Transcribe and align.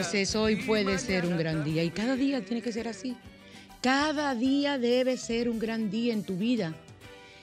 cómplices, 0.00 0.34
hoy 0.34 0.56
puede 0.56 0.98
ser 0.98 1.26
un 1.26 1.36
gran 1.36 1.62
día. 1.62 1.84
Y 1.84 1.90
cada 1.90 2.16
día 2.16 2.42
tiene 2.42 2.62
que 2.62 2.72
ser 2.72 2.88
así. 2.88 3.16
Cada 3.82 4.34
día 4.34 4.78
debe 4.78 5.18
ser 5.18 5.48
un 5.48 5.58
gran 5.58 5.90
día 5.90 6.14
en 6.14 6.24
tu 6.24 6.36
vida. 6.36 6.74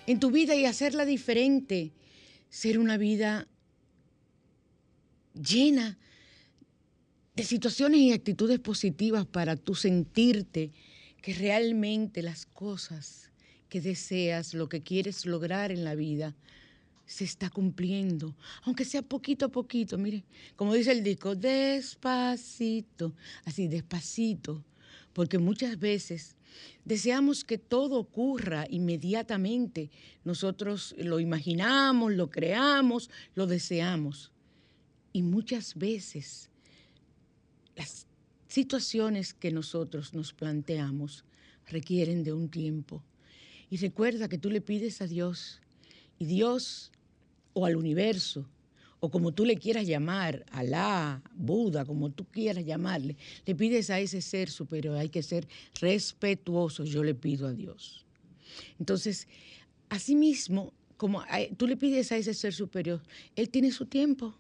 En 0.08 0.20
tu 0.20 0.32
vida 0.32 0.56
y 0.56 0.66
hacerla 0.66 1.06
diferente. 1.06 1.92
Ser 2.50 2.80
una 2.80 2.98
vida 2.98 3.48
llena 5.36 6.00
de 7.36 7.44
situaciones 7.44 8.00
y 8.00 8.12
actitudes 8.12 8.60
positivas 8.60 9.28
para 9.28 9.56
tú 9.56 9.76
sentirte 9.76 10.72
que 11.22 11.34
realmente 11.36 12.24
las 12.24 12.48
cosas 12.48 13.30
que 13.70 13.82
deseas, 13.82 14.56
lo 14.56 14.68
que 14.68 14.82
quieres 14.82 15.28
lograr 15.28 15.72
en 15.72 15.84
la 15.84 15.94
vida, 15.94 16.36
se 17.08 17.24
está 17.24 17.50
cumpliendo, 17.50 18.36
aunque 18.64 18.86
sea 18.86 19.02
poquito 19.02 19.46
a 19.46 19.50
poquito, 19.50 19.98
mire, 19.98 20.26
como 20.56 20.74
dice 20.74 20.92
el 20.92 21.04
disco, 21.04 21.36
despacito, 21.36 23.16
así 23.46 23.68
despacito, 23.68 24.64
porque 25.14 25.40
muchas 25.40 25.80
veces 25.80 26.36
deseamos 26.84 27.46
que 27.46 27.58
todo 27.58 27.98
ocurra 27.98 28.66
inmediatamente, 28.70 29.90
nosotros 30.26 30.94
lo 30.98 31.22
imaginamos, 31.22 32.12
lo 32.12 32.30
creamos, 32.30 33.10
lo 33.36 33.48
deseamos, 33.48 34.32
y 35.14 35.24
muchas 35.24 35.76
veces 35.76 36.50
las 37.76 38.06
situaciones 38.50 39.34
que 39.34 39.52
nosotros 39.52 40.14
nos 40.14 40.34
planteamos 40.34 41.24
requieren 41.68 42.24
de 42.24 42.34
un 42.34 42.50
tiempo. 42.50 43.02
Y 43.70 43.78
recuerda 43.78 44.30
que 44.30 44.38
tú 44.38 44.50
le 44.50 44.62
pides 44.62 45.02
a 45.02 45.08
Dios 45.08 45.62
y 46.20 46.26
Dios 46.26 46.92
o 47.58 47.66
al 47.66 47.76
universo, 47.76 48.48
o 49.00 49.10
como 49.10 49.32
tú 49.32 49.44
le 49.44 49.58
quieras 49.58 49.88
llamar, 49.88 50.46
Alá, 50.52 51.24
Buda, 51.36 51.86
como 51.86 52.12
tú 52.12 52.24
quieras 52.26 52.64
llamarle, 52.64 53.18
le 53.48 53.56
pides 53.56 53.90
a 53.90 54.00
ese 54.00 54.22
ser 54.22 54.52
superior, 54.52 54.96
hay 54.96 55.10
que 55.10 55.24
ser 55.24 55.48
respetuoso, 55.82 56.84
yo 56.84 57.04
le 57.04 57.16
pido 57.16 57.48
a 57.48 57.54
Dios. 57.54 58.06
Entonces, 58.80 59.28
asimismo, 59.90 60.72
como 60.98 61.24
tú 61.58 61.66
le 61.68 61.78
pides 61.78 62.12
a 62.12 62.18
ese 62.18 62.36
ser 62.36 62.54
superior, 62.54 63.02
él 63.36 63.50
tiene 63.50 63.72
su 63.72 63.88
tiempo 63.88 64.36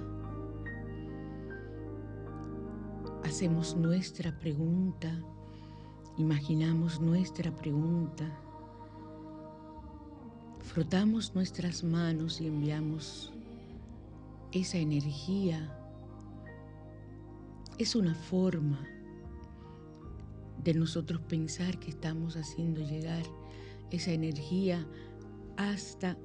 Hacemos 3.25 3.75
nuestra 3.77 4.39
pregunta, 4.39 5.11
imaginamos 6.19 7.01
nuestra 7.01 7.51
pregunta, 7.51 8.27
frotamos 10.61 11.35
nuestras 11.35 11.83
manos 11.83 12.43
y 12.43 12.49
enviamos 12.49 13.33
esa 14.53 14.77
energía 14.77 15.79
es 17.79 17.95
una 17.95 18.15
forma 18.15 18.87
de 20.63 20.75
nosotros 20.75 21.21
pensar 21.23 21.79
que 21.79 21.91
estamos 21.91 22.37
haciendo 22.37 22.81
llegar 22.81 23.25
esa 23.91 24.13
energía 24.13 24.87
hasta 25.57 26.17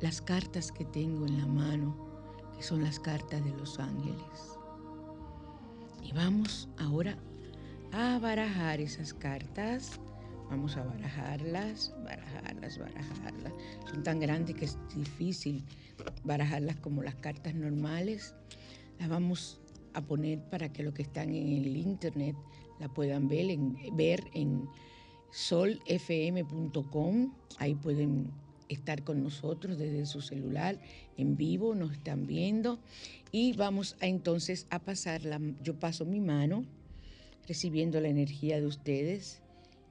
las 0.00 0.20
cartas 0.20 0.72
que 0.72 0.84
tengo 0.84 1.26
en 1.26 1.38
la 1.38 1.46
mano, 1.46 1.96
que 2.56 2.62
son 2.62 2.82
las 2.82 2.98
cartas 2.98 3.44
de 3.44 3.52
los 3.52 3.78
ángeles. 3.78 4.58
Y 6.02 6.12
vamos 6.12 6.68
ahora 6.78 7.16
a 7.92 8.18
barajar 8.18 8.80
esas 8.80 9.14
cartas. 9.14 10.00
Vamos 10.50 10.76
a 10.76 10.82
barajarlas, 10.82 11.94
barajarlas, 12.04 12.78
barajarlas. 12.78 13.52
Son 13.90 14.02
tan 14.02 14.20
grandes 14.20 14.56
que 14.56 14.64
es 14.66 14.76
difícil 14.94 15.64
barajarlas 16.24 16.76
como 16.76 17.02
las 17.02 17.14
cartas 17.14 17.54
normales. 17.54 18.34
Las 18.98 19.08
vamos 19.08 19.61
a 19.94 20.02
poner 20.02 20.40
para 20.50 20.72
que 20.72 20.82
los 20.82 20.94
que 20.94 21.02
están 21.02 21.34
en 21.34 21.64
el 21.64 21.76
internet 21.76 22.36
la 22.80 22.88
puedan 22.88 23.28
ver 23.28 23.50
en, 23.50 23.76
ver 23.96 24.24
en 24.34 24.66
solfm.com. 25.30 26.54
Ahí 27.58 27.74
pueden 27.74 28.30
estar 28.68 29.04
con 29.04 29.22
nosotros 29.22 29.78
desde 29.78 30.06
su 30.06 30.20
celular 30.20 30.80
en 31.16 31.36
vivo, 31.36 31.74
nos 31.74 31.92
están 31.92 32.26
viendo 32.26 32.78
y 33.30 33.52
vamos 33.54 33.96
a 34.00 34.06
entonces 34.06 34.66
a 34.70 34.78
pasar 34.78 35.24
la, 35.24 35.40
yo 35.62 35.78
paso 35.78 36.04
mi 36.04 36.20
mano 36.20 36.64
recibiendo 37.46 38.00
la 38.00 38.08
energía 38.08 38.60
de 38.60 38.66
ustedes 38.66 39.42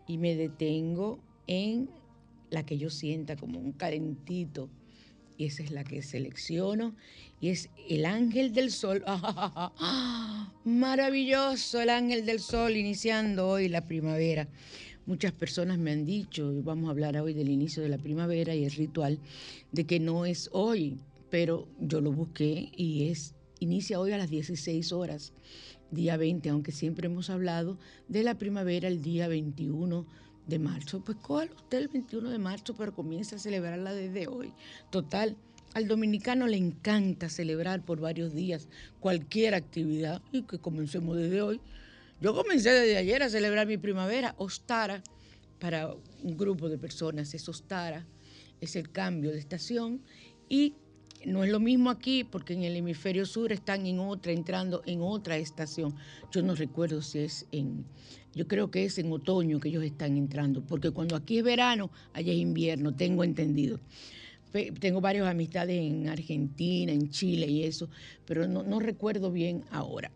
y 0.07 0.17
me 0.17 0.35
detengo 0.35 1.19
en 1.47 1.89
la 2.49 2.65
que 2.65 2.77
yo 2.77 2.89
sienta 2.89 3.35
como 3.35 3.59
un 3.59 3.71
calentito 3.71 4.69
y 5.41 5.45
esa 5.45 5.63
es 5.63 5.71
la 5.71 5.83
que 5.83 6.03
selecciono 6.03 6.93
y 7.39 7.49
es 7.49 7.69
el 7.89 8.05
ángel 8.05 8.53
del 8.53 8.69
sol. 8.69 9.03
Maravilloso 10.63 11.81
el 11.81 11.89
ángel 11.89 12.27
del 12.27 12.39
sol 12.39 12.77
iniciando 12.77 13.47
hoy 13.47 13.67
la 13.67 13.87
primavera. 13.87 14.47
Muchas 15.07 15.31
personas 15.31 15.79
me 15.79 15.93
han 15.93 16.05
dicho, 16.05 16.53
y 16.53 16.61
vamos 16.61 16.87
a 16.87 16.91
hablar 16.91 17.17
hoy 17.17 17.33
del 17.33 17.49
inicio 17.49 17.81
de 17.81 17.89
la 17.89 17.97
primavera 17.97 18.53
y 18.53 18.65
el 18.65 18.71
ritual, 18.71 19.17
de 19.71 19.85
que 19.85 19.99
no 19.99 20.27
es 20.27 20.47
hoy, 20.53 20.99
pero 21.31 21.67
yo 21.79 22.01
lo 22.01 22.11
busqué 22.11 22.69
y 22.77 23.09
es 23.09 23.33
inicia 23.59 23.99
hoy 23.99 24.11
a 24.11 24.19
las 24.19 24.29
16 24.29 24.91
horas, 24.91 25.33
día 25.89 26.17
20, 26.17 26.49
aunque 26.49 26.71
siempre 26.71 27.07
hemos 27.07 27.31
hablado 27.31 27.79
de 28.07 28.21
la 28.21 28.37
primavera 28.37 28.87
el 28.87 29.01
día 29.01 29.27
21 29.27 30.05
de 30.47 30.59
marzo. 30.59 31.01
Pues 31.03 31.17
¿cuál 31.17 31.49
usted 31.55 31.77
el 31.77 31.87
21 31.87 32.29
de 32.29 32.39
marzo, 32.39 32.75
pero 32.75 32.93
comienza 32.93 33.35
a 33.35 33.39
celebrarla 33.39 33.93
desde 33.93 34.27
hoy. 34.27 34.53
Total, 34.89 35.35
al 35.73 35.87
dominicano 35.87 36.47
le 36.47 36.57
encanta 36.57 37.29
celebrar 37.29 37.83
por 37.83 37.99
varios 37.99 38.33
días 38.33 38.67
cualquier 38.99 39.55
actividad 39.55 40.21
y 40.31 40.43
que 40.43 40.59
comencemos 40.59 41.17
desde 41.17 41.41
hoy. 41.41 41.61
Yo 42.19 42.35
comencé 42.35 42.71
desde 42.71 42.97
ayer 42.97 43.23
a 43.23 43.29
celebrar 43.29 43.67
mi 43.67 43.77
primavera, 43.77 44.35
Ostara, 44.37 45.01
para 45.59 45.93
un 46.23 46.37
grupo 46.37 46.69
de 46.69 46.77
personas, 46.77 47.33
es 47.33 47.47
Ostara, 47.47 48.05
es 48.59 48.75
el 48.75 48.91
cambio 48.91 49.31
de 49.31 49.39
estación 49.39 50.01
y 50.49 50.75
no 51.25 51.43
es 51.43 51.51
lo 51.51 51.59
mismo 51.59 51.89
aquí 51.89 52.23
porque 52.23 52.53
en 52.53 52.63
el 52.63 52.75
hemisferio 52.75 53.25
sur 53.25 53.51
están 53.51 53.85
en 53.85 53.99
otra, 53.99 54.31
entrando 54.31 54.81
en 54.85 55.01
otra 55.01 55.37
estación. 55.37 55.95
Yo 56.31 56.41
no 56.41 56.55
recuerdo 56.55 57.01
si 57.01 57.19
es 57.19 57.45
en, 57.51 57.85
yo 58.33 58.47
creo 58.47 58.71
que 58.71 58.85
es 58.85 58.97
en 58.97 59.11
otoño 59.11 59.59
que 59.59 59.69
ellos 59.69 59.83
están 59.83 60.17
entrando, 60.17 60.61
porque 60.61 60.91
cuando 60.91 61.15
aquí 61.15 61.37
es 61.37 61.43
verano, 61.43 61.91
allá 62.13 62.31
es 62.31 62.39
invierno, 62.39 62.95
tengo 62.95 63.23
entendido. 63.23 63.79
Tengo 64.79 64.99
varias 64.99 65.27
amistades 65.27 65.79
en 65.79 66.09
Argentina, 66.09 66.91
en 66.91 67.09
Chile 67.09 67.47
y 67.47 67.63
eso, 67.63 67.89
pero 68.25 68.47
no, 68.47 68.63
no 68.63 68.79
recuerdo 68.79 69.31
bien 69.31 69.63
ahora. 69.71 70.11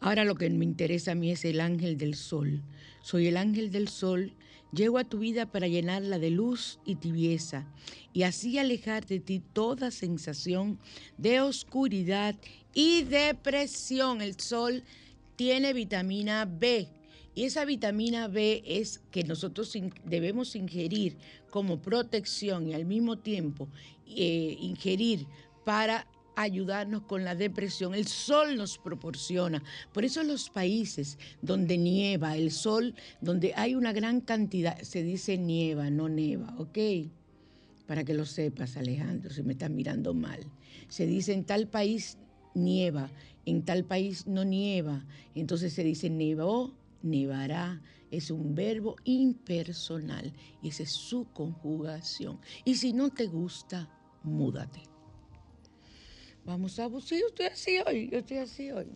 Ahora 0.00 0.24
lo 0.24 0.34
que 0.34 0.50
me 0.50 0.64
interesa 0.64 1.12
a 1.12 1.14
mí 1.14 1.30
es 1.30 1.44
el 1.44 1.60
ángel 1.60 1.96
del 1.96 2.14
sol. 2.14 2.62
Soy 3.02 3.26
el 3.26 3.38
ángel 3.38 3.70
del 3.72 3.88
sol 3.88 4.32
Llego 4.72 4.98
a 4.98 5.04
tu 5.04 5.18
vida 5.18 5.46
para 5.46 5.66
llenarla 5.66 6.18
de 6.18 6.30
luz 6.30 6.78
y 6.84 6.96
tibieza 6.96 7.66
y 8.12 8.24
así 8.24 8.58
alejar 8.58 9.06
de 9.06 9.18
ti 9.18 9.40
toda 9.52 9.90
sensación 9.90 10.78
de 11.16 11.40
oscuridad 11.40 12.36
y 12.74 13.02
depresión. 13.04 14.20
El 14.20 14.38
sol 14.38 14.84
tiene 15.36 15.72
vitamina 15.72 16.44
B 16.44 16.88
Y 17.34 17.44
esa 17.44 17.64
vitamina 17.64 18.26
B 18.26 18.62
es 18.66 19.00
que 19.12 19.22
nosotros 19.22 19.72
debemos 20.04 20.56
ingerir 20.56 21.16
como 21.50 21.80
protección 21.80 22.68
y 22.68 22.74
al 22.74 22.84
mismo 22.84 23.16
tiempo 23.16 23.68
eh, 24.08 24.56
ingerir 24.60 25.24
para 25.64 26.06
ayudarnos 26.42 27.02
con 27.02 27.24
la 27.24 27.34
depresión. 27.34 27.94
El 27.94 28.06
sol 28.06 28.56
nos 28.56 28.78
proporciona. 28.78 29.62
Por 29.92 30.04
eso 30.04 30.22
los 30.22 30.50
países 30.50 31.18
donde 31.42 31.76
nieva, 31.78 32.36
el 32.36 32.52
sol, 32.52 32.94
donde 33.20 33.52
hay 33.56 33.74
una 33.74 33.92
gran 33.92 34.20
cantidad, 34.20 34.80
se 34.80 35.02
dice 35.02 35.36
nieva, 35.36 35.90
no 35.90 36.08
neva, 36.08 36.54
¿ok? 36.58 36.78
Para 37.86 38.04
que 38.04 38.14
lo 38.14 38.24
sepas, 38.24 38.76
Alejandro, 38.76 39.32
si 39.32 39.42
me 39.42 39.52
estás 39.52 39.70
mirando 39.70 40.14
mal. 40.14 40.40
Se 40.88 41.06
dice 41.06 41.32
en 41.32 41.44
tal 41.44 41.66
país 41.66 42.18
nieva, 42.54 43.10
en 43.44 43.64
tal 43.64 43.84
país 43.84 44.26
no 44.26 44.44
nieva. 44.44 45.04
Entonces 45.34 45.72
se 45.72 45.82
dice 45.82 46.08
nevó, 46.08 46.74
nevará. 47.02 47.82
Es 48.10 48.30
un 48.30 48.54
verbo 48.54 48.96
impersonal 49.04 50.32
y 50.62 50.68
esa 50.68 50.84
es 50.84 50.92
su 50.92 51.26
conjugación. 51.32 52.38
Y 52.64 52.76
si 52.76 52.92
no 52.92 53.10
te 53.10 53.26
gusta, 53.26 53.90
múdate. 54.22 54.97
Vamos 56.44 56.78
a... 56.78 56.88
Sí, 57.00 57.20
yo 57.20 57.28
estoy 57.28 57.46
así 57.46 57.78
hoy, 57.86 58.08
yo 58.10 58.18
estoy 58.18 58.38
así 58.38 58.70
hoy. 58.70 58.86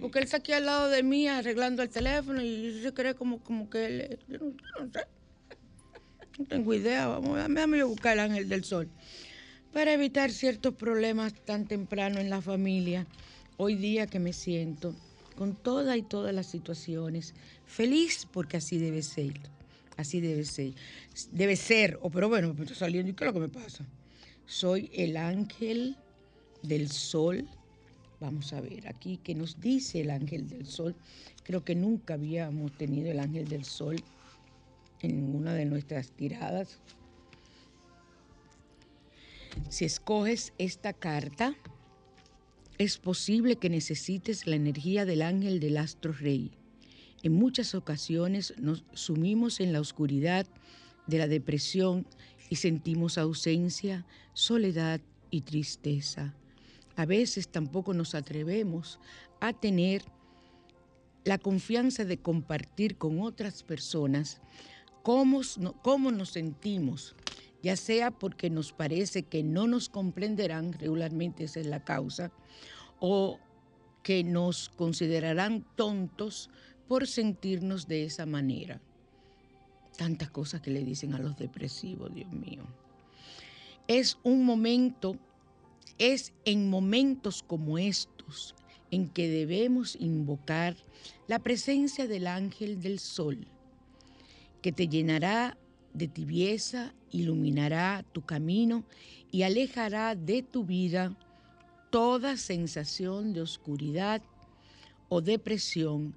Porque 0.00 0.18
él 0.18 0.24
está 0.24 0.38
aquí 0.38 0.52
al 0.52 0.66
lado 0.66 0.88
de 0.88 1.02
mí 1.02 1.28
arreglando 1.28 1.82
el 1.82 1.88
teléfono 1.88 2.42
y 2.42 2.80
se 2.82 2.92
cree 2.92 3.14
como, 3.14 3.42
como 3.42 3.68
que 3.68 3.86
él... 3.86 4.18
Yo 4.28 4.38
no, 4.38 4.52
sé. 4.92 5.00
No 6.38 6.44
tengo 6.46 6.74
idea. 6.74 7.06
Vamos, 7.08 7.36
déjame 7.48 7.82
buscar 7.82 8.14
el 8.14 8.20
ángel 8.20 8.48
del 8.48 8.64
sol. 8.64 8.88
Para 9.72 9.92
evitar 9.92 10.30
ciertos 10.30 10.74
problemas 10.74 11.34
tan 11.44 11.66
temprano 11.66 12.20
en 12.20 12.30
la 12.30 12.40
familia, 12.40 13.06
hoy 13.56 13.74
día 13.74 14.06
que 14.06 14.18
me 14.18 14.32
siento 14.32 14.94
con 15.36 15.54
todas 15.54 15.96
y 15.96 16.02
todas 16.02 16.34
las 16.34 16.46
situaciones, 16.46 17.34
feliz 17.66 18.26
porque 18.30 18.56
así 18.56 18.78
debe 18.78 19.02
ser. 19.02 19.34
Así 19.96 20.20
debe 20.20 20.44
ser. 20.44 20.72
Debe 21.30 21.56
ser, 21.56 21.98
o 22.02 22.10
pero 22.10 22.28
bueno, 22.28 22.52
me 22.54 22.62
estoy 22.62 22.76
saliendo 22.76 23.10
y 23.10 23.14
¿qué 23.14 23.24
es 23.24 23.26
lo 23.26 23.34
que 23.34 23.40
me 23.40 23.48
pasa? 23.48 23.84
Soy 24.46 24.90
el 24.94 25.16
ángel 25.16 25.96
del 26.62 26.90
sol. 26.90 27.48
Vamos 28.20 28.52
a 28.52 28.60
ver 28.60 28.86
aquí 28.88 29.18
qué 29.22 29.34
nos 29.34 29.60
dice 29.60 30.00
el 30.00 30.10
ángel 30.10 30.48
del 30.48 30.66
sol. 30.66 30.94
Creo 31.42 31.64
que 31.64 31.74
nunca 31.74 32.14
habíamos 32.14 32.72
tenido 32.78 33.10
el 33.10 33.18
ángel 33.18 33.48
del 33.48 33.64
sol 33.64 33.96
en 35.02 35.16
ninguna 35.16 35.52
de 35.54 35.66
nuestras 35.66 36.12
tiradas. 36.12 36.78
Si 39.68 39.84
escoges 39.84 40.52
esta 40.58 40.92
carta, 40.92 41.56
es 42.78 42.98
posible 42.98 43.56
que 43.56 43.68
necesites 43.68 44.46
la 44.46 44.56
energía 44.56 45.04
del 45.04 45.22
ángel 45.22 45.60
del 45.60 45.76
astro 45.78 46.12
rey. 46.12 46.52
En 47.22 47.32
muchas 47.32 47.74
ocasiones 47.74 48.54
nos 48.58 48.84
sumimos 48.92 49.60
en 49.60 49.72
la 49.72 49.80
oscuridad 49.80 50.46
de 51.06 51.18
la 51.18 51.26
depresión 51.26 52.06
y 52.48 52.56
sentimos 52.56 53.18
ausencia, 53.18 54.06
soledad 54.32 55.00
y 55.30 55.42
tristeza. 55.42 56.34
A 56.96 57.04
veces 57.04 57.48
tampoco 57.48 57.92
nos 57.94 58.14
atrevemos 58.14 58.98
a 59.40 59.52
tener 59.52 60.02
la 61.24 61.38
confianza 61.38 62.04
de 62.04 62.18
compartir 62.18 62.96
con 62.96 63.20
otras 63.20 63.62
personas 63.62 64.40
cómo, 65.02 65.40
cómo 65.82 66.10
nos 66.10 66.30
sentimos, 66.30 67.14
ya 67.62 67.76
sea 67.76 68.10
porque 68.10 68.48
nos 68.48 68.72
parece 68.72 69.24
que 69.24 69.42
no 69.42 69.66
nos 69.66 69.88
comprenderán, 69.88 70.72
regularmente 70.72 71.44
esa 71.44 71.60
es 71.60 71.66
la 71.66 71.84
causa, 71.84 72.32
o 73.00 73.38
que 74.02 74.22
nos 74.22 74.68
considerarán 74.68 75.66
tontos 75.74 76.48
por 76.86 77.08
sentirnos 77.08 77.88
de 77.88 78.04
esa 78.04 78.24
manera. 78.24 78.80
Tantas 79.96 80.30
cosas 80.30 80.60
que 80.60 80.70
le 80.70 80.84
dicen 80.84 81.14
a 81.14 81.18
los 81.18 81.36
depresivos, 81.36 82.14
Dios 82.14 82.30
mío. 82.32 82.64
Es 83.88 84.18
un 84.22 84.44
momento, 84.44 85.16
es 85.98 86.32
en 86.44 86.68
momentos 86.68 87.42
como 87.42 87.78
estos 87.78 88.54
en 88.90 89.08
que 89.08 89.28
debemos 89.28 89.96
invocar 89.96 90.76
la 91.26 91.38
presencia 91.38 92.06
del 92.06 92.26
ángel 92.26 92.80
del 92.80 92.98
sol, 92.98 93.46
que 94.62 94.72
te 94.72 94.88
llenará 94.88 95.56
de 95.94 96.08
tibieza, 96.08 96.94
iluminará 97.10 98.04
tu 98.12 98.22
camino 98.22 98.84
y 99.30 99.42
alejará 99.42 100.14
de 100.14 100.42
tu 100.42 100.64
vida 100.64 101.16
toda 101.90 102.36
sensación 102.36 103.32
de 103.32 103.40
oscuridad 103.40 104.22
o 105.08 105.20
depresión 105.20 106.14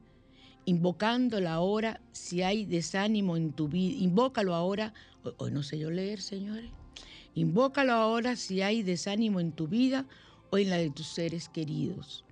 invocándolo 0.70 1.50
ahora 1.50 2.00
si 2.12 2.44
hay 2.44 2.64
desánimo 2.64 3.36
en 3.36 3.54
tu 3.54 3.68
vida. 3.68 3.98
Invócalo 3.98 4.54
ahora, 4.54 4.94
hoy 5.38 5.52
no 5.52 5.64
sé 5.64 5.80
yo 5.80 5.90
leer, 5.90 6.22
señores. 6.22 6.70
Invócalo 7.34 7.94
ahora 7.94 8.36
si 8.36 8.62
hay 8.62 8.84
desánimo 8.84 9.40
en 9.40 9.52
tu 9.52 9.68
vida 9.68 10.06
o 10.52 10.60
en 10.60 10.70
la 10.70 10.78
de 10.78 10.92
tus 10.92 11.08
seres 11.08 11.50
queridos. 11.50 12.24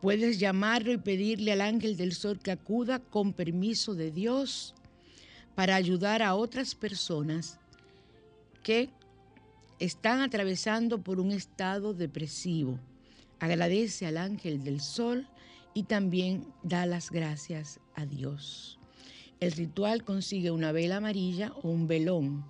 Puedes 0.00 0.40
llamarlo 0.40 0.92
y 0.92 0.98
pedirle 0.98 1.52
al 1.52 1.60
ángel 1.60 1.96
del 1.96 2.14
sol 2.14 2.40
que 2.40 2.50
acuda 2.50 2.98
con 2.98 3.32
permiso 3.32 3.94
de 3.94 4.10
Dios 4.10 4.74
para 5.54 5.76
ayudar 5.76 6.22
a 6.22 6.34
otras 6.34 6.74
personas 6.74 7.60
que 8.64 8.90
están 9.78 10.20
atravesando 10.20 11.00
por 11.00 11.20
un 11.20 11.30
estado 11.30 11.94
depresivo. 11.94 12.80
Agradece 13.38 14.06
al 14.06 14.16
ángel 14.16 14.64
del 14.64 14.80
sol 14.80 15.28
y 15.76 15.82
también 15.82 16.46
da 16.62 16.86
las 16.86 17.10
gracias 17.10 17.80
a 17.94 18.06
Dios. 18.06 18.78
El 19.40 19.52
ritual 19.52 20.04
consigue 20.04 20.50
una 20.50 20.72
vela 20.72 20.96
amarilla 20.96 21.52
o 21.62 21.68
un 21.68 21.86
velón. 21.86 22.46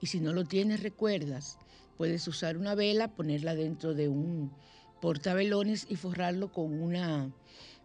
Y 0.00 0.06
si 0.06 0.20
no 0.20 0.32
lo 0.32 0.44
tienes, 0.44 0.80
recuerdas, 0.80 1.58
puedes 1.96 2.28
usar 2.28 2.56
una 2.56 2.76
vela, 2.76 3.08
ponerla 3.08 3.56
dentro 3.56 3.92
de 3.92 4.08
un 4.08 4.52
portavelones 5.00 5.84
y 5.90 5.96
forrarlo 5.96 6.52
con 6.52 6.80
una, 6.80 7.34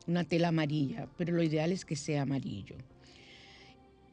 una 0.05 0.23
tela 0.23 0.49
amarilla, 0.49 1.09
pero 1.17 1.33
lo 1.33 1.41
ideal 1.41 1.71
es 1.71 1.83
que 1.83 1.95
sea 1.95 2.21
amarillo. 2.21 2.75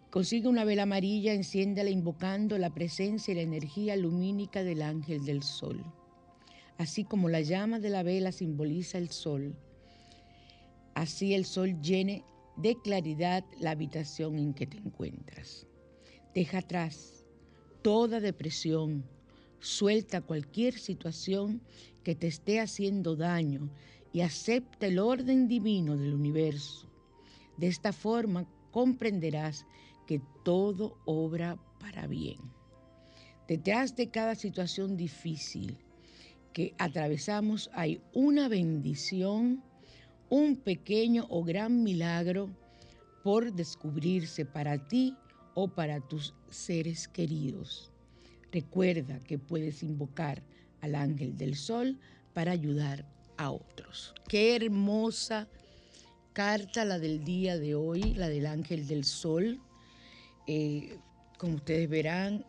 Consigue 0.09 0.49
una 0.49 0.64
vela 0.64 0.85
amarilla, 0.85 1.35
enciéndala 1.35 1.91
invocando 1.91 2.57
la 2.57 2.73
presencia 2.73 3.33
y 3.33 3.35
la 3.35 3.43
energía 3.43 3.95
lumínica 3.97 4.64
del 4.64 4.81
ángel 4.81 5.26
del 5.26 5.43
sol. 5.43 5.85
Así 6.79 7.05
como 7.05 7.29
la 7.29 7.43
llama 7.43 7.79
de 7.79 7.91
la 7.91 8.02
vela 8.02 8.33
simboliza 8.33 8.97
el 8.97 9.11
sol, 9.11 9.55
así 10.95 11.35
el 11.35 11.45
sol 11.45 11.81
llene 11.81 12.25
de 12.57 12.77
claridad 12.83 13.45
la 13.61 13.71
habitación 13.71 14.39
en 14.39 14.55
que 14.55 14.67
te 14.67 14.79
encuentras. 14.79 15.67
Deja 16.35 16.59
atrás 16.59 17.25
toda 17.83 18.21
depresión, 18.21 19.05
suelta 19.61 20.21
cualquier 20.21 20.79
situación 20.79 21.63
que 22.05 22.15
te 22.15 22.27
esté 22.27 22.61
haciendo 22.61 23.17
daño 23.17 23.71
y 24.13 24.21
acepta 24.21 24.87
el 24.87 24.99
orden 24.99 25.49
divino 25.49 25.97
del 25.97 26.15
universo. 26.15 26.89
De 27.57 27.69
esta 27.69 27.93
forma 27.93 28.47
comprenderás 28.71 29.67
que 30.07 30.21
todo 30.45 30.99
obra 31.05 31.59
para 31.79 32.07
bien. 32.07 32.39
Detrás 33.49 33.97
de 33.97 34.11
cada 34.11 34.35
situación 34.35 34.97
difícil 34.97 35.77
que 36.53 36.75
atravesamos 36.79 37.71
hay 37.73 38.01
una 38.13 38.49
bendición 38.49 39.63
un 40.33 40.57
pequeño 40.57 41.27
o 41.29 41.45
gran 41.45 41.83
milagro 41.83 42.49
por 43.23 43.53
descubrirse 43.53 44.47
para 44.47 44.89
ti 44.89 45.15
o 45.53 45.69
para 45.69 46.01
tus 46.01 46.33
seres 46.49 47.07
queridos. 47.07 47.93
Recuerda 48.51 49.21
que 49.21 49.39
puedes 49.39 49.83
invocar 49.83 50.43
al 50.81 50.95
ángel 50.95 51.37
del 51.37 51.55
sol 51.55 51.99
para 52.33 52.53
ayudar 52.53 53.05
a 53.37 53.51
otros. 53.51 54.15
Qué 54.27 54.57
hermosa 54.57 55.49
carta 56.33 56.87
la 56.87 56.99
del 56.99 57.25
día 57.25 57.59
de 57.59 57.75
hoy, 57.75 58.15
la 58.15 58.31
del 58.31 58.47
ángel 58.47 58.87
del 58.87 59.05
sol. 59.05 59.61
Eh, 60.47 60.97
como 61.37 61.57
ustedes 61.57 61.91
verán, 61.91 62.43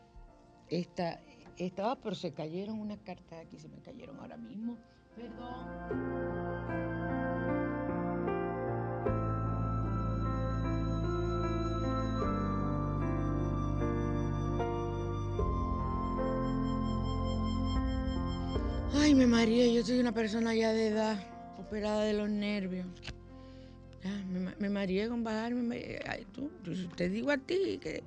esta, 0.70 1.20
estaba, 1.58 2.00
pero 2.00 2.16
se 2.16 2.32
cayeron 2.32 2.80
unas 2.80 3.00
cartas 3.00 3.46
aquí, 3.46 3.60
se 3.60 3.68
me 3.68 3.82
cayeron 3.82 4.18
ahora 4.22 4.38
mismo. 4.38 4.78
Perdón. 5.18 6.93
Ay, 19.15 19.27
mareé, 19.27 19.72
yo 19.72 19.86
soy 19.86 20.00
una 20.00 20.12
persona 20.12 20.55
ya 20.55 20.74
de 20.74 20.88
edad, 20.88 21.24
operada 21.60 22.03
de 22.03 22.13
los 22.13 22.27
nervios. 22.32 22.88
me, 24.27 24.55
me 24.58 24.70
mareé 24.70 25.08
con 25.08 25.24
bajarme. 25.24 26.00
Ay, 26.08 26.25
tú, 26.34 26.50
te 26.96 27.10
digo 27.10 27.29
a 27.29 27.38
ti 27.38 27.77
que 27.79 28.01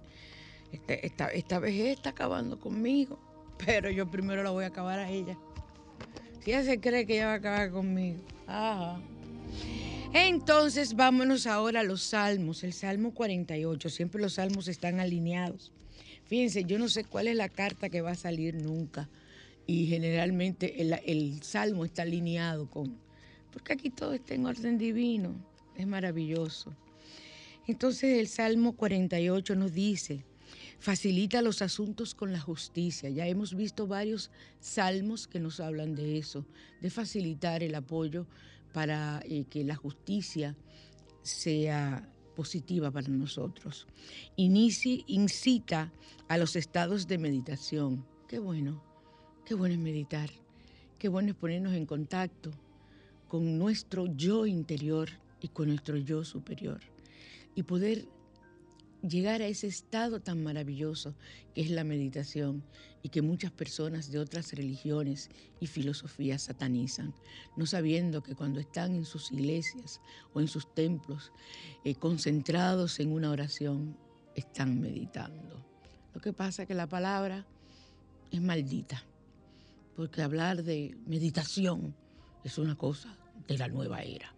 este, 0.72 1.06
esta, 1.06 1.28
esta 1.28 1.60
vejez 1.60 1.98
está 1.98 2.10
acabando 2.10 2.58
conmigo, 2.58 3.20
pero 3.64 3.88
yo 3.88 4.10
primero 4.10 4.42
la 4.42 4.50
voy 4.50 4.64
a 4.64 4.66
acabar 4.66 4.98
a 4.98 5.08
ella. 5.08 5.38
Si 6.40 6.50
ella 6.50 6.64
se 6.64 6.80
cree 6.80 7.06
que 7.06 7.14
ella 7.14 7.26
va 7.26 7.34
a 7.34 7.36
acabar 7.36 7.70
conmigo, 7.70 8.18
ajá. 8.48 9.00
Entonces 10.12 10.96
vámonos 10.96 11.46
ahora 11.46 11.80
a 11.80 11.84
los 11.84 12.02
salmos, 12.02 12.64
el 12.64 12.72
Salmo 12.72 13.14
48, 13.14 13.90
siempre 13.90 14.20
los 14.20 14.34
salmos 14.34 14.66
están 14.66 14.98
alineados. 14.98 15.70
Fíjense, 16.24 16.64
yo 16.64 16.80
no 16.80 16.88
sé 16.88 17.04
cuál 17.04 17.28
es 17.28 17.36
la 17.36 17.48
carta 17.48 17.90
que 17.90 18.00
va 18.00 18.10
a 18.10 18.16
salir 18.16 18.56
nunca 18.56 19.08
y 19.66 19.86
generalmente 19.86 20.80
el, 20.80 21.42
salmo 21.42 21.84
está 21.84 22.02
alineado 22.02 22.70
con, 22.70 22.96
porque 23.52 23.72
aquí 23.72 23.90
todo 23.90 24.12
está 24.12 24.34
en 24.34 24.46
orden 24.46 24.78
divino, 24.78 25.34
es 25.76 25.86
maravilloso. 25.86 26.74
Entonces 27.66 28.18
el 28.18 28.28
Salmo 28.28 28.76
48 28.76 29.56
nos 29.56 29.72
dice, 29.72 30.24
facilita 30.78 31.42
los 31.42 31.62
asuntos 31.62 32.14
con 32.14 32.32
la 32.32 32.40
justicia. 32.40 33.10
Ya 33.10 33.26
hemos 33.26 33.54
visto 33.54 33.88
varios 33.88 34.30
salmos 34.60 35.26
que 35.26 35.40
nos 35.40 35.58
hablan 35.58 35.96
de 35.96 36.18
eso, 36.18 36.46
de 36.80 36.90
facilitar 36.90 37.64
el 37.64 37.74
apoyo 37.74 38.26
para 38.72 39.20
eh, 39.24 39.46
que 39.50 39.64
la 39.64 39.74
justicia 39.74 40.56
sea 41.22 42.08
positiva 42.36 42.92
para 42.92 43.08
nosotros. 43.08 43.88
Inicie, 44.36 45.02
incita 45.08 45.92
a 46.28 46.38
los 46.38 46.54
estados 46.54 47.08
de 47.08 47.18
meditación. 47.18 48.06
Qué 48.28 48.38
bueno, 48.38 48.82
qué 49.46 49.54
bueno 49.54 49.74
es 49.74 49.80
meditar, 49.80 50.28
qué 50.98 51.08
bueno 51.08 51.30
es 51.30 51.36
ponernos 51.36 51.72
en 51.72 51.86
contacto 51.86 52.50
con 53.28 53.58
nuestro 53.58 54.06
yo 54.06 54.44
interior 54.44 55.08
y 55.40 55.48
con 55.48 55.68
nuestro 55.68 55.96
yo 55.96 56.24
superior 56.24 56.80
y 57.54 57.62
poder 57.62 58.08
llegar 59.02 59.42
a 59.42 59.46
ese 59.46 59.68
estado 59.68 60.18
tan 60.18 60.42
maravilloso 60.42 61.14
que 61.54 61.60
es 61.60 61.70
la 61.70 61.84
meditación 61.84 62.64
y 63.04 63.08
que 63.08 63.22
muchas 63.22 63.52
personas 63.52 64.10
de 64.10 64.18
otras 64.18 64.52
religiones 64.52 65.30
y 65.60 65.68
filosofías 65.68 66.42
satanizan, 66.42 67.14
no 67.56 67.66
sabiendo 67.66 68.24
que 68.24 68.34
cuando 68.34 68.58
están 68.58 68.96
en 68.96 69.04
sus 69.04 69.30
iglesias 69.30 70.00
o 70.34 70.40
en 70.40 70.48
sus 70.48 70.74
templos 70.74 71.30
eh, 71.84 71.94
concentrados 71.94 72.98
en 72.98 73.12
una 73.12 73.30
oración, 73.30 73.96
están 74.34 74.80
meditando. 74.80 75.64
Lo 76.14 76.20
que 76.20 76.32
pasa 76.32 76.62
es 76.62 76.68
que 76.68 76.74
la 76.74 76.88
palabra 76.88 77.46
es 78.32 78.40
maldita, 78.42 79.04
porque 79.96 80.22
hablar 80.22 80.62
de 80.62 80.94
meditación 81.06 81.94
es 82.44 82.58
una 82.58 82.76
cosa 82.76 83.16
de 83.48 83.58
la 83.58 83.66
nueva 83.66 84.02
era. 84.02 84.32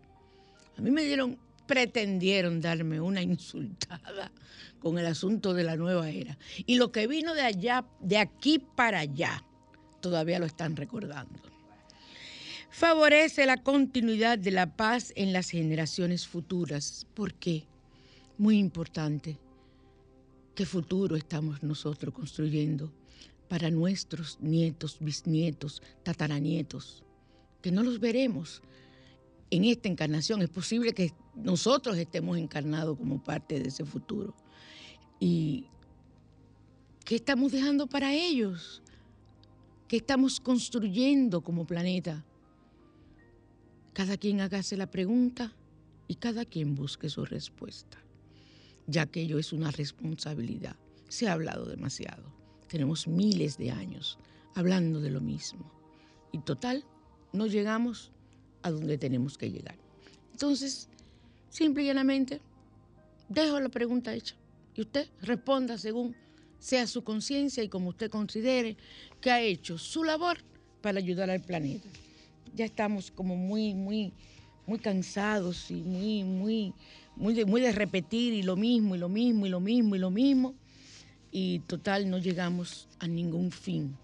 A 0.77 0.81
mí 0.81 0.91
me 0.91 1.03
dieron 1.03 1.37
pretendieron 1.69 2.61
darme 2.63 3.01
una 3.01 3.21
insultada 3.21 4.33
con 4.81 4.99
el 4.99 5.07
asunto 5.07 5.53
de 5.53 5.65
la 5.65 5.77
nueva 5.77 6.09
era. 6.09 6.39
Y 6.65 6.77
lo 6.77 6.91
que 6.91 7.07
vino 7.07 7.35
de 7.35 7.43
allá, 7.43 7.85
de 8.01 8.17
aquí 8.17 8.59
para 8.59 9.01
allá, 9.01 9.45
todavía 10.01 10.39
lo 10.39 10.47
están 10.47 10.77
recordando. 10.77 11.39
Favorece 12.71 13.45
la 13.45 13.63
continuidad 13.63 14.39
de 14.39 14.51
la 14.51 14.77
paz 14.77 15.13
en 15.15 15.33
las 15.33 15.51
generaciones 15.51 16.27
futuras. 16.27 17.07
¿Por 17.15 17.35
qué? 17.35 17.65
Muy 18.39 18.59
importante. 18.59 19.39
¿Qué 20.55 20.65
futuro 20.65 21.17
estamos 21.17 21.63
nosotros 21.63 22.15
construyendo 22.15 22.91
para 23.49 23.71
nuestros 23.71 24.39
nietos, 24.41 24.99
bisnietos, 25.01 25.83
tataranietos? 26.03 27.05
Que 27.63 27.73
no 27.73 27.83
los 27.83 27.99
veremos, 27.99 28.63
en 29.51 29.65
esta 29.65 29.89
encarnación. 29.89 30.43
Es 30.43 30.51
posible 30.51 30.93
que 30.93 31.13
nosotros 31.35 31.97
estemos 31.97 32.39
encarnados 32.39 32.97
como 32.97 33.23
parte 33.23 33.61
de 33.61 33.69
ese 33.69 33.85
futuro. 33.85 34.35
¿Y 35.21 35.67
qué 37.05 37.17
estamos 37.17 37.53
dejando 37.53 37.87
para 37.87 38.13
ellos? 38.13 38.83
¿Qué 39.89 39.97
estamos 39.97 40.41
construyendo 40.41 41.41
como 41.41 41.67
planeta? 41.67 42.25
Cada 43.93 44.17
quien 44.17 44.41
hágase 44.41 44.77
la 44.77 44.91
pregunta 44.91 45.53
y 46.07 46.17
cada 46.17 46.45
quien 46.45 46.75
busque 46.75 47.09
su 47.09 47.25
respuesta, 47.25 47.99
ya 48.87 49.07
que 49.07 49.23
ello 49.23 49.39
es 49.39 49.53
una 49.53 49.71
responsabilidad. 49.71 50.77
Se 51.09 51.27
ha 51.27 51.33
hablado 51.33 51.67
demasiado. 51.67 52.38
Tenemos 52.69 53.09
miles 53.09 53.59
de 53.59 53.71
años 53.71 54.19
hablando 54.55 55.01
de 55.01 55.11
lo 55.11 55.21
mismo. 55.21 55.71
Y 56.33 56.39
total, 56.39 56.85
no 57.33 57.47
llegamos 57.47 58.13
a 58.63 58.71
donde 58.71 58.99
tenemos 58.99 59.39
que 59.39 59.51
llegar. 59.51 59.77
Entonces, 60.33 60.89
simple 61.49 61.83
y 61.83 61.87
llanamente, 61.87 62.41
dejo 63.29 63.61
la 63.61 63.69
pregunta 63.69 64.15
hecha 64.15 64.37
y 64.75 64.83
usted 64.83 65.09
responda 65.23 65.79
según 65.79 66.15
sea 66.59 66.87
su 66.87 67.03
conciencia 67.03 67.63
y 67.63 67.69
como 67.69 67.91
usted 67.91 68.11
considere 68.11 68.77
que 69.21 69.31
ha 69.31 69.41
hecho 69.41 69.79
su 69.79 70.05
labor 70.05 70.39
para 70.81 70.99
ayudar 70.99 71.31
al 71.31 71.41
planeta. 71.41 71.89
Ya 72.55 72.65
estamos 72.65 73.11
como 73.11 73.37
muy, 73.37 73.75
muy, 73.75 74.13
muy 74.67 74.79
cansados 74.79 75.71
y 75.71 75.75
muy, 75.75 76.25
muy, 76.25 76.75
muy 77.17 77.35
de, 77.35 77.45
muy 77.45 77.61
de 77.61 77.73
repetir 77.73 78.33
y 78.35 78.43
lo 78.43 78.57
mismo 78.57 78.97
y 78.97 78.99
lo 78.99 79.09
mismo 79.09 79.47
y 79.47 79.49
lo 79.49 79.61
mismo 79.61 79.97
y 79.97 79.99
lo 79.99 80.11
mismo. 80.11 80.55
Y 81.31 81.61
total 81.61 82.09
no 82.09 82.19
llegamos 82.19 82.89
a 82.99 83.07
ningún 83.07 83.51
fin 83.51 83.97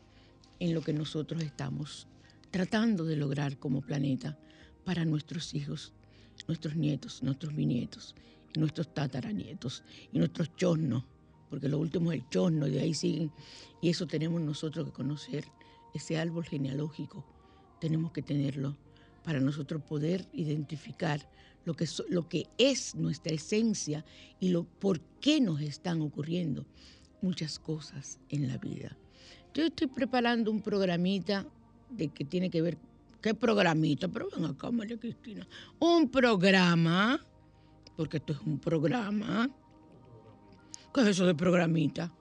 en 0.61 0.75
lo 0.75 0.83
que 0.83 0.93
nosotros 0.93 1.43
estamos 1.43 2.07
tratando 2.51 3.05
de 3.05 3.17
lograr 3.17 3.59
como 3.59 3.81
planeta 3.81 4.39
para 4.85 5.05
nuestros 5.05 5.55
hijos, 5.55 5.93
nuestros 6.47 6.77
nietos, 6.77 7.23
nuestros 7.23 7.55
bisnietos, 7.55 8.15
nuestros 8.57 8.93
tataranietos 8.93 9.83
y 10.13 10.19
nuestros 10.19 10.55
chornos, 10.57 11.05
porque 11.49 11.69
lo 11.69 11.79
último 11.79 12.13
es 12.13 12.21
el 12.21 12.29
chorno 12.29 12.67
y 12.67 12.73
de 12.73 12.81
ahí 12.81 12.95
siguen. 12.95 13.33
Y 13.81 13.89
eso 13.89 14.07
tenemos 14.07 14.41
nosotros 14.41 14.87
que 14.87 14.93
conocer, 14.93 15.45
ese 15.95 16.19
árbol 16.19 16.45
genealógico, 16.45 17.25
tenemos 17.81 18.13
que 18.13 18.23
tenerlo 18.23 18.77
para 19.23 19.41
nosotros 19.41 19.83
poder 19.83 20.27
identificar 20.33 21.29
lo 21.65 21.75
que, 21.75 21.87
lo 22.11 22.29
que 22.29 22.49
es 22.59 22.95
nuestra 22.95 23.33
esencia 23.33 24.05
y 24.41 24.51
lo, 24.51 24.65
por 24.65 25.01
qué 25.21 25.41
nos 25.41 25.61
están 25.61 26.03
ocurriendo 26.03 26.67
muchas 27.25 27.59
cosas 27.59 28.21
en 28.29 28.47
la 28.49 28.59
vida. 28.59 28.97
Yo 29.55 29.65
estoy 29.65 29.87
preparando 29.87 30.51
un 30.51 30.61
programita 30.61 31.47
de 31.91 32.09
que 32.09 32.25
tiene 32.25 32.51
que 32.51 32.63
ver 32.63 32.77
¿Qué 33.25 33.33
programita? 33.33 34.07
Pero 34.07 34.29
ven 34.29 34.45
acá, 34.45 34.71
María 34.71 34.99
Cristina. 34.99 35.49
Un 35.79 36.11
programa, 36.11 37.19
porque 37.97 38.19
esto 38.19 38.35
es 38.35 38.41
un 38.41 38.59
programa. 38.59 39.49
¿Qué 40.93 41.01
es 41.01 41.07
eso 41.07 41.25
de 41.25 41.35
programita? 41.35 42.13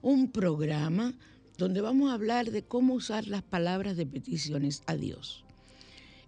Un 0.00 0.32
programa 0.32 1.12
donde 1.58 1.82
vamos 1.82 2.10
a 2.10 2.14
hablar 2.14 2.50
de 2.50 2.62
cómo 2.62 2.94
usar 2.94 3.26
las 3.26 3.42
palabras 3.42 3.98
de 3.98 4.06
peticiones 4.06 4.82
a 4.86 4.96
Dios. 4.96 5.44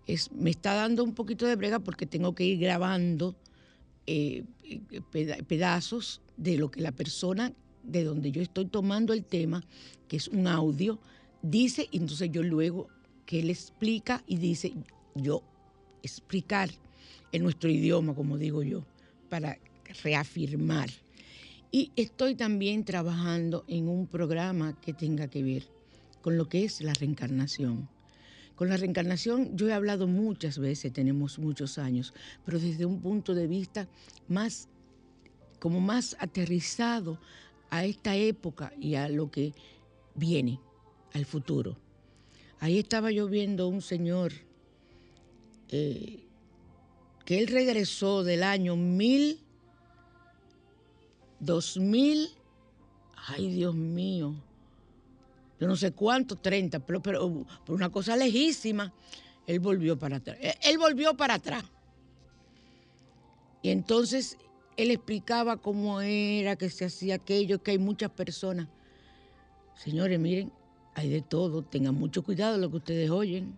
Es, 0.06 0.30
me 0.32 0.50
está 0.50 0.74
dando 0.74 1.02
un 1.02 1.14
poquito 1.14 1.46
de 1.46 1.56
brega 1.56 1.78
porque 1.78 2.04
tengo 2.04 2.34
que 2.34 2.44
ir 2.44 2.58
grabando 2.58 3.36
eh, 4.06 4.44
pedazos 5.48 6.20
de 6.36 6.58
lo 6.58 6.70
que 6.70 6.82
la 6.82 6.92
persona 6.92 7.54
de 7.82 8.04
donde 8.04 8.32
yo 8.32 8.42
estoy 8.42 8.66
tomando 8.66 9.12
el 9.12 9.24
tema, 9.24 9.64
que 10.08 10.16
es 10.16 10.28
un 10.28 10.46
audio, 10.46 10.98
dice, 11.42 11.88
y 11.90 11.98
entonces 11.98 12.30
yo 12.30 12.42
luego 12.42 12.88
que 13.26 13.40
él 13.40 13.50
explica 13.50 14.22
y 14.26 14.36
dice, 14.36 14.72
yo 15.14 15.42
explicar 16.02 16.70
en 17.32 17.42
nuestro 17.42 17.70
idioma, 17.70 18.14
como 18.14 18.38
digo 18.38 18.62
yo, 18.62 18.84
para 19.28 19.58
reafirmar. 20.02 20.90
Y 21.72 21.92
estoy 21.94 22.34
también 22.34 22.84
trabajando 22.84 23.64
en 23.68 23.88
un 23.88 24.06
programa 24.06 24.78
que 24.80 24.92
tenga 24.92 25.28
que 25.28 25.42
ver 25.42 25.68
con 26.20 26.36
lo 26.36 26.48
que 26.48 26.64
es 26.64 26.80
la 26.80 26.92
reencarnación. 26.92 27.88
Con 28.56 28.68
la 28.68 28.76
reencarnación 28.76 29.56
yo 29.56 29.68
he 29.68 29.72
hablado 29.72 30.06
muchas 30.06 30.58
veces, 30.58 30.92
tenemos 30.92 31.38
muchos 31.38 31.78
años, 31.78 32.12
pero 32.44 32.58
desde 32.58 32.84
un 32.84 33.00
punto 33.00 33.34
de 33.34 33.46
vista 33.46 33.88
más, 34.28 34.68
como 35.60 35.80
más 35.80 36.16
aterrizado 36.18 37.18
a 37.70 37.84
esta 37.84 38.16
época 38.16 38.72
y 38.78 38.96
a 38.96 39.08
lo 39.08 39.30
que 39.30 39.54
viene, 40.14 40.60
al 41.12 41.24
futuro. 41.24 41.76
Ahí 42.58 42.78
estaba 42.78 43.10
yo 43.10 43.28
viendo 43.28 43.68
un 43.68 43.80
señor 43.80 44.32
eh, 45.68 46.20
que 47.24 47.38
él 47.38 47.46
regresó 47.46 48.22
del 48.22 48.42
año 48.42 48.76
mil, 48.76 49.40
dos 51.38 51.76
mil, 51.78 52.28
ay 53.28 53.48
Dios 53.50 53.74
mío, 53.74 54.34
yo 55.60 55.66
no 55.68 55.76
sé 55.76 55.92
cuánto, 55.92 56.36
30, 56.36 56.80
pero, 56.80 57.02
pero 57.02 57.46
por 57.66 57.76
una 57.76 57.90
cosa 57.90 58.16
lejísima, 58.16 58.92
él 59.46 59.60
volvió 59.60 59.98
para 59.98 60.16
atrás. 60.16 60.38
Él 60.62 60.78
volvió 60.78 61.14
para 61.16 61.34
atrás. 61.34 61.64
Y 63.62 63.68
entonces 63.68 64.38
él 64.82 64.90
explicaba 64.90 65.56
cómo 65.56 66.00
era, 66.00 66.56
que 66.56 66.70
se 66.70 66.84
hacía 66.84 67.16
aquello, 67.16 67.62
que 67.62 67.72
hay 67.72 67.78
muchas 67.78 68.10
personas. 68.10 68.68
Señores, 69.74 70.18
miren, 70.18 70.52
hay 70.94 71.08
de 71.08 71.22
todo, 71.22 71.62
tengan 71.62 71.94
mucho 71.94 72.22
cuidado 72.22 72.58
lo 72.58 72.70
que 72.70 72.76
ustedes 72.76 73.10
oyen. 73.10 73.56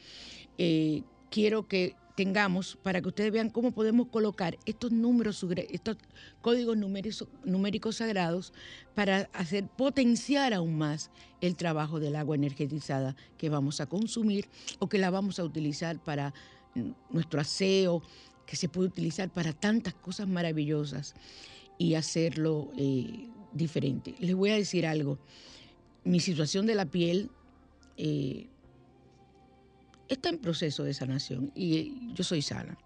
eh, 0.58 1.02
quiero 1.30 1.66
que 1.68 1.96
tengamos 2.16 2.78
para 2.82 3.02
que 3.02 3.08
ustedes 3.08 3.30
vean 3.30 3.50
cómo 3.50 3.72
podemos 3.72 4.08
colocar 4.08 4.56
estos 4.64 4.90
números, 4.90 5.44
estos 5.70 5.98
códigos 6.40 6.76
numéricos, 6.76 7.96
sagrados 7.96 8.52
para 8.94 9.28
hacer 9.34 9.68
potenciar 9.68 10.54
aún 10.54 10.78
más 10.78 11.10
el 11.42 11.56
trabajo 11.56 12.00
del 12.00 12.16
agua 12.16 12.34
energetizada 12.34 13.14
que 13.36 13.50
vamos 13.50 13.80
a 13.80 13.86
consumir 13.86 14.48
o 14.78 14.88
que 14.88 14.98
la 14.98 15.10
vamos 15.10 15.38
a 15.38 15.44
utilizar 15.44 16.02
para 16.02 16.32
nuestro 17.10 17.40
aseo, 17.40 18.02
que 18.46 18.56
se 18.56 18.68
puede 18.68 18.88
utilizar 18.88 19.28
para 19.28 19.52
tantas 19.52 19.92
cosas 19.92 20.26
maravillosas 20.26 21.14
y 21.78 21.94
hacerlo 21.94 22.70
eh, 22.78 23.28
diferente. 23.52 24.14
Les 24.20 24.34
voy 24.34 24.50
a 24.50 24.56
decir 24.56 24.86
algo. 24.86 25.18
Mi 26.04 26.20
situación 26.20 26.64
de 26.66 26.74
la 26.74 26.86
piel 26.86 27.30
eh, 27.98 28.46
está 30.08 30.28
en 30.28 30.38
proceso 30.38 30.84
de 30.84 30.94
sanación 30.94 31.52
y 31.54 31.76
eh, 31.76 31.92
yo 32.14 32.24
soy 32.24 32.42
sana. 32.42 32.78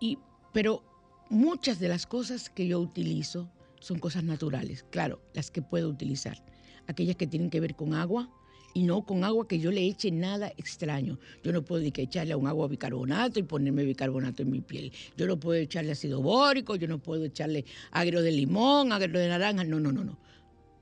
Y, 0.00 0.18
pero 0.52 0.82
muchas 1.30 1.78
de 1.78 1.88
las 1.88 2.06
cosas 2.06 2.50
que 2.50 2.66
yo 2.66 2.80
utilizo 2.80 3.50
son 3.80 3.98
cosas 3.98 4.24
naturales, 4.24 4.84
claro, 4.90 5.20
las 5.34 5.50
que 5.50 5.62
puedo 5.62 5.88
utilizar. 5.88 6.42
Aquellas 6.86 7.16
que 7.16 7.26
tienen 7.26 7.50
que 7.50 7.60
ver 7.60 7.74
con 7.74 7.94
agua, 7.94 8.30
y 8.74 8.82
no 8.82 9.06
con 9.06 9.24
agua 9.24 9.46
que 9.46 9.60
yo 9.60 9.70
le 9.70 9.86
eche 9.86 10.10
nada 10.10 10.52
extraño. 10.56 11.18
Yo 11.42 11.52
no 11.52 11.62
puedo 11.64 11.90
que 11.92 12.02
echarle 12.02 12.32
a 12.34 12.36
un 12.36 12.48
agua 12.48 12.66
bicarbonato 12.66 13.38
y 13.38 13.44
ponerme 13.44 13.84
bicarbonato 13.84 14.42
en 14.42 14.50
mi 14.50 14.60
piel. 14.60 14.92
Yo 15.16 15.26
no 15.26 15.38
puedo 15.38 15.60
echarle 15.60 15.92
ácido 15.92 16.20
bórico, 16.20 16.74
yo 16.74 16.88
no 16.88 16.98
puedo 16.98 17.24
echarle 17.24 17.64
agrio 17.92 18.20
de 18.20 18.32
limón, 18.32 18.92
agrio 18.92 19.20
de 19.20 19.28
naranja, 19.28 19.62
no, 19.62 19.78
no, 19.78 19.92
no, 19.92 20.02
no. 20.02 20.18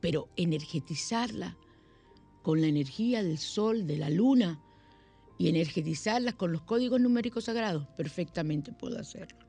Pero 0.01 0.31
energetizarla 0.37 1.57
con 2.42 2.62
la 2.62 2.66
energía 2.66 3.22
del 3.22 3.38
sol, 3.38 3.87
de 3.87 3.98
la 3.98 4.09
luna, 4.09 4.59
y 5.43 5.49
energetizarla 5.49 6.35
con 6.35 6.53
los 6.53 6.63
códigos 6.63 7.01
numéricos 7.01 7.47
sagrados, 7.47 7.89
perfectamente 7.97 8.71
puedo 8.71 8.97
hacerlo. 8.97 9.41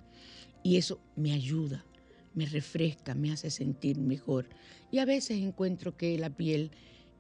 Y 0.64 0.78
eso 0.78 1.00
me 1.16 1.34
ayuda, 1.34 1.86
me 2.34 2.48
refresca, 2.48 3.14
me 3.14 3.32
hace 3.32 3.52
sentir 3.52 4.00
mejor. 4.00 4.50
Y 4.92 4.98
a 4.98 5.06
veces 5.06 5.40
encuentro 5.40 5.96
que 5.96 6.18
la 6.18 6.32
piel 6.32 6.72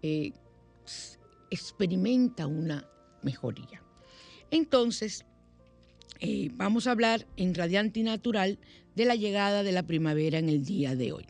eh, 0.02 0.34
experimenta 1.52 2.48
una 2.48 2.90
mejoría. 3.22 3.84
Entonces, 4.50 5.24
eh, 6.20 6.50
vamos 6.54 6.88
a 6.88 6.92
hablar 6.94 7.28
en 7.38 7.54
Radiante 7.54 8.00
y 8.00 8.04
Natural 8.04 8.58
de 8.96 9.06
la 9.06 9.14
llegada 9.14 9.62
de 9.62 9.72
la 9.72 9.84
primavera 9.84 10.40
en 10.40 10.50
el 10.50 10.66
día 10.66 10.96
de 10.96 11.12
hoy. 11.12 11.28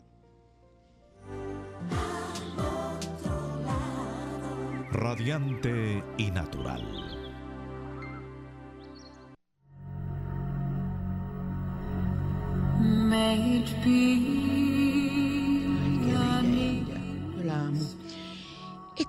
Radiante 4.92 6.02
y 6.16 6.30
Natural. 6.30 7.13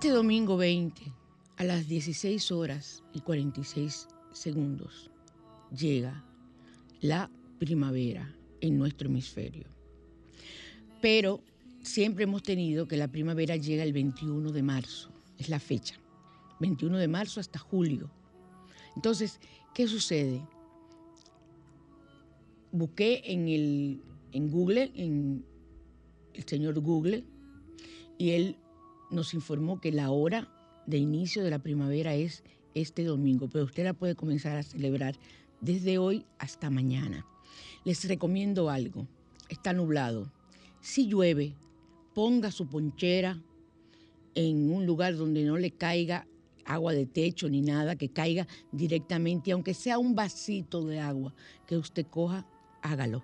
Este 0.06 0.10
domingo 0.10 0.56
20, 0.56 1.02
a 1.58 1.64
las 1.64 1.88
16 1.88 2.52
horas 2.52 3.04
y 3.14 3.22
46 3.22 4.08
segundos, 4.34 5.10
llega 5.76 6.24
la 7.02 7.32
primavera 7.58 8.32
en 8.62 8.78
nuestro 8.78 9.10
hemisferio. 9.10 9.66
Pero 11.02 11.42
siempre 11.82 12.26
hemos 12.26 12.44
tenido 12.44 12.88
que 12.88 12.98
la 12.98 13.08
primavera 13.08 13.56
llega 13.56 13.84
el 13.84 13.94
21 13.94 14.52
de 14.52 14.62
marzo, 14.62 15.10
es 15.40 15.50
la 15.50 15.60
fecha, 15.60 15.96
21 16.60 16.98
de 16.98 17.08
marzo 17.08 17.40
hasta 17.40 17.58
julio. 17.58 18.12
Entonces, 18.96 19.40
¿qué 19.74 19.88
sucede? 19.88 20.46
Busqué 22.76 23.22
en, 23.32 23.48
el, 23.48 24.02
en 24.34 24.52
Google, 24.52 24.92
en 24.96 25.46
el 26.34 26.44
señor 26.44 26.78
Google, 26.82 27.24
y 28.18 28.32
él 28.32 28.58
nos 29.12 29.34
informó 29.34 29.80
que 29.80 29.94
la 29.94 30.12
hora 30.12 30.50
de 30.86 30.98
inicio 30.98 31.42
de 31.42 31.52
la 31.52 31.60
primavera 31.60 32.16
es 32.16 32.44
este 32.74 33.06
domingo, 33.06 33.48
pero 33.48 33.64
usted 33.64 33.86
la 33.86 33.94
puede 33.94 34.16
comenzar 34.16 34.58
a 34.58 34.64
celebrar 34.64 35.16
desde 35.62 35.98
hoy 35.98 36.26
hasta 36.38 36.70
mañana. 36.70 37.26
Les 37.86 38.06
recomiendo 38.10 38.70
algo. 38.70 39.08
Está 39.48 39.72
nublado. 39.72 40.30
Si 40.82 41.08
llueve, 41.08 41.56
ponga 42.14 42.52
su 42.52 42.68
ponchera 42.68 43.42
en 44.34 44.70
un 44.70 44.86
lugar 44.86 45.16
donde 45.16 45.46
no 45.46 45.56
le 45.56 45.72
caiga 45.72 46.28
agua 46.66 46.92
de 46.92 47.06
techo 47.06 47.48
ni 47.48 47.62
nada, 47.62 47.96
que 47.96 48.10
caiga 48.10 48.48
directamente, 48.74 49.54
aunque 49.54 49.74
sea 49.74 49.98
un 49.98 50.14
vasito 50.14 50.84
de 50.86 51.00
agua 51.00 51.34
que 51.66 51.78
usted 51.78 52.06
coja, 52.08 52.46
hágalo. 52.86 53.24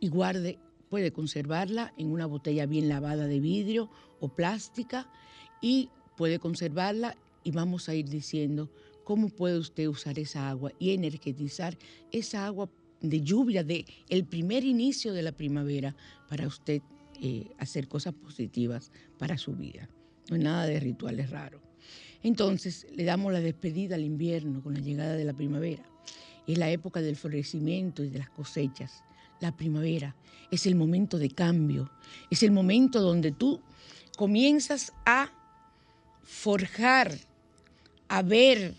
Y 0.00 0.08
guarde 0.08 0.58
puede 0.88 1.12
conservarla 1.12 1.92
en 1.96 2.10
una 2.10 2.26
botella 2.26 2.66
bien 2.66 2.88
lavada 2.88 3.26
de 3.26 3.40
vidrio 3.40 3.90
o 4.20 4.28
plástica 4.28 5.10
y 5.60 5.90
puede 6.16 6.38
conservarla 6.38 7.16
y 7.44 7.50
vamos 7.50 7.88
a 7.88 7.94
ir 7.94 8.08
diciendo 8.08 8.70
cómo 9.04 9.28
puede 9.28 9.58
usted 9.58 9.86
usar 9.86 10.18
esa 10.18 10.48
agua 10.48 10.72
y 10.78 10.92
energetizar 10.92 11.78
esa 12.12 12.46
agua 12.46 12.68
de 13.00 13.20
lluvia 13.20 13.62
de 13.64 13.84
el 14.08 14.24
primer 14.24 14.64
inicio 14.64 15.12
de 15.12 15.22
la 15.22 15.32
primavera 15.32 15.94
para 16.28 16.46
usted 16.46 16.82
eh, 17.20 17.50
hacer 17.58 17.88
cosas 17.88 18.14
positivas 18.14 18.90
para 19.18 19.38
su 19.38 19.54
vida. 19.54 19.88
No 20.30 20.36
es 20.36 20.42
nada 20.42 20.66
de 20.66 20.80
rituales 20.80 21.30
raros. 21.30 21.62
Entonces 22.22 22.86
le 22.94 23.04
damos 23.04 23.32
la 23.32 23.40
despedida 23.40 23.94
al 23.94 24.04
invierno 24.04 24.62
con 24.62 24.74
la 24.74 24.80
llegada 24.80 25.14
de 25.14 25.24
la 25.24 25.32
primavera. 25.32 25.84
Es 26.48 26.58
la 26.58 26.70
época 26.70 27.00
del 27.00 27.14
florecimiento 27.14 28.02
y 28.02 28.08
de 28.08 28.18
las 28.18 28.30
cosechas 28.30 29.04
la 29.40 29.56
primavera. 29.56 30.14
Es 30.50 30.66
el 30.66 30.74
momento 30.74 31.18
de 31.18 31.30
cambio. 31.30 31.90
Es 32.30 32.42
el 32.42 32.50
momento 32.50 33.00
donde 33.00 33.32
tú 33.32 33.60
comienzas 34.16 34.92
a 35.04 35.30
forjar, 36.22 37.18
a 38.08 38.22
ver, 38.22 38.74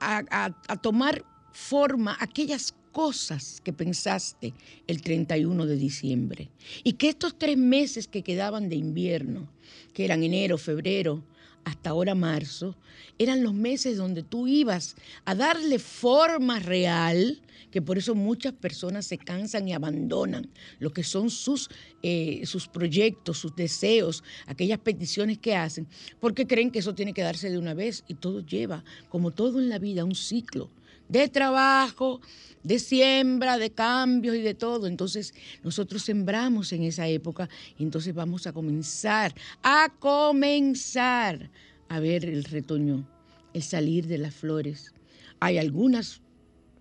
a, 0.00 0.52
tomar 0.82 1.24
forma 1.52 2.16
aquellas 2.20 2.74
cosas 2.92 3.60
que 3.62 3.72
pensaste 3.72 4.54
el 4.86 5.02
31 5.02 5.66
de 5.66 5.76
diciembre. 5.76 6.50
Y 6.84 6.94
que 6.94 7.08
estos 7.08 7.38
tres 7.38 7.56
meses 7.56 8.08
que 8.08 8.22
quedaban 8.22 8.68
de 8.68 8.76
invierno, 8.76 9.48
que 9.92 10.04
eran 10.04 10.22
enero, 10.22 10.58
febrero, 10.58 11.22
hasta 11.68 11.90
ahora 11.90 12.14
marzo, 12.14 12.74
eran 13.18 13.42
los 13.42 13.54
meses 13.54 13.96
donde 13.96 14.22
tú 14.22 14.46
ibas 14.46 14.96
a 15.24 15.34
darle 15.34 15.78
forma 15.78 16.58
real, 16.58 17.40
que 17.70 17.82
por 17.82 17.98
eso 17.98 18.14
muchas 18.14 18.54
personas 18.54 19.06
se 19.06 19.18
cansan 19.18 19.68
y 19.68 19.74
abandonan 19.74 20.48
lo 20.78 20.92
que 20.92 21.04
son 21.04 21.28
sus, 21.28 21.68
eh, 22.02 22.42
sus 22.46 22.66
proyectos, 22.68 23.38
sus 23.38 23.54
deseos, 23.54 24.24
aquellas 24.46 24.78
peticiones 24.78 25.38
que 25.38 25.54
hacen, 25.54 25.86
porque 26.20 26.46
creen 26.46 26.70
que 26.70 26.78
eso 26.78 26.94
tiene 26.94 27.12
que 27.12 27.22
darse 27.22 27.50
de 27.50 27.58
una 27.58 27.74
vez 27.74 28.04
y 28.08 28.14
todo 28.14 28.40
lleva, 28.40 28.84
como 29.08 29.30
todo 29.30 29.58
en 29.58 29.68
la 29.68 29.78
vida, 29.78 30.04
un 30.04 30.14
ciclo 30.14 30.70
de 31.08 31.28
trabajo, 31.28 32.20
de 32.62 32.78
siembra, 32.78 33.58
de 33.58 33.70
cambios 33.70 34.36
y 34.36 34.42
de 34.42 34.54
todo. 34.54 34.86
Entonces 34.86 35.34
nosotros 35.62 36.02
sembramos 36.02 36.72
en 36.72 36.82
esa 36.82 37.08
época 37.08 37.48
y 37.78 37.82
entonces 37.82 38.14
vamos 38.14 38.46
a 38.46 38.52
comenzar, 38.52 39.34
a 39.62 39.88
comenzar 39.98 41.50
a 41.88 42.00
ver 42.00 42.24
el 42.24 42.44
retoño, 42.44 43.08
el 43.54 43.62
salir 43.62 44.06
de 44.06 44.18
las 44.18 44.34
flores. 44.34 44.92
Hay 45.40 45.58
algunas 45.58 46.20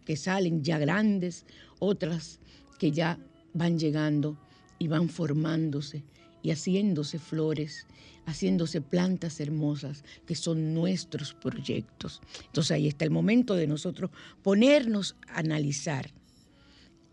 que 0.05 0.17
salen 0.17 0.63
ya 0.63 0.77
grandes, 0.77 1.45
otras 1.79 2.39
que 2.79 2.91
ya 2.91 3.17
van 3.53 3.79
llegando 3.79 4.37
y 4.79 4.87
van 4.87 5.09
formándose 5.09 6.03
y 6.43 6.51
haciéndose 6.51 7.19
flores, 7.19 7.87
haciéndose 8.27 8.81
plantas 8.81 9.39
hermosas, 9.39 10.03
que 10.25 10.35
son 10.35 10.73
nuestros 10.73 11.33
proyectos. 11.33 12.21
Entonces 12.45 12.71
ahí 12.71 12.87
está 12.87 13.05
el 13.05 13.11
momento 13.11 13.55
de 13.55 13.67
nosotros 13.67 14.11
ponernos 14.43 15.15
a 15.29 15.39
analizar 15.39 16.11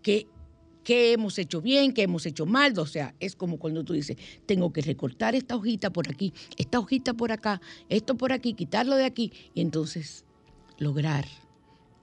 qué 0.02 0.26
qué 0.84 1.12
hemos 1.12 1.38
hecho 1.38 1.60
bien, 1.60 1.92
qué 1.92 2.02
hemos 2.02 2.26
hecho 2.26 2.46
mal. 2.46 2.78
O 2.78 2.86
sea, 2.86 3.14
es 3.18 3.34
como 3.34 3.58
cuando 3.58 3.82
tú 3.82 3.94
dices, 3.94 4.16
tengo 4.46 4.72
que 4.72 4.82
recortar 4.82 5.34
esta 5.34 5.56
hojita 5.56 5.90
por 5.90 6.08
aquí, 6.08 6.32
esta 6.56 6.78
hojita 6.78 7.14
por 7.14 7.32
acá, 7.32 7.60
esto 7.88 8.16
por 8.16 8.32
aquí, 8.32 8.52
quitarlo 8.52 8.94
de 8.94 9.06
aquí, 9.06 9.32
y 9.54 9.62
entonces 9.62 10.24
lograr 10.78 11.24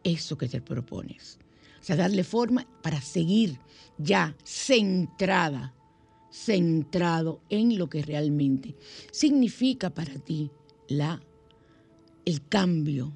eso 0.03 0.37
que 0.37 0.49
te 0.49 0.61
propones. 0.61 1.37
O 1.79 1.83
sea, 1.83 1.95
darle 1.95 2.23
forma 2.23 2.67
para 2.81 3.01
seguir 3.01 3.59
ya 3.97 4.35
centrada, 4.43 5.73
centrado 6.31 7.41
en 7.49 7.77
lo 7.77 7.89
que 7.89 8.01
realmente 8.01 8.75
significa 9.11 9.89
para 9.89 10.15
ti 10.15 10.49
la, 10.87 11.21
el 12.25 12.47
cambio 12.47 13.13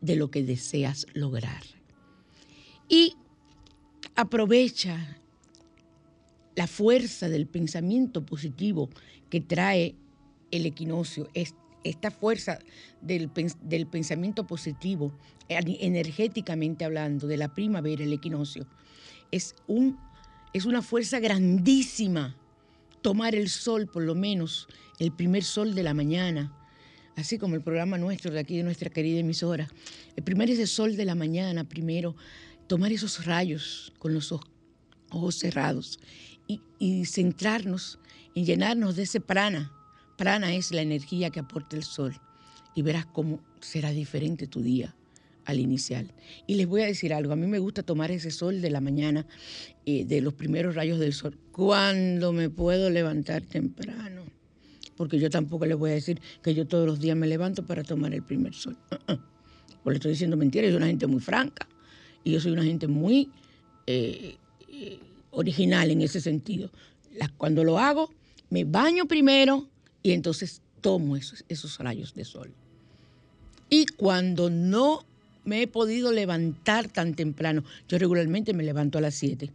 de 0.00 0.16
lo 0.16 0.30
que 0.30 0.42
deseas 0.42 1.06
lograr. 1.14 1.62
Y 2.88 3.16
aprovecha 4.14 5.18
la 6.54 6.66
fuerza 6.66 7.28
del 7.28 7.46
pensamiento 7.46 8.26
positivo 8.26 8.90
que 9.30 9.40
trae 9.40 9.94
el 10.50 10.66
equinoccio, 10.66 11.28
esta 11.82 12.10
fuerza 12.10 12.58
del, 13.00 13.30
del, 13.62 13.86
pensamiento 13.86 14.46
positivo, 14.46 15.12
energéticamente 15.48 16.84
hablando, 16.84 17.26
de 17.26 17.38
la 17.38 17.54
primavera, 17.54 18.04
el 18.04 18.12
equinoccio, 18.12 18.66
es, 19.30 19.54
un, 19.66 19.98
es 20.52 20.66
una 20.66 20.82
fuerza 20.82 21.18
grandísima. 21.20 22.36
Tomar 23.02 23.34
el 23.34 23.48
sol, 23.48 23.88
por 23.88 24.04
lo 24.04 24.14
menos, 24.14 24.68
el 24.98 25.12
primer 25.12 25.44
sol 25.44 25.74
de 25.74 25.82
la 25.82 25.92
mañana, 25.92 26.56
así 27.16 27.38
como 27.38 27.56
el 27.56 27.62
programa 27.62 27.98
nuestro 27.98 28.32
de 28.32 28.40
aquí 28.40 28.56
de 28.56 28.62
nuestra 28.62 28.90
querida 28.90 29.20
emisora. 29.20 29.68
El 30.16 30.22
primer 30.22 30.50
ese 30.50 30.66
sol 30.66 30.96
de 30.96 31.04
la 31.04 31.14
mañana, 31.14 31.64
primero, 31.64 32.16
tomar 32.68 32.92
esos 32.92 33.24
rayos 33.24 33.92
con 33.98 34.14
los 34.14 34.32
ojos 34.32 35.34
cerrados 35.34 35.98
y, 36.46 37.04
centrarnos 37.04 37.98
en 38.34 38.44
llenarnos 38.44 38.96
de 38.96 39.02
ese 39.02 39.20
prana. 39.20 39.72
Prana 40.16 40.54
es 40.54 40.70
la 40.70 40.82
energía 40.82 41.30
que 41.30 41.40
aporta 41.40 41.76
el 41.76 41.84
sol 41.84 42.18
y 42.74 42.82
verás 42.82 43.06
cómo 43.06 43.40
será 43.60 43.90
diferente 43.90 44.46
tu 44.46 44.62
día 44.62 44.94
al 45.44 45.60
inicial. 45.60 46.12
Y 46.46 46.54
les 46.54 46.66
voy 46.66 46.82
a 46.82 46.86
decir 46.86 47.12
algo, 47.12 47.32
a 47.32 47.36
mí 47.36 47.46
me 47.46 47.58
gusta 47.58 47.82
tomar 47.82 48.10
ese 48.10 48.30
sol 48.30 48.60
de 48.60 48.70
la 48.70 48.80
mañana, 48.80 49.26
eh, 49.86 50.04
de 50.04 50.20
los 50.20 50.34
primeros 50.34 50.74
rayos 50.74 50.98
del 50.98 51.12
sol, 51.12 51.38
cuando 51.50 52.32
me 52.32 52.50
puedo 52.50 52.90
levantar 52.90 53.42
temprano 53.42 54.22
porque 54.96 55.18
yo 55.18 55.30
tampoco 55.30 55.66
les 55.66 55.76
voy 55.76 55.90
a 55.90 55.94
decir 55.94 56.20
que 56.42 56.54
yo 56.54 56.66
todos 56.66 56.86
los 56.86 57.00
días 57.00 57.16
me 57.16 57.26
levanto 57.26 57.64
para 57.66 57.82
tomar 57.82 58.14
el 58.14 58.22
primer 58.22 58.54
sol. 58.54 58.76
Uh 59.08 59.16
Pues 59.82 59.94
le 59.94 59.96
estoy 59.96 60.12
diciendo 60.12 60.36
mentiras, 60.36 60.68
yo 60.68 60.74
soy 60.74 60.76
una 60.76 60.86
gente 60.86 61.08
muy 61.08 61.20
franca 61.20 61.66
y 62.22 62.30
yo 62.30 62.40
soy 62.40 62.52
una 62.52 62.62
gente 62.62 62.86
muy 62.86 63.30
eh, 63.88 64.36
eh, 64.68 65.00
original 65.32 65.90
en 65.90 66.02
ese 66.02 66.20
sentido. 66.20 66.70
cuando 67.36 67.64
lo 67.64 67.80
hago, 67.80 68.10
me 68.48 68.62
baño 68.62 69.06
primero 69.06 69.68
y 70.04 70.12
entonces 70.12 70.62
tomo 70.80 71.16
esos, 71.16 71.44
esos 71.48 71.78
rayos 71.78 72.14
de 72.14 72.24
sol. 72.24 72.54
Y 73.68 73.86
cuando 73.86 74.50
no 74.50 75.04
me 75.44 75.62
he 75.62 75.66
podido 75.66 76.12
levantar 76.12 76.88
tan 76.88 77.14
temprano, 77.14 77.64
yo 77.88 77.98
regularmente 77.98 78.54
me 78.54 78.62
levanto 78.62 78.98
a 78.98 79.00
las 79.00 79.14
7 79.14 79.50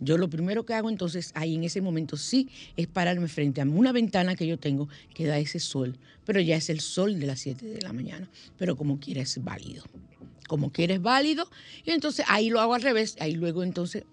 yo 0.00 0.16
lo 0.16 0.30
primero 0.30 0.64
que 0.64 0.74
hago 0.74 0.88
entonces 0.88 1.30
ahí 1.34 1.54
en 1.54 1.64
ese 1.64 1.82
momento 1.82 2.16
sí 2.16 2.48
es 2.76 2.86
pararme 2.86 3.28
frente 3.28 3.60
a 3.60 3.64
una 3.64 3.92
ventana 3.92 4.34
que 4.34 4.46
yo 4.46 4.58
tengo 4.58 4.88
que 5.14 5.26
da 5.26 5.38
ese 5.38 5.60
sol, 5.60 5.98
pero 6.24 6.40
ya 6.40 6.56
es 6.56 6.70
el 6.70 6.80
sol 6.80 7.20
de 7.20 7.26
las 7.26 7.40
7 7.40 7.66
de 7.66 7.82
la 7.82 7.92
mañana, 7.92 8.28
pero 8.56 8.76
como 8.76 8.98
quiera 8.98 9.20
es 9.20 9.42
válido. 9.44 9.84
Como 10.48 10.72
quiera 10.72 10.94
es 10.94 11.02
válido. 11.02 11.48
Y 11.84 11.90
entonces 11.90 12.24
ahí 12.28 12.48
lo 12.48 12.60
hago 12.60 12.74
al 12.74 12.82
revés, 12.82 13.16
ahí 13.20 13.34
luego 13.34 13.62
entonces 13.62 14.04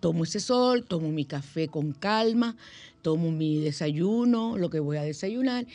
tomo 0.00 0.24
ese 0.24 0.40
sol, 0.40 0.84
tomo 0.84 1.10
mi 1.10 1.26
café 1.26 1.68
con 1.68 1.92
calma, 1.92 2.56
tomo 3.02 3.30
mi 3.30 3.58
desayuno, 3.58 4.56
lo 4.56 4.70
que 4.70 4.80
voy 4.80 4.96
a 4.96 5.02
desayunar, 5.02 5.66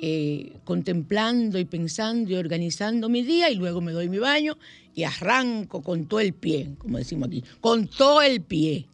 eh, 0.00 0.52
contemplando 0.64 1.58
y 1.58 1.64
pensando 1.64 2.30
y 2.30 2.34
organizando 2.34 3.08
mi 3.08 3.22
día 3.22 3.50
y 3.50 3.54
luego 3.54 3.80
me 3.80 3.92
doy 3.92 4.08
mi 4.08 4.18
baño 4.18 4.56
y 4.94 5.04
arranco 5.04 5.82
con 5.82 6.06
todo 6.06 6.20
el 6.20 6.32
pie, 6.32 6.70
como 6.78 6.98
decimos 6.98 7.28
aquí, 7.28 7.42
con 7.60 7.86
todo 7.88 8.22
el 8.22 8.40
pie 8.42 8.86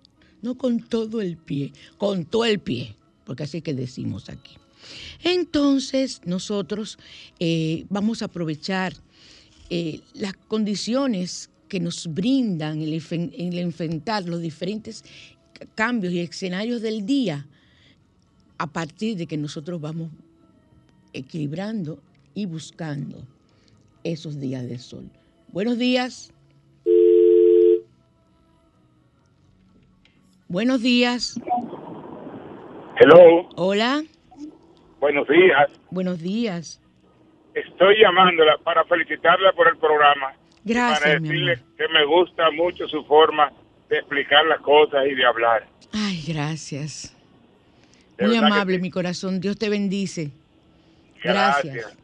no 0.43 0.57
con 0.57 0.81
todo 0.81 1.21
el 1.21 1.37
pie, 1.38 1.73
con 1.97 2.27
todo 2.27 2.45
el 2.45 2.59
pie, 2.59 2.97
porque 3.25 3.45
así 3.45 3.62
que 3.62 3.73
decimos 3.73 4.29
aquí. 4.29 4.57
Entonces 5.23 6.21
nosotros 6.25 6.99
eh, 7.38 7.87
vamos 7.88 8.21
a 8.21 8.27
aprovechar 8.27 8.93
eh, 9.71 10.01
las 10.12 10.35
condiciones 10.35 11.49
que 11.69 11.81
nos 11.81 12.12
brindan 12.12 12.83
el, 12.83 12.93
el 12.93 13.59
enfrentar 13.59 14.29
los 14.29 14.43
diferentes 14.43 15.05
cambios 15.75 16.12
y 16.12 16.19
escenarios 16.19 16.83
del 16.83 17.07
día 17.07 17.47
a 18.59 18.67
partir 18.67 19.17
de 19.17 19.27
que 19.27 19.37
nosotros 19.37 19.81
vamos 19.81 20.11
equilibrando 21.12 21.98
y 22.35 22.46
buscando 22.46 23.18
esos 24.05 24.40
días 24.40 24.68
de 24.68 24.79
sol. 24.79 25.11
Buenos 25.48 25.79
días. 25.79 26.33
Buenos 30.48 30.83
días. 30.83 31.40
Hello. 32.98 33.48
Hola. 33.57 34.03
Buenos 35.01 35.27
días. 35.29 35.70
Buenos 35.90 36.20
días. 36.20 36.81
Estoy 37.55 38.01
llamándola 38.01 38.59
para 38.64 38.85
felicitarla 38.85 39.53
por 39.53 39.68
el 39.68 39.77
programa. 39.77 40.35
Gracias. 40.64 41.01
Para 41.01 41.20
decirle 41.20 41.59
que 41.77 41.88
me 41.88 42.05
gusta 42.07 42.51
mucho 42.51 42.87
su 42.88 43.05
forma 43.05 43.53
de 43.88 43.98
explicar 43.98 44.46
las 44.46 44.61
cosas 44.61 45.07
y 45.11 45.14
de 45.14 45.25
hablar. 45.25 45.66
Ay, 45.92 46.22
gracias. 46.27 47.16
Muy 48.20 48.37
amable, 48.37 48.79
mi 48.79 48.90
corazón. 48.90 49.40
Dios 49.40 49.59
te 49.59 49.68
bendice. 49.68 50.31
Gracias. 51.23 51.97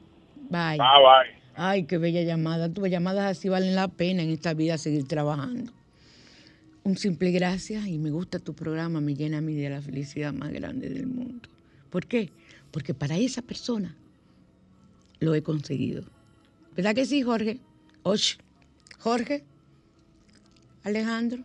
Bye. 0.50 0.76
Bye, 0.76 0.78
bye. 0.78 1.38
Ay, 1.54 1.85
qué 1.85 1.98
bella 1.98 2.22
llamada. 2.22 2.72
Tus 2.72 2.88
llamadas 2.88 3.37
así 3.37 3.48
valen 3.48 3.74
la 3.74 3.88
pena 3.88 4.22
en 4.22 4.31
esta 4.31 4.54
vida 4.54 4.78
seguir 4.78 5.07
trabajando 5.09 5.72
un 6.88 6.96
simple 6.96 7.31
gracias 7.31 7.87
y 7.87 7.98
me 7.98 8.11
gusta 8.11 8.38
tu 8.38 8.54
programa, 8.54 9.00
me 9.00 9.14
llena 9.14 9.38
a 9.38 9.40
mí 9.42 9.54
de 9.54 9.68
la 9.68 9.83
felicidad 9.83 10.33
más 10.33 10.50
grande 10.50 10.88
del 10.88 11.07
mundo. 11.07 11.48
¿Por 11.90 12.07
qué? 12.07 12.31
Porque 12.70 12.94
para 12.94 13.16
esa 13.18 13.42
persona 13.42 13.94
lo 15.20 15.35
he 15.35 15.42
conseguido. 15.42 16.04
¿Verdad 16.74 16.94
que 16.94 17.04
sí, 17.04 17.22
Jorge? 17.22 17.61
Oye, 18.04 18.38
Jorge, 18.98 19.44
Alejandro, 20.83 21.42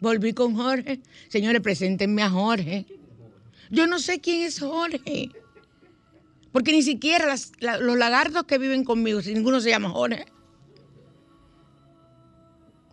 volví 0.00 0.32
con 0.32 0.54
Jorge. 0.54 1.00
Señores, 1.28 1.60
preséntenme 1.60 2.22
a 2.22 2.30
Jorge. 2.30 2.86
Yo 3.70 3.86
no 3.86 3.98
sé 3.98 4.20
quién 4.20 4.42
es 4.42 4.60
Jorge. 4.60 5.30
Porque 6.54 6.70
ni 6.70 6.82
siquiera 6.82 7.34
los 7.80 7.98
lagartos 7.98 8.44
que 8.44 8.58
viven 8.58 8.84
conmigo, 8.84 9.20
si 9.20 9.34
ninguno 9.34 9.60
se 9.60 9.70
llama 9.70 9.90
Jorge. 9.90 10.24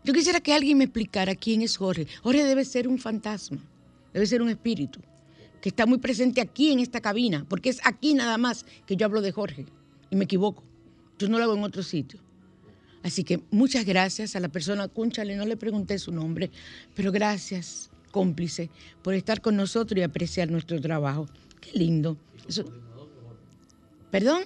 Yo 0.04 0.13
quisiera 0.13 0.39
que 0.39 0.52
alguien 0.52 0.80
me 0.80 0.86
explicara 0.86 1.36
quién 1.36 1.62
es 1.62 1.78
Jorge. 1.78 2.08
Jorge 2.24 2.43
debe 2.43 2.65
ser 2.65 2.88
un 2.88 2.97
fantasma, 2.97 3.62
debe 4.13 4.26
ser 4.26 4.41
un 4.41 4.50
espíritu 4.50 5.00
que 5.62 5.69
está 5.69 5.86
muy 5.86 6.00
presente 6.00 6.41
aquí 6.41 6.71
en 6.71 6.80
esta 6.80 7.02
cabina, 7.02 7.45
porque 7.47 7.69
es 7.69 7.80
aquí 7.84 8.15
nada 8.15 8.36
más 8.39 8.65
que 8.88 8.95
yo 8.95 9.06
hablo 9.06 9.21
de 9.21 9.32
Jorge 9.32 9.67
y 10.10 10.15
me 10.15 10.24
equivoco. 10.24 10.63
Yo 11.19 11.30
no 11.30 11.38
lo 11.38 11.43
hago 11.43 11.54
en 11.54 11.63
otro 11.63 11.84
sitio. 11.84 12.19
Así 13.04 13.24
que 13.24 13.43
muchas 13.52 13.86
gracias 13.86 14.36
a 14.36 14.39
la 14.39 14.50
persona, 14.50 14.88
cúnchale, 14.88 15.36
no 15.36 15.45
le 15.45 15.56
pregunté 15.56 16.00
su 16.00 16.12
nombre, 16.12 16.50
pero 16.95 17.12
gracias, 17.12 17.91
cómplice, 18.10 18.71
por 19.04 19.13
estar 19.13 19.39
con 19.39 19.56
nosotros 19.56 20.00
y 20.00 20.02
apreciar 20.02 20.50
nuestro 20.50 20.82
trabajo. 20.82 21.28
Qué 21.60 21.78
lindo. 21.78 22.17
¿Perdón? 24.12 24.43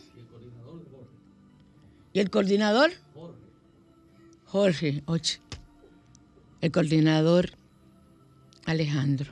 ¿Y 2.14 2.20
el 2.20 2.30
coordinador? 2.30 2.92
Jorge, 4.46 5.04
oye 5.06 5.40
el 6.66 6.72
coordinador 6.72 7.52
Alejandro. 8.66 9.32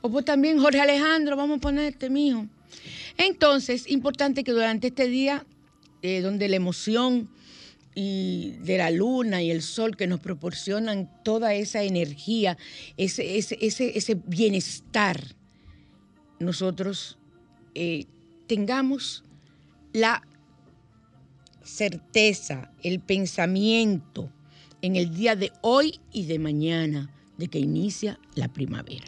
O 0.00 0.10
pues 0.10 0.24
también 0.24 0.58
Jorge 0.58 0.80
Alejandro, 0.80 1.36
vamos 1.36 1.58
a 1.58 1.60
ponerte, 1.60 2.08
mijo. 2.08 2.46
Entonces, 3.18 3.90
importante 3.90 4.42
que 4.42 4.52
durante 4.52 4.86
este 4.86 5.08
día, 5.08 5.44
eh, 6.00 6.22
donde 6.22 6.48
la 6.48 6.56
emoción 6.56 7.28
y 7.94 8.52
de 8.62 8.78
la 8.78 8.90
luna 8.90 9.42
y 9.42 9.50
el 9.50 9.60
sol 9.60 9.98
que 9.98 10.06
nos 10.06 10.20
proporcionan 10.20 11.10
toda 11.22 11.52
esa 11.52 11.82
energía, 11.82 12.56
ese, 12.96 13.36
ese, 13.36 14.14
bienestar, 14.24 15.22
nosotros 16.38 17.18
eh, 17.74 18.06
tengamos 18.50 19.22
la 19.92 20.26
certeza, 21.62 22.72
el 22.82 22.98
pensamiento, 22.98 24.28
en 24.82 24.96
el 24.96 25.14
día 25.14 25.36
de 25.36 25.52
hoy 25.60 26.00
y 26.10 26.26
de 26.26 26.40
mañana 26.40 27.14
de 27.38 27.46
que 27.46 27.60
inicia 27.60 28.18
la 28.34 28.48
primavera. 28.48 29.06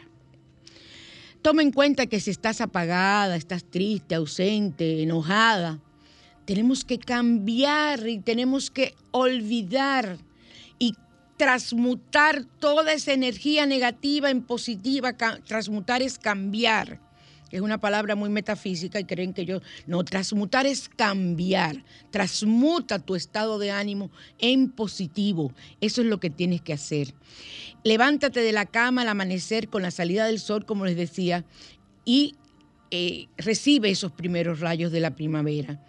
Toma 1.43 1.63
en 1.63 1.73
cuenta 1.73 2.07
que 2.07 2.21
si 2.21 2.31
estás 2.31 2.61
apagada, 2.61 3.35
estás 3.35 3.65
triste, 3.65 4.15
ausente, 4.15 5.03
enojada, 5.03 5.81
tenemos 6.45 6.85
que 6.85 7.01
cambiar 7.01 8.07
y 8.07 8.21
tenemos 8.21 8.71
que 8.71 8.95
olvidar 9.11 10.19
y 10.79 10.95
transmutar 11.37 12.45
toda 12.61 12.93
esa 12.93 13.13
energía 13.13 13.67
negativa 13.67 14.31
en 14.31 14.43
positiva. 14.43 15.17
Transmutar 15.17 16.01
es 16.01 16.17
cambiar 16.17 17.01
es 17.53 17.61
una 17.61 17.79
palabra 17.79 18.17
muy 18.17 18.31
metafísica 18.31 18.99
y 18.99 19.05
creen 19.05 19.35
que 19.35 19.45
yo, 19.45 19.61
no, 19.87 20.03
transmutar 20.05 20.67
es 20.67 20.89
cambiar, 20.89 21.85
transmuta 22.11 22.99
tu 22.99 23.15
estado 23.15 23.59
de 23.59 23.71
ánimo 23.71 24.11
en 24.39 24.71
positivo, 24.71 25.53
eso 25.81 26.01
es 26.01 26.07
lo 26.09 26.19
que 26.19 26.31
tienes 26.31 26.63
que 26.63 26.73
hacer. 26.73 27.15
Levántate 27.85 28.41
de 28.41 28.53
la 28.53 28.65
cama 28.67 29.03
al 29.03 29.09
amanecer 29.09 29.69
con 29.69 29.83
la 29.83 29.91
salida 29.91 30.27
del 30.27 30.41
sol, 30.41 30.65
como 30.65 30.87
les 30.87 30.97
decía, 30.97 31.45
y 32.05 32.37
eh, 32.91 33.29
recibe 33.37 33.91
esos 33.91 34.13
primeros 34.13 34.61
rayos 34.61 34.91
de 34.91 35.01
la 35.01 35.15
primavera. 35.15 35.85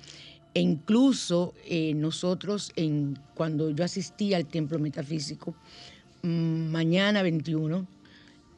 E 0.53 0.61
incluso 0.61 1.53
eh, 1.65 1.93
nosotros, 1.95 2.71
cuando 3.33 3.71
yo 3.71 3.83
asistí 3.83 4.33
al 4.33 4.45
templo 4.45 4.79
metafísico, 4.79 5.55
mm, 6.21 6.67
mañana 6.69 7.23
21, 7.23 7.87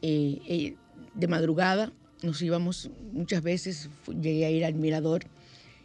eh, 0.02 0.76
de 1.14 1.28
madrugada, 1.28 1.92
nos 2.22 2.40
íbamos, 2.42 2.90
muchas 3.12 3.42
veces 3.42 3.90
llegué 4.06 4.46
a 4.46 4.50
ir 4.50 4.64
al 4.64 4.74
mirador 4.74 5.24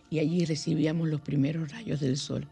y 0.10 0.20
allí 0.20 0.46
recibíamos 0.46 1.08
los 1.10 1.22
primeros 1.22 1.72
rayos 1.72 2.00
del 2.00 2.18
sol. 2.18 2.48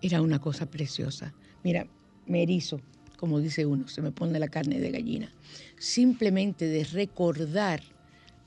Era 0.00 0.22
una 0.22 0.40
cosa 0.40 0.66
preciosa. 0.66 1.32
Mira, 1.62 1.86
me 2.26 2.42
erizo, 2.42 2.80
como 3.16 3.40
dice 3.40 3.66
uno, 3.66 3.88
se 3.88 4.02
me 4.02 4.12
pone 4.12 4.38
la 4.38 4.48
carne 4.48 4.80
de 4.80 4.90
gallina. 4.90 5.32
Simplemente 5.78 6.66
de 6.66 6.84
recordar 6.84 7.82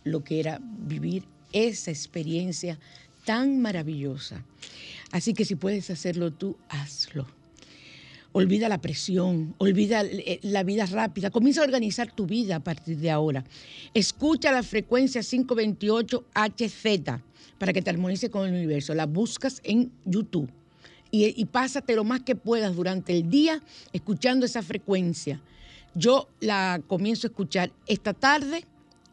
lo 0.04 0.24
que 0.24 0.40
era 0.40 0.60
vivir 0.62 1.24
esa 1.54 1.92
experiencia 1.92 2.80
tan 3.26 3.62
maravillosa. 3.62 4.44
Así 5.12 5.34
que 5.34 5.46
si 5.46 5.56
puedes 5.56 5.90
hacerlo 5.90 6.32
tú, 6.32 6.58
hazlo 6.70 7.28
olvida 8.38 8.68
la 8.68 8.82
presión, 8.82 9.56
olvida 9.60 10.02
eh, 10.04 10.40
la 10.42 10.64
vida 10.64 10.86
rápida, 10.86 11.30
comienza 11.30 11.62
a 11.62 11.64
organizar 11.64 12.12
tu 12.12 12.26
vida 12.26 12.58
a 12.58 12.60
partir 12.60 12.98
de 12.98 13.10
ahora. 13.10 13.46
Escucha 13.94 14.52
la 14.52 14.62
frecuencia 14.62 15.22
528 15.22 16.26
HZ 16.34 17.22
para 17.58 17.72
que 17.72 17.82
te 17.82 17.90
armonice 17.90 18.30
con 18.30 18.46
el 18.46 18.54
universo. 18.54 18.94
La 18.94 19.06
buscas 19.06 19.62
en 19.64 19.90
YouTube 20.04 20.50
y, 21.12 21.34
y 21.42 21.46
pásate 21.46 21.96
lo 21.96 22.04
más 22.04 22.24
que 22.24 22.36
puedas 22.36 22.76
durante 22.76 23.14
el 23.14 23.30
día 23.30 23.62
escuchando 23.94 24.46
esa 24.46 24.62
frecuencia. 24.62 25.42
Yo 25.94 26.28
la 26.42 26.82
comienzo 26.88 27.28
a 27.28 27.30
escuchar 27.30 27.72
esta 27.88 28.14
tarde 28.14 28.66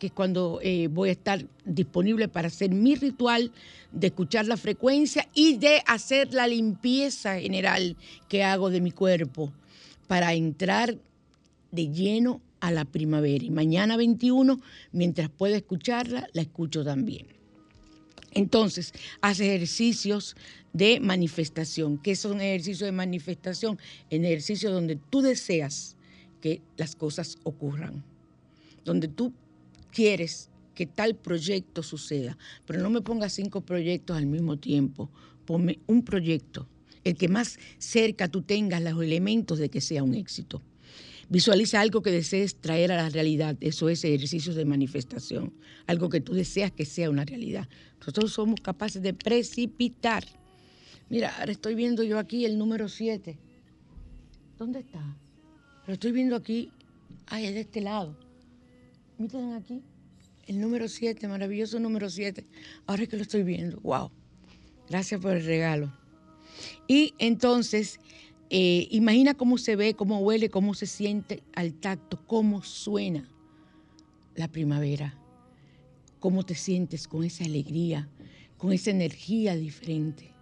que 0.03 0.09
es 0.09 0.13
cuando 0.13 0.59
eh, 0.65 0.89
voy 0.89 1.11
a 1.11 1.13
estar 1.13 1.47
disponible 1.65 2.27
para 2.27 2.49
hacer 2.49 2.71
mi 2.71 2.97
ritual 2.97 3.53
de 3.93 4.09
escuchar 4.09 4.49
la 4.49 4.57
frecuencia 4.57 5.29
y 5.33 5.59
de 5.59 5.81
hacer 5.87 6.35
la 6.35 6.49
limpieza 6.49 7.39
general 7.39 7.97
que 8.29 8.43
hago 8.43 8.69
de 8.69 8.81
mi 8.81 8.91
cuerpo 8.91 9.53
para 10.09 10.35
entrar 10.35 10.99
de 11.71 11.89
lleno 11.89 12.41
a 12.59 12.73
la 12.73 12.85
primavera. 12.85 13.45
Y 13.45 13.51
mañana 13.51 13.97
21, 13.97 14.61
mientras 14.91 15.29
pueda 15.29 15.55
escucharla, 15.55 16.27
la 16.33 16.43
escucho 16.43 16.83
también. 16.83 17.29
Entonces, 18.33 18.93
hace 19.21 19.55
ejercicios 19.55 20.35
de 20.73 20.99
manifestación. 20.99 21.97
¿Qué 21.97 22.17
son 22.17 22.41
ejercicios 22.41 22.89
de 22.89 22.91
manifestación? 22.91 23.79
En 24.11 24.25
ejercicios 24.25 24.73
donde 24.73 24.97
tú 24.97 25.23
deseas 25.23 25.95
que 26.41 26.61
las 26.77 26.97
cosas 26.97 27.39
ocurran, 27.45 28.03
donde 28.85 29.07
tú 29.07 29.33
quieres 29.93 30.51
que 30.75 30.87
tal 30.87 31.15
proyecto 31.15 31.83
suceda, 31.83 32.37
pero 32.67 32.81
no 32.81 32.91
me 32.91 33.03
pongas 33.03 33.35
cinco 33.35 33.61
proyectos 33.61 34.17
al 34.17 34.27
mismo 34.27 34.59
tiempo, 34.59 35.11
ponme 35.45 35.79
un 35.87 36.03
proyecto, 36.03 36.67
el 37.05 37.17
que 37.17 37.29
más 37.29 37.59
cerca 37.79 38.29
tú 38.29 38.43
tengas 38.43 38.83
los 38.83 39.03
elementos 39.03 39.59
de 39.59 39.69
que 39.69 39.81
sea 39.81 40.03
un 40.03 40.15
éxito. 40.15 40.63
Visualiza 41.29 41.81
algo 41.81 42.03
que 42.03 42.11
desees 42.11 42.57
traer 42.57 42.93
a 42.93 42.97
la 42.97 43.09
realidad, 43.09 43.57
eso 43.61 43.89
es 43.89 44.05
ejercicios 44.05 44.57
de 44.57 44.65
manifestación, 44.65 45.55
algo 45.87 46.09
que 46.09 46.21
tú 46.21 46.35
deseas 46.35 46.73
que 46.73 46.85
sea 46.85 47.11
una 47.11 47.25
realidad. 47.25 47.69
Nosotros 48.01 48.33
somos 48.33 48.61
capaces 48.61 49.03
de 49.03 49.15
precipitar. 49.15 50.25
Mira, 51.09 51.35
ahora 51.39 51.53
estoy 51.53 51.75
viendo 51.75 52.03
yo 52.03 52.19
aquí 52.19 52.45
el 52.45 52.59
número 52.59 52.89
7. 52.89 53.39
¿Dónde 54.59 54.81
está? 54.81 55.17
Lo 55.87 55.95
estoy 55.95 56.13
viendo 56.13 56.37
aquí, 56.37 56.71
ay, 57.27 57.47
es 57.47 57.55
de 57.55 57.61
este 57.61 57.81
lado. 57.81 58.17
Miren 59.23 59.53
aquí, 59.53 59.85
el 60.49 60.61
número 60.61 60.89
7, 60.89 61.29
maravilloso 61.29 61.79
número 61.79 62.11
7. 62.11 62.45
Ahora 62.89 63.07
que 63.07 63.17
lo 63.17 63.23
estoy 63.23 63.45
viendo. 63.45 63.79
¡Wow! 63.83 64.11
Gracias 64.89 65.21
por 65.21 65.37
el 65.37 65.45
regalo. 65.45 65.93
Y 66.89 67.15
entonces, 67.19 68.01
eh, 68.51 68.89
imagina 68.91 69.35
cómo 69.35 69.59
se 69.59 69.77
ve, 69.77 69.95
cómo 69.95 70.19
huele, 70.19 70.49
cómo 70.49 70.75
se 70.75 70.87
siente 70.87 71.45
al 71.55 71.73
tacto, 71.75 72.19
cómo 72.27 72.65
suena 72.65 73.29
la 74.35 74.49
primavera. 74.49 75.17
Cómo 76.19 76.45
te 76.45 76.57
sientes 76.57 77.07
con 77.07 77.23
esa 77.23 77.45
alegría, 77.45 78.09
con 78.59 78.73
esa 78.73 78.91
energía 78.91 79.55
diferente. 79.55 80.35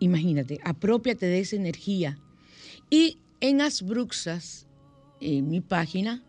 Imagínate, 0.00 0.58
apropiate 0.64 1.26
de 1.26 1.38
esa 1.38 1.54
energía. 1.54 2.18
Y 2.90 3.18
en 3.38 3.60
Asbruxas, 3.60 4.66
en 5.20 5.48
mi 5.48 5.60
página, 5.60 6.24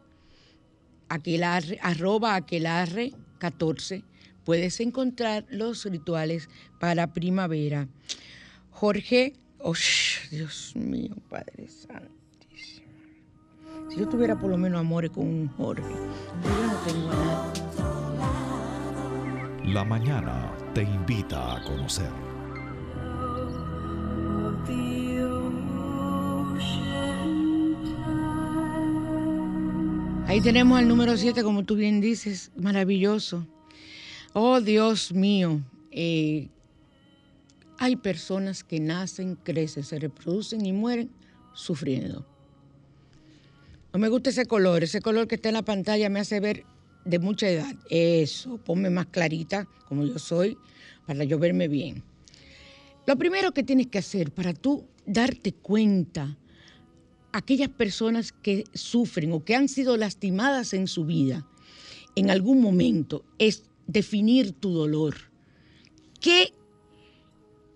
aquelarre, 1.13 1.79
arroba 1.81 2.35
aquelarre 2.35 3.13
14, 3.37 4.03
puedes 4.43 4.79
encontrar 4.79 5.45
los 5.49 5.85
rituales 5.85 6.49
para 6.79 7.13
primavera. 7.13 7.87
Jorge, 8.71 9.33
oh, 9.59 9.73
Dios 10.31 10.73
mío, 10.75 11.15
Padre 11.29 11.67
Santísimo. 11.67 12.87
Si 13.89 13.99
yo 13.99 14.09
tuviera 14.09 14.39
por 14.39 14.49
lo 14.49 14.57
menos 14.57 14.79
amores 14.79 15.11
con 15.11 15.27
un 15.27 15.47
Jorge, 15.49 15.83
yo 15.83 16.67
no 16.67 16.73
tengo 16.85 17.11
a 17.11 17.15
nadie. 17.15 17.63
La 19.73 19.83
mañana 19.83 20.51
te 20.73 20.83
invita 20.83 21.55
a 21.55 21.63
conocer. 21.63 22.11
Ahí 30.33 30.41
tenemos 30.41 30.79
al 30.79 30.87
número 30.87 31.15
7, 31.15 31.43
como 31.43 31.63
tú 31.63 31.75
bien 31.75 32.01
dices, 32.01 32.49
maravilloso. 32.55 33.45
Oh 34.33 34.61
Dios 34.61 35.13
mío, 35.13 35.61
eh, 35.91 36.49
hay 37.77 37.95
personas 37.97 38.63
que 38.63 38.79
nacen, 38.79 39.35
crecen, 39.35 39.83
se 39.83 39.99
reproducen 39.99 40.65
y 40.65 40.73
mueren 40.73 41.11
sufriendo. 41.53 42.25
No 43.93 43.99
me 43.99 44.09
gusta 44.09 44.31
ese 44.31 44.47
color, 44.47 44.83
ese 44.83 45.01
color 45.01 45.27
que 45.27 45.35
está 45.35 45.49
en 45.49 45.53
la 45.53 45.61
pantalla 45.61 46.09
me 46.09 46.21
hace 46.21 46.39
ver 46.39 46.65
de 47.05 47.19
mucha 47.19 47.47
edad. 47.47 47.75
Eso, 47.91 48.57
ponme 48.57 48.89
más 48.89 49.05
clarita, 49.05 49.67
como 49.87 50.03
yo 50.03 50.17
soy, 50.17 50.57
para 51.05 51.25
yo 51.25 51.37
verme 51.37 51.67
bien. 51.67 52.01
Lo 53.05 53.17
primero 53.17 53.51
que 53.51 53.61
tienes 53.61 53.85
que 53.85 53.99
hacer 53.99 54.31
para 54.31 54.55
tú 54.55 54.83
darte 55.05 55.53
cuenta 55.53 56.35
aquellas 57.33 57.69
personas 57.69 58.31
que 58.31 58.63
sufren 58.73 59.33
o 59.33 59.43
que 59.43 59.55
han 59.55 59.67
sido 59.67 59.97
lastimadas 59.97 60.73
en 60.73 60.87
su 60.87 61.05
vida 61.05 61.45
en 62.15 62.29
algún 62.29 62.61
momento 62.61 63.25
es 63.39 63.63
definir 63.87 64.53
tu 64.53 64.71
dolor. 64.71 65.15
¿Qué, 66.21 66.53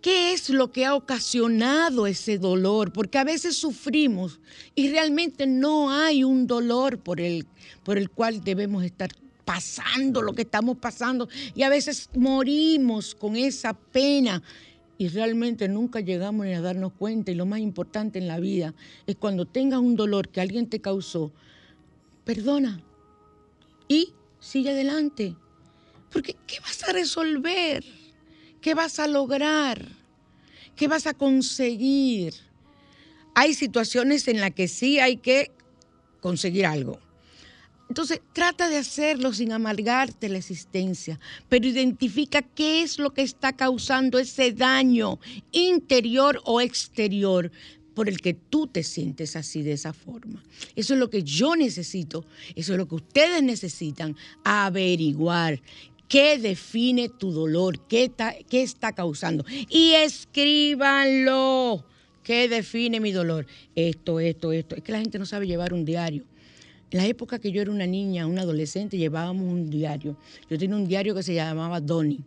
¿Qué 0.01 0.31
es 0.33 0.49
lo 0.49 0.71
que 0.71 0.85
ha 0.85 0.95
ocasionado 0.95 2.07
ese 2.07 2.37
dolor? 2.37 2.93
Porque 2.93 3.17
a 3.17 3.23
veces 3.23 3.57
sufrimos 3.57 4.39
y 4.75 4.89
realmente 4.89 5.47
no 5.47 5.91
hay 5.91 6.23
un 6.23 6.47
dolor 6.47 6.99
por 6.99 7.19
el, 7.19 7.45
por 7.83 7.97
el 7.97 8.09
cual 8.09 8.43
debemos 8.43 8.83
estar 8.83 9.09
pasando 9.43 10.21
lo 10.21 10.33
que 10.33 10.41
estamos 10.41 10.77
pasando 10.77 11.29
y 11.55 11.63
a 11.63 11.69
veces 11.69 12.09
morimos 12.13 13.15
con 13.15 13.37
esa 13.37 13.73
pena 13.73 14.43
y 14.97 15.09
realmente 15.09 15.67
nunca 15.67 15.99
llegamos 15.99 16.45
ni 16.45 16.53
a 16.53 16.61
darnos 16.61 16.93
cuenta. 16.93 17.31
Y 17.31 17.35
lo 17.35 17.45
más 17.45 17.59
importante 17.59 18.19
en 18.19 18.27
la 18.27 18.39
vida 18.39 18.73
es 19.05 19.15
cuando 19.15 19.45
tengas 19.45 19.79
un 19.79 19.95
dolor 19.95 20.29
que 20.29 20.41
alguien 20.41 20.67
te 20.67 20.81
causó, 20.81 21.31
perdona 22.25 22.81
y 23.87 24.13
sigue 24.39 24.71
adelante. 24.71 25.35
Porque 26.11 26.35
¿qué 26.47 26.59
vas 26.61 26.83
a 26.87 26.93
resolver? 26.93 27.83
¿Qué 28.61 28.73
vas 28.73 28.99
a 28.99 29.07
lograr? 29.07 29.85
¿Qué 30.75 30.87
vas 30.87 31.07
a 31.07 31.13
conseguir? 31.13 32.33
Hay 33.35 33.53
situaciones 33.53 34.27
en 34.27 34.39
las 34.39 34.51
que 34.51 34.67
sí 34.67 34.99
hay 34.99 35.17
que 35.17 35.51
conseguir 36.21 36.65
algo. 36.65 36.99
Entonces, 37.89 38.21
trata 38.33 38.69
de 38.69 38.77
hacerlo 38.77 39.33
sin 39.33 39.51
amargarte 39.51 40.29
la 40.29 40.37
existencia, 40.37 41.19
pero 41.47 41.67
identifica 41.67 42.41
qué 42.41 42.81
es 42.81 42.99
lo 42.99 43.13
que 43.13 43.21
está 43.21 43.53
causando 43.53 44.19
ese 44.19 44.51
daño 44.51 45.19
interior 45.51 46.41
o 46.45 46.59
exterior 46.59 47.51
por 47.93 48.09
el 48.09 48.21
que 48.21 48.33
tú 48.33 48.67
te 48.67 48.83
sientes 48.83 49.35
así 49.35 49.63
de 49.63 49.71
esa 49.71 49.93
forma. 49.93 50.43
Eso 50.75 50.93
es 50.93 50.99
lo 50.99 51.09
que 51.09 51.23
yo 51.23 51.55
necesito, 51.55 52.25
eso 52.55 52.73
es 52.73 52.77
lo 52.77 52.87
que 52.87 52.95
ustedes 52.95 53.41
necesitan, 53.41 54.15
averiguar 54.43 55.61
qué 56.07 56.37
define 56.37 57.09
tu 57.09 57.31
dolor, 57.31 57.79
qué 57.87 58.11
está, 58.51 58.91
causando. 58.93 59.45
Y 59.69 59.93
escríbanlo 59.93 61.83
¿Qué 62.27 62.49
define 62.49 62.99
mi 62.99 63.13
dolor? 63.13 63.47
Esto, 63.73 64.19
esto, 64.19 64.51
esto. 64.51 64.75
Es 64.75 64.83
que 64.83 64.91
la 64.91 64.99
gente 64.99 65.17
no 65.17 65.25
sabe 65.25 65.47
llevar 65.47 65.73
un 65.73 65.85
diario. 65.85 66.25
En 66.89 66.99
la 66.99 67.05
época 67.05 67.39
que 67.39 67.51
yo 67.51 67.61
era 67.61 67.71
una 67.71 67.85
niña, 67.85 68.25
una 68.27 68.43
adolescente, 68.43 68.97
llevábamos 68.97 69.43
un 69.43 69.69
diario. 69.69 70.15
Yo 70.49 70.57
tenía 70.57 70.75
un 70.75 70.87
diario 70.87 71.13
que 71.13 71.23
se 71.23 71.33
llamaba 71.33 71.81
Donny. 71.81 72.19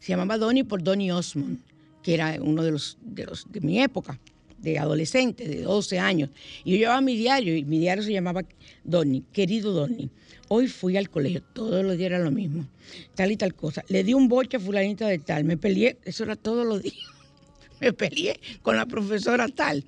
Se 0.00 0.08
llamaba 0.08 0.38
Donny 0.38 0.64
por 0.64 0.82
Donny 0.82 1.12
Osmond, 1.12 1.58
que 2.02 2.14
era 2.14 2.36
uno 2.40 2.64
de 2.64 2.72
los 2.72 2.98
de, 3.00 3.60
mi 3.60 3.80
época, 3.80 4.18
de 4.58 4.78
adolescente, 4.78 5.46
de 5.46 5.62
12 5.62 6.00
años. 6.00 6.30
Y 6.64 6.72
yo 6.72 6.78
llevaba 6.78 7.00
mi 7.00 7.16
diario 7.16 7.56
y 7.56 7.64
mi 7.64 7.78
diario 7.78 8.02
se 8.02 8.12
llamaba 8.12 8.42
Donny, 8.82 9.22
querido 9.32 9.72
Donny. 9.72 10.10
Hoy 10.48 10.66
fui 10.66 10.96
al 10.96 11.10
colegio, 11.10 11.42
todos 11.52 11.84
los 11.84 11.96
días 11.96 12.10
era 12.10 12.18
lo 12.18 12.32
mismo, 12.32 12.66
tal 13.14 13.30
y 13.30 13.36
tal 13.36 13.54
cosa. 13.54 13.84
Le 13.88 14.02
di 14.02 14.14
un 14.14 14.28
boche 14.28 14.56
a 14.56 14.60
fulanita 14.60 15.06
de 15.06 15.18
tal, 15.18 15.44
me 15.44 15.56
peleé, 15.56 15.98
eso 16.04 16.24
era 16.24 16.34
todos 16.34 16.66
los 16.66 16.82
días. 16.82 16.96
Me 17.80 17.92
peleé 17.92 18.40
con 18.62 18.74
la 18.74 18.86
profesora 18.86 19.46
tal 19.46 19.84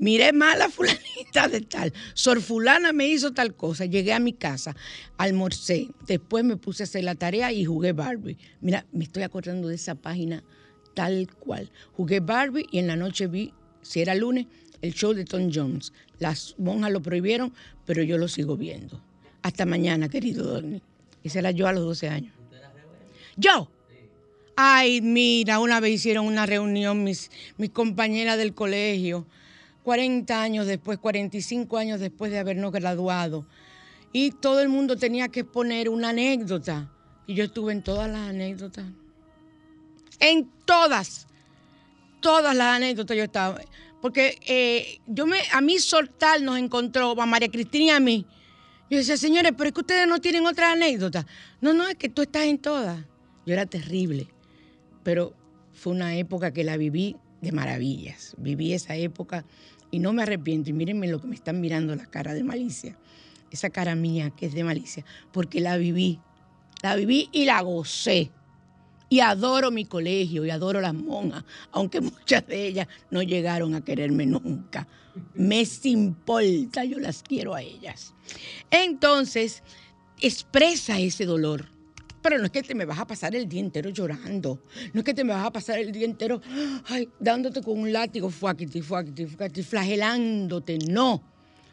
miré 0.00 0.32
mal 0.32 0.60
a 0.62 0.68
fulanita 0.68 1.46
de 1.48 1.60
tal, 1.60 1.92
sor 2.14 2.40
fulana 2.40 2.92
me 2.92 3.06
hizo 3.06 3.32
tal 3.32 3.54
cosa, 3.54 3.84
llegué 3.84 4.12
a 4.12 4.18
mi 4.18 4.32
casa, 4.32 4.74
almorcé, 5.18 5.88
después 6.06 6.42
me 6.42 6.56
puse 6.56 6.82
a 6.82 6.84
hacer 6.84 7.04
la 7.04 7.14
tarea 7.14 7.52
y 7.52 7.64
jugué 7.64 7.92
Barbie. 7.92 8.38
Mira, 8.60 8.86
me 8.92 9.04
estoy 9.04 9.22
acordando 9.22 9.68
de 9.68 9.76
esa 9.76 9.94
página 9.94 10.42
tal 10.94 11.28
cual. 11.38 11.70
Jugué 11.92 12.20
Barbie 12.20 12.66
y 12.72 12.78
en 12.78 12.88
la 12.88 12.96
noche 12.96 13.28
vi, 13.28 13.52
si 13.82 14.00
era 14.00 14.14
lunes, 14.14 14.46
el 14.82 14.94
show 14.94 15.12
de 15.12 15.24
Tom 15.24 15.50
Jones. 15.52 15.92
Las 16.18 16.54
monjas 16.58 16.90
lo 16.90 17.02
prohibieron, 17.02 17.52
pero 17.84 18.02
yo 18.02 18.18
lo 18.18 18.26
sigo 18.26 18.56
viendo. 18.56 19.02
Hasta 19.42 19.66
mañana, 19.66 20.08
querido 20.08 20.44
Dorni. 20.44 20.82
Ese 21.22 21.38
era 21.38 21.50
yo 21.50 21.66
a 21.66 21.72
los 21.72 21.84
12 21.84 22.08
años. 22.08 22.34
¿Yo? 23.36 23.70
Ay, 24.56 25.00
mira, 25.02 25.58
una 25.58 25.80
vez 25.80 25.92
hicieron 25.92 26.26
una 26.26 26.46
reunión 26.46 27.04
mis, 27.04 27.30
mis 27.58 27.70
compañeras 27.70 28.38
del 28.38 28.54
colegio 28.54 29.26
40 29.82 30.42
años 30.42 30.66
después, 30.66 30.98
45 30.98 31.76
años 31.76 32.00
después 32.00 32.30
de 32.30 32.38
habernos 32.38 32.72
graduado. 32.72 33.46
Y 34.12 34.32
todo 34.32 34.60
el 34.60 34.68
mundo 34.68 34.96
tenía 34.96 35.28
que 35.28 35.44
poner 35.44 35.88
una 35.88 36.10
anécdota. 36.10 36.90
Y 37.26 37.34
yo 37.34 37.44
estuve 37.44 37.72
en 37.72 37.82
todas 37.82 38.10
las 38.10 38.28
anécdotas. 38.28 38.86
En 40.18 40.50
todas. 40.64 41.26
Todas 42.20 42.54
las 42.56 42.76
anécdotas 42.76 43.16
yo 43.16 43.24
estaba. 43.24 43.60
Porque 44.02 44.38
eh, 44.46 44.98
yo 45.06 45.26
me, 45.26 45.38
a 45.52 45.60
mí 45.60 45.78
Sortal 45.78 46.44
nos 46.44 46.58
encontró, 46.58 47.20
a 47.20 47.26
María 47.26 47.48
Cristina 47.48 47.84
y 47.84 47.90
a 47.90 48.00
mí. 48.00 48.26
Yo 48.90 48.98
decía, 48.98 49.16
señores, 49.16 49.52
pero 49.56 49.68
es 49.68 49.74
que 49.74 49.80
ustedes 49.80 50.08
no 50.08 50.20
tienen 50.20 50.44
otra 50.46 50.72
anécdota. 50.72 51.24
No, 51.60 51.72
no, 51.72 51.86
es 51.86 51.94
que 51.94 52.08
tú 52.08 52.22
estás 52.22 52.44
en 52.44 52.58
todas. 52.58 52.98
Yo 53.46 53.52
era 53.52 53.66
terrible. 53.66 54.28
Pero 55.04 55.34
fue 55.72 55.92
una 55.92 56.16
época 56.16 56.52
que 56.52 56.64
la 56.64 56.76
viví 56.76 57.16
de 57.40 57.52
maravillas. 57.52 58.34
Viví 58.38 58.72
esa 58.72 58.96
época 58.96 59.44
y 59.90 59.98
no 59.98 60.12
me 60.12 60.22
arrepiento. 60.22 60.70
Y 60.70 60.72
mírenme 60.72 61.08
lo 61.08 61.20
que 61.20 61.26
me 61.26 61.34
están 61.34 61.60
mirando, 61.60 61.94
la 61.94 62.06
cara 62.06 62.34
de 62.34 62.44
malicia. 62.44 62.96
Esa 63.50 63.70
cara 63.70 63.94
mía 63.94 64.30
que 64.30 64.46
es 64.46 64.54
de 64.54 64.64
malicia, 64.64 65.04
porque 65.32 65.60
la 65.60 65.76
viví. 65.76 66.20
La 66.82 66.96
viví 66.96 67.28
y 67.32 67.44
la 67.44 67.60
gocé. 67.62 68.30
Y 69.08 69.20
adoro 69.20 69.72
mi 69.72 69.84
colegio 69.84 70.44
y 70.46 70.50
adoro 70.50 70.80
las 70.80 70.94
monjas, 70.94 71.44
aunque 71.72 72.00
muchas 72.00 72.46
de 72.46 72.66
ellas 72.66 72.88
no 73.10 73.22
llegaron 73.22 73.74
a 73.74 73.84
quererme 73.84 74.24
nunca. 74.24 74.86
Me 75.34 75.64
importa, 75.82 76.84
yo 76.84 77.00
las 77.00 77.22
quiero 77.24 77.54
a 77.54 77.62
ellas. 77.62 78.14
Entonces, 78.70 79.64
expresa 80.20 81.00
ese 81.00 81.26
dolor 81.26 81.79
pero 82.22 82.38
no 82.38 82.44
es 82.44 82.50
que 82.50 82.62
te 82.62 82.74
me 82.74 82.84
vas 82.84 82.98
a 82.98 83.06
pasar 83.06 83.34
el 83.34 83.48
día 83.48 83.60
entero 83.60 83.90
llorando. 83.90 84.62
No 84.92 85.00
es 85.00 85.04
que 85.04 85.14
te 85.14 85.24
me 85.24 85.32
vas 85.32 85.46
a 85.46 85.52
pasar 85.52 85.78
el 85.78 85.92
día 85.92 86.04
entero 86.04 86.40
dándote 87.18 87.62
con 87.62 87.78
un 87.78 87.92
látigo, 87.92 88.30
fuaquiti, 88.30 88.82
fuaquiti, 88.82 89.26
fuaquiti, 89.26 89.62
flagelándote. 89.62 90.78
No. 90.78 91.22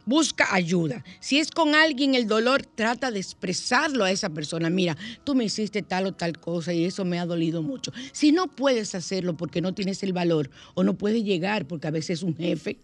Busca 0.06 0.48
ayuda. 0.56 1.04
Si 1.20 1.38
es 1.38 1.52
con 1.52 1.76
alguien 1.76 2.16
el 2.16 2.28
dolor, 2.28 2.66
trata 2.66 3.12
de 3.12 3.20
expresarlo 3.20 4.06
a 4.06 4.12
esa 4.12 4.30
persona. 4.30 4.70
Mira, 4.70 4.96
tú 5.26 5.36
me 5.36 5.44
hiciste 5.44 5.82
tal 5.82 6.06
o 6.06 6.14
tal 6.14 6.40
cosa 6.40 6.72
y 6.74 6.86
eso 6.86 7.04
me 7.04 7.20
ha 7.20 7.26
dolido 7.26 7.62
mucho. 7.62 7.92
Si 8.14 8.32
no 8.32 8.48
puedes 8.48 8.96
hacerlo 8.96 9.36
porque 9.36 9.60
no 9.60 9.74
tienes 9.74 10.02
el 10.04 10.14
valor 10.14 10.50
o 10.76 10.84
no 10.86 10.94
puedes 10.94 11.26
llegar 11.26 11.68
porque 11.68 11.88
a 11.88 11.92
veces 11.92 12.20
es 12.20 12.24
un 12.24 12.38
jefe, 12.38 12.80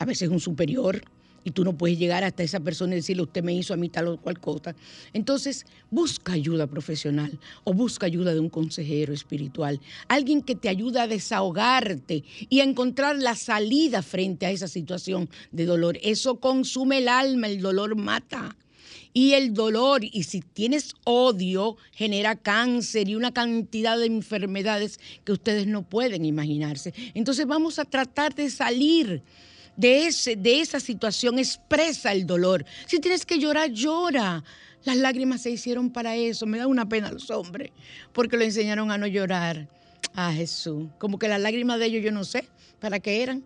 a 0.00 0.04
veces 0.04 0.22
es 0.22 0.30
un 0.30 0.40
superior, 0.40 1.02
y 1.44 1.50
tú 1.52 1.64
no 1.64 1.76
puedes 1.76 1.98
llegar 1.98 2.24
hasta 2.24 2.42
esa 2.42 2.60
persona 2.60 2.92
y 2.92 2.96
decirle, 2.96 3.22
usted 3.22 3.42
me 3.42 3.54
hizo 3.54 3.72
a 3.72 3.76
mí 3.76 3.88
tal 3.88 4.08
o 4.08 4.20
cual 4.20 4.38
cosa. 4.38 4.74
Entonces, 5.12 5.66
busca 5.90 6.32
ayuda 6.32 6.66
profesional 6.66 7.38
o 7.64 7.72
busca 7.72 8.06
ayuda 8.06 8.34
de 8.34 8.40
un 8.40 8.50
consejero 8.50 9.12
espiritual, 9.12 9.80
alguien 10.08 10.42
que 10.42 10.54
te 10.54 10.68
ayude 10.68 11.00
a 11.00 11.06
desahogarte 11.06 12.24
y 12.48 12.60
a 12.60 12.64
encontrar 12.64 13.18
la 13.18 13.34
salida 13.34 14.02
frente 14.02 14.46
a 14.46 14.50
esa 14.50 14.68
situación 14.68 15.28
de 15.52 15.66
dolor. 15.66 15.98
Eso 16.02 16.40
consume 16.40 16.98
el 16.98 17.08
alma, 17.08 17.48
el 17.48 17.60
dolor 17.60 17.96
mata. 17.96 18.56
Y 19.12 19.32
el 19.32 19.54
dolor, 19.54 20.04
y 20.04 20.22
si 20.22 20.40
tienes 20.40 20.94
odio, 21.02 21.76
genera 21.90 22.36
cáncer 22.36 23.08
y 23.08 23.16
una 23.16 23.32
cantidad 23.32 23.98
de 23.98 24.06
enfermedades 24.06 25.00
que 25.24 25.32
ustedes 25.32 25.66
no 25.66 25.82
pueden 25.82 26.24
imaginarse. 26.24 26.94
Entonces 27.14 27.46
vamos 27.46 27.80
a 27.80 27.84
tratar 27.84 28.36
de 28.36 28.50
salir 28.50 29.22
de, 29.80 30.06
ese, 30.06 30.36
de 30.36 30.60
esa 30.60 30.78
situación, 30.78 31.38
expresa 31.38 32.12
el 32.12 32.26
dolor. 32.26 32.64
Si 32.86 32.98
tienes 32.98 33.24
que 33.24 33.38
llorar, 33.38 33.70
llora. 33.70 34.44
Las 34.84 34.96
lágrimas 34.96 35.42
se 35.42 35.50
hicieron 35.50 35.90
para 35.90 36.16
eso. 36.16 36.46
Me 36.46 36.58
da 36.58 36.66
una 36.66 36.88
pena 36.88 37.08
a 37.08 37.12
los 37.12 37.30
hombres, 37.30 37.70
porque 38.12 38.36
lo 38.36 38.44
enseñaron 38.44 38.90
a 38.90 38.98
no 38.98 39.06
llorar. 39.06 39.68
A 40.14 40.32
Jesús. 40.32 40.88
Como 40.98 41.18
que 41.18 41.28
las 41.28 41.40
lágrimas 41.40 41.78
de 41.78 41.86
ellos 41.86 42.02
yo 42.02 42.10
no 42.10 42.24
sé 42.24 42.48
para 42.80 42.98
qué 42.98 43.22
eran. 43.22 43.44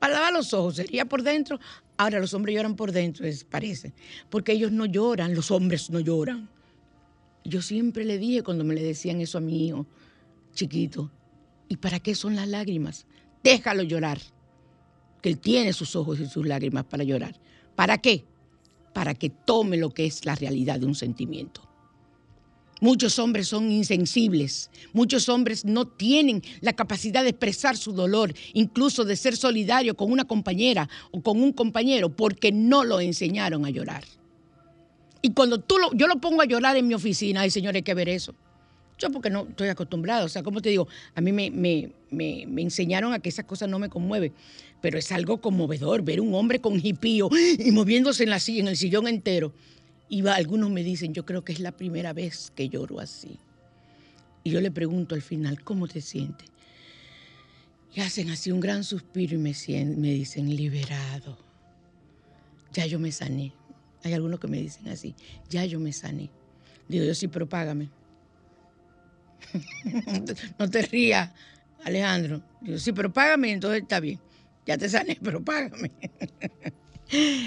Para 0.00 0.14
lavar 0.14 0.32
los 0.32 0.52
ojos, 0.52 0.76
sería 0.76 1.04
por 1.04 1.22
dentro. 1.22 1.60
Ahora 1.96 2.18
los 2.18 2.34
hombres 2.34 2.56
lloran 2.56 2.74
por 2.74 2.90
dentro, 2.90 3.26
parece. 3.48 3.92
Porque 4.28 4.52
ellos 4.52 4.72
no 4.72 4.86
lloran, 4.86 5.34
los 5.34 5.50
hombres 5.50 5.88
no 5.88 6.00
lloran. 6.00 6.48
Yo 7.44 7.62
siempre 7.62 8.04
le 8.04 8.18
dije 8.18 8.42
cuando 8.42 8.64
me 8.64 8.74
le 8.74 8.82
decían 8.82 9.20
eso 9.20 9.38
a 9.38 9.40
mi 9.40 9.68
hijo 9.68 9.86
chiquito, 10.52 11.10
¿y 11.68 11.76
para 11.76 12.00
qué 12.00 12.14
son 12.14 12.34
las 12.34 12.48
lágrimas? 12.48 13.06
Déjalo 13.44 13.82
llorar 13.82 14.18
que 15.20 15.28
Él 15.28 15.38
tiene 15.38 15.72
sus 15.72 15.96
ojos 15.96 16.20
y 16.20 16.26
sus 16.26 16.46
lágrimas 16.46 16.84
para 16.84 17.04
llorar. 17.04 17.38
¿Para 17.74 17.98
qué? 17.98 18.24
Para 18.92 19.14
que 19.14 19.30
tome 19.30 19.76
lo 19.76 19.90
que 19.90 20.06
es 20.06 20.24
la 20.24 20.34
realidad 20.34 20.80
de 20.80 20.86
un 20.86 20.94
sentimiento. 20.94 21.62
Muchos 22.80 23.18
hombres 23.18 23.46
son 23.46 23.70
insensibles, 23.70 24.70
muchos 24.94 25.28
hombres 25.28 25.66
no 25.66 25.86
tienen 25.86 26.42
la 26.62 26.72
capacidad 26.72 27.22
de 27.22 27.28
expresar 27.28 27.76
su 27.76 27.92
dolor, 27.92 28.32
incluso 28.54 29.04
de 29.04 29.16
ser 29.16 29.36
solidario 29.36 29.94
con 29.94 30.10
una 30.10 30.24
compañera 30.24 30.88
o 31.10 31.20
con 31.20 31.42
un 31.42 31.52
compañero, 31.52 32.16
porque 32.16 32.52
no 32.52 32.84
lo 32.84 33.00
enseñaron 33.00 33.66
a 33.66 33.70
llorar. 33.70 34.04
Y 35.20 35.32
cuando 35.32 35.60
tú 35.60 35.76
lo, 35.76 35.92
yo 35.92 36.06
lo 36.06 36.22
pongo 36.22 36.40
a 36.40 36.46
llorar 36.46 36.78
en 36.78 36.88
mi 36.88 36.94
oficina, 36.94 37.42
ay 37.42 37.50
señores, 37.50 37.80
hay 37.80 37.82
que 37.82 37.94
ver 37.94 38.08
eso. 38.08 38.34
Yo 39.00 39.10
porque 39.10 39.30
no 39.30 39.46
estoy 39.48 39.68
acostumbrado, 39.68 40.26
o 40.26 40.28
sea, 40.28 40.42
como 40.42 40.60
te 40.60 40.68
digo, 40.68 40.86
a 41.14 41.20
mí 41.20 41.32
me, 41.32 41.50
me, 41.50 41.90
me, 42.10 42.44
me 42.46 42.62
enseñaron 42.62 43.12
a 43.12 43.18
que 43.18 43.30
esas 43.30 43.46
cosas 43.46 43.68
no 43.68 43.78
me 43.78 43.88
conmueven 43.88 44.32
pero 44.80 44.98
es 44.98 45.12
algo 45.12 45.40
conmovedor 45.40 46.02
ver 46.02 46.20
un 46.20 46.34
hombre 46.34 46.60
con 46.60 46.80
jipío 46.80 47.28
y 47.58 47.70
moviéndose 47.70 48.24
en 48.24 48.30
la 48.30 48.40
en 48.46 48.68
el 48.68 48.76
sillón 48.76 49.06
entero. 49.06 49.52
Y 50.08 50.26
algunos 50.26 50.70
me 50.70 50.82
dicen, 50.82 51.14
yo 51.14 51.24
creo 51.24 51.44
que 51.44 51.52
es 51.52 51.60
la 51.60 51.72
primera 51.72 52.12
vez 52.12 52.50
que 52.54 52.68
lloro 52.68 52.98
así. 52.98 53.38
Y 54.42 54.50
yo 54.50 54.60
le 54.60 54.70
pregunto 54.70 55.14
al 55.14 55.22
final, 55.22 55.62
¿cómo 55.62 55.86
te 55.86 56.00
sientes? 56.00 56.48
Y 57.94 58.00
hacen 58.00 58.30
así 58.30 58.50
un 58.50 58.60
gran 58.60 58.82
suspiro 58.82 59.34
y 59.34 59.38
me, 59.38 59.54
me 59.96 60.12
dicen, 60.12 60.56
liberado. 60.56 61.38
Ya 62.72 62.86
yo 62.86 62.98
me 62.98 63.12
sané. 63.12 63.52
Hay 64.02 64.14
algunos 64.14 64.40
que 64.40 64.48
me 64.48 64.60
dicen 64.60 64.88
así, 64.88 65.14
ya 65.48 65.64
yo 65.64 65.78
me 65.78 65.92
sané. 65.92 66.30
Digo, 66.88 67.04
yo 67.04 67.14
sí, 67.14 67.28
pero 67.28 67.48
págame. 67.48 67.88
no 70.58 70.70
te 70.70 70.82
rías, 70.82 71.30
Alejandro. 71.84 72.42
Digo, 72.60 72.78
sí, 72.78 72.92
pero 72.92 73.12
págame, 73.12 73.52
entonces 73.52 73.82
está 73.82 74.00
bien 74.00 74.18
ya 74.66 74.78
te 74.78 74.88
sané, 74.88 75.18
pero 75.22 75.42
págame. 75.42 75.90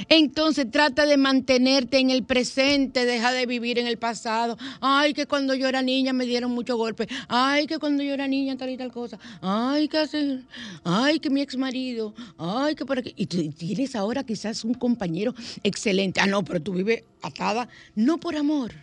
Entonces 0.10 0.70
trata 0.70 1.06
de 1.06 1.16
mantenerte 1.16 1.98
en 2.00 2.10
el 2.10 2.26
presente, 2.26 3.06
deja 3.06 3.32
de 3.32 3.46
vivir 3.46 3.80
en 3.80 3.88
el 3.88 3.98
pasado. 3.98 4.58
Ay, 4.82 5.14
que 5.14 5.26
cuando 5.26 5.54
yo 5.54 5.70
era 5.70 5.82
niña 5.82 6.12
me 6.12 6.26
dieron 6.26 6.52
muchos 6.52 6.76
golpes. 6.76 7.08
Ay, 7.30 7.66
que 7.66 7.80
cuando 7.80 8.04
yo 8.04 8.14
era 8.14 8.28
niña 8.28 8.58
tal 8.58 8.72
y 8.72 8.78
tal 8.78 8.92
cosa. 8.92 9.18
Ay, 9.42 9.88
que 9.88 10.00
hace. 10.00 10.42
Ay, 10.84 11.20
que 11.20 11.30
mi 11.30 11.40
ex 11.40 11.56
marido. 11.56 12.14
Ay, 12.38 12.76
que 12.76 12.86
por 12.86 13.00
aquí. 13.00 13.14
Y 13.16 13.26
tú 13.26 13.50
tienes 13.54 13.96
ahora 13.96 14.26
quizás 14.26 14.66
un 14.66 14.74
compañero 14.74 15.34
excelente. 15.64 16.20
Ah, 16.20 16.28
no, 16.28 16.44
pero 16.44 16.62
tú 16.62 16.74
vives 16.74 17.06
atada 17.22 17.70
no 17.96 18.20
por 18.20 18.36
amor, 18.36 18.74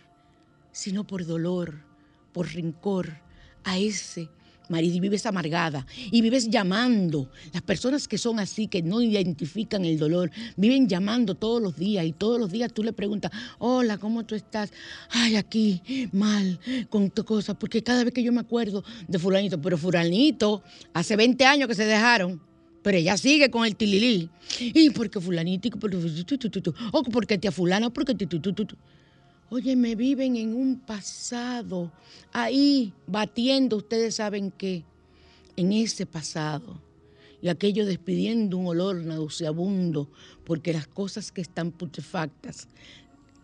sino 0.71 1.03
por 1.05 1.27
dolor, 1.27 1.90
por 2.31 2.53
rencor 2.53 3.19
a 3.63 3.77
ese 3.77 4.29
marido, 4.71 4.95
y 4.95 4.99
vives 4.99 5.25
amargada 5.25 5.85
y 6.11 6.21
vives 6.21 6.49
llamando. 6.49 7.29
Las 7.53 7.61
personas 7.61 8.07
que 8.07 8.17
son 8.17 8.39
así, 8.39 8.67
que 8.67 8.81
no 8.81 9.01
identifican 9.01 9.85
el 9.85 9.99
dolor, 9.99 10.31
viven 10.55 10.87
llamando 10.87 11.35
todos 11.35 11.61
los 11.61 11.75
días 11.75 12.05
y 12.05 12.13
todos 12.13 12.39
los 12.39 12.51
días 12.51 12.73
tú 12.73 12.83
le 12.83 12.93
preguntas, 12.93 13.31
hola, 13.59 13.97
¿cómo 13.97 14.23
tú 14.25 14.33
estás? 14.33 14.71
Ay, 15.09 15.35
aquí, 15.35 16.09
mal, 16.13 16.59
con 16.89 17.11
tu 17.11 17.23
cosa, 17.23 17.53
porque 17.53 17.83
cada 17.83 18.03
vez 18.03 18.13
que 18.13 18.23
yo 18.23 18.31
me 18.31 18.39
acuerdo 18.39 18.83
de 19.07 19.19
fulanito, 19.19 19.61
pero 19.61 19.77
fulanito, 19.77 20.63
hace 20.93 21.15
20 21.15 21.45
años 21.45 21.67
que 21.67 21.75
se 21.75 21.85
dejaron, 21.85 22.41
Pero 22.83 22.97
ella 22.97 23.15
sigue 23.15 23.51
con 23.51 23.63
el 23.63 23.75
tililí. 23.75 24.27
Y 24.59 24.89
porque 24.89 25.19
fulanito, 25.19 25.69
porque, 25.77 25.97
o 26.91 27.03
porque 27.03 27.37
tía 27.37 27.51
fulana, 27.51 27.91
porque 27.91 28.15
tu, 28.15 28.25
tu, 28.25 28.53
tu. 28.53 28.75
Oye, 29.53 29.75
me 29.75 29.95
viven 29.95 30.37
en 30.37 30.53
un 30.55 30.79
pasado, 30.79 31.91
ahí 32.31 32.93
batiendo, 33.05 33.75
ustedes 33.75 34.15
saben 34.15 34.49
qué, 34.49 34.85
en 35.57 35.73
ese 35.73 36.05
pasado. 36.05 36.81
Y 37.41 37.49
aquello 37.49 37.85
despidiendo 37.85 38.55
un 38.55 38.67
olor 38.67 38.95
nauseabundo, 39.03 40.09
porque 40.45 40.71
las 40.71 40.87
cosas 40.87 41.33
que 41.33 41.41
están 41.41 41.71
putrefactas 41.71 42.69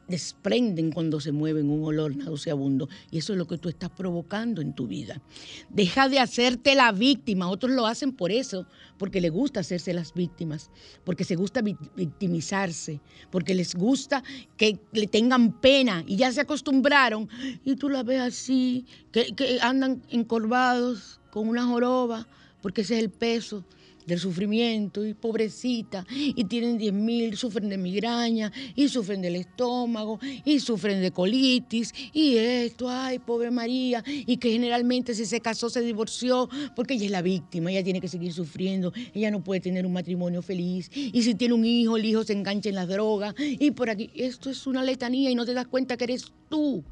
desprenden 0.07 0.91
cuando 0.91 1.19
se 1.19 1.31
mueven 1.31 1.69
un 1.69 1.83
olor 1.83 2.15
nauseabundo. 2.15 2.87
Y 3.11 3.17
eso 3.17 3.33
es 3.33 3.37
lo 3.39 3.47
que 3.47 3.57
tú 3.57 3.69
estás 3.69 3.89
provocando 3.89 4.61
en 4.61 4.73
tu 4.73 4.87
vida. 4.87 5.21
Deja 5.69 6.09
de 6.09 6.19
hacerte 6.19 6.75
la 6.75 6.91
víctima. 6.91 7.49
Otros 7.49 7.71
lo 7.73 7.85
hacen 7.85 8.11
por 8.13 8.31
eso, 8.31 8.65
porque 8.97 9.21
les 9.21 9.31
gusta 9.31 9.59
hacerse 9.59 9.93
las 9.93 10.13
víctimas, 10.13 10.69
porque 11.03 11.23
se 11.23 11.35
gusta 11.35 11.61
vi- 11.61 11.77
victimizarse, 11.95 13.01
porque 13.29 13.53
les 13.53 13.75
gusta 13.75 14.23
que 14.55 14.79
le 14.93 15.07
tengan 15.07 15.59
pena 15.59 16.03
y 16.07 16.15
ya 16.15 16.31
se 16.31 16.41
acostumbraron. 16.41 17.29
Y 17.65 17.75
tú 17.75 17.89
la 17.89 18.03
ves 18.03 18.21
así, 18.21 18.85
que, 19.11 19.33
que 19.35 19.59
andan 19.61 20.01
encorvados 20.09 21.19
con 21.31 21.47
una 21.47 21.65
joroba, 21.65 22.27
porque 22.61 22.81
ese 22.81 22.97
es 22.97 23.03
el 23.03 23.09
peso 23.09 23.63
del 24.07 24.19
sufrimiento 24.19 25.05
y 25.05 25.13
pobrecita 25.13 26.05
y 26.09 26.45
tienen 26.45 26.77
10 26.77 26.93
mil, 26.93 27.37
sufren 27.37 27.69
de 27.69 27.77
migraña 27.77 28.51
y 28.73 28.87
sufren 28.87 29.21
del 29.21 29.35
estómago 29.35 30.19
y 30.45 30.59
sufren 30.61 31.01
de 31.01 31.11
colitis 31.11 31.93
y 32.13 32.37
esto, 32.37 32.89
ay, 32.89 33.19
pobre 33.19 33.51
María, 33.51 34.03
y 34.07 34.37
que 34.37 34.51
generalmente 34.51 35.13
si 35.13 35.25
se 35.25 35.41
casó 35.41 35.69
se 35.69 35.81
divorció 35.81 36.49
porque 36.75 36.95
ella 36.95 37.05
es 37.05 37.11
la 37.11 37.21
víctima, 37.21 37.69
ella 37.69 37.83
tiene 37.83 38.01
que 38.01 38.07
seguir 38.07 38.33
sufriendo, 38.33 38.93
ella 39.13 39.29
no 39.29 39.43
puede 39.43 39.59
tener 39.59 39.85
un 39.85 39.93
matrimonio 39.93 40.41
feliz 40.41 40.89
y 40.93 41.21
si 41.21 41.35
tiene 41.35 41.53
un 41.53 41.65
hijo, 41.65 41.97
el 41.97 42.05
hijo 42.05 42.23
se 42.23 42.33
engancha 42.33 42.69
en 42.69 42.75
las 42.75 42.87
drogas 42.87 43.35
y 43.37 43.71
por 43.71 43.89
aquí, 43.89 44.09
esto 44.15 44.49
es 44.49 44.65
una 44.65 44.83
letanía 44.83 45.29
y 45.29 45.35
no 45.35 45.45
te 45.45 45.53
das 45.53 45.67
cuenta 45.67 45.97
que 45.97 46.05
eres 46.05 46.31
tú 46.49 46.83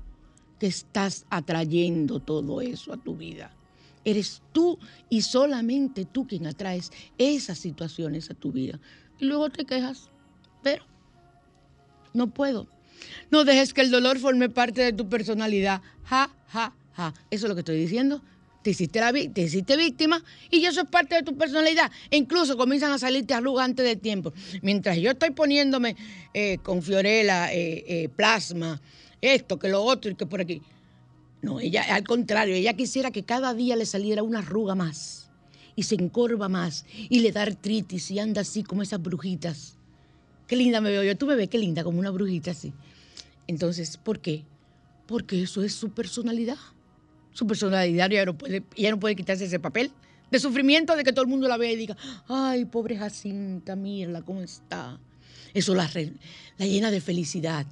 que 0.60 0.68
estás 0.68 1.26
atrayendo 1.30 2.20
todo 2.20 2.60
eso 2.60 2.94
a 2.94 2.98
tu 2.98 3.16
vida. 3.16 3.52
Eres 4.06 4.42
tú 4.54 4.80
y 5.10 5.24
solamente 5.24 6.06
tú 6.06 6.28
quien 6.28 6.48
atraes 6.48 6.92
esas 7.18 7.58
situaciones 7.58 8.30
a 8.30 8.36
tu 8.36 8.52
vida. 8.52 8.80
Y 9.20 9.26
luego 9.26 9.50
te 9.50 9.66
quejas, 9.66 10.10
pero 10.64 10.86
no 12.14 12.28
puedo. 12.28 12.68
No 13.32 13.44
dejes 13.44 13.74
que 13.74 13.82
el 13.82 13.92
dolor 13.92 14.20
forme 14.20 14.50
parte 14.50 14.82
de 14.82 14.94
tu 14.94 15.10
personalidad. 15.10 15.82
Ja, 16.04 16.30
ja, 16.48 16.74
ja. 16.94 17.14
Eso 17.30 17.46
es 17.46 17.50
lo 17.50 17.56
que 17.56 17.62
estoy 17.62 17.78
diciendo. 17.78 18.22
Te 18.64 18.72
hiciste, 18.72 19.00
la, 19.00 19.14
te 19.14 19.42
hiciste 19.42 19.78
víctima 19.78 20.24
y 20.50 20.66
eso 20.66 20.82
es 20.82 20.88
parte 20.88 21.16
de 21.16 21.22
tu 21.22 21.38
personalidad. 21.38 21.92
E 22.10 22.18
incluso 22.18 22.58
comienzan 22.58 22.92
a 22.92 22.98
salirte 22.98 23.34
arrugas 23.34 23.66
antes 23.66 23.86
de 23.86 23.96
tiempo. 23.96 24.34
Mientras 24.64 24.98
yo 24.98 25.12
estoy 25.12 25.32
poniéndome 25.32 25.96
eh, 26.34 26.58
con 26.64 26.82
Fiorella, 26.82 27.54
eh, 27.54 27.84
eh, 27.88 28.10
plasma, 28.10 28.82
esto, 29.22 29.60
que 29.60 29.70
lo 29.70 29.84
otro 29.84 30.12
y 30.12 30.16
que 30.16 30.26
por 30.26 30.42
aquí. 30.42 30.62
No, 31.46 31.60
ella, 31.60 31.84
al 31.94 32.04
contrario, 32.04 32.56
ella 32.56 32.74
quisiera 32.74 33.12
que 33.12 33.22
cada 33.22 33.54
día 33.54 33.76
le 33.76 33.86
saliera 33.86 34.24
una 34.24 34.40
arruga 34.40 34.74
más 34.74 35.30
y 35.76 35.84
se 35.84 35.94
encorva 35.94 36.50
más 36.50 36.86
y 37.08 37.20
le 37.20 37.32
da 37.32 37.44
artritis 37.44 38.10
y 38.10 38.18
anda 38.18 38.42
así 38.42 38.64
como 38.64 38.82
esas 38.82 39.00
brujitas. 39.00 39.78
Qué 40.48 40.56
linda 40.56 40.82
me 40.82 40.90
veo 40.90 41.04
yo. 41.04 41.16
Tú 41.16 41.28
me 41.28 41.36
ves 41.36 41.48
qué 41.48 41.60
linda, 41.60 41.84
como 41.84 42.00
una 42.00 42.10
brujita 42.10 42.50
así. 42.50 42.74
Entonces, 43.46 43.96
¿por 43.98 44.22
qué? 44.22 44.44
Porque 45.06 45.44
eso 45.44 45.62
es 45.62 45.76
su 45.76 45.92
personalidad. 45.92 46.58
Su 47.32 47.46
personalidad 47.46 48.12
ella 48.12 48.26
no 48.26 48.36
puede, 48.36 48.64
no 48.90 49.00
puede 49.00 49.16
quitarse 49.16 49.46
ese 49.46 49.60
papel 49.60 49.92
de 50.32 50.40
sufrimiento 50.40 50.96
de 50.96 51.04
que 51.04 51.14
todo 51.14 51.26
el 51.26 51.30
mundo 51.30 51.48
la 51.48 51.58
vea 51.58 51.74
y 51.74 51.76
diga, 51.76 51.96
ay, 52.28 52.66
pobre 52.66 52.98
Jacinta, 52.98 53.76
mírala 53.76 54.24
cómo 54.24 54.42
está. 54.42 55.00
Eso 55.54 55.76
la, 55.76 55.88
la 56.58 56.66
llena 56.66 56.90
de 56.90 57.02
felicidad. 57.02 57.68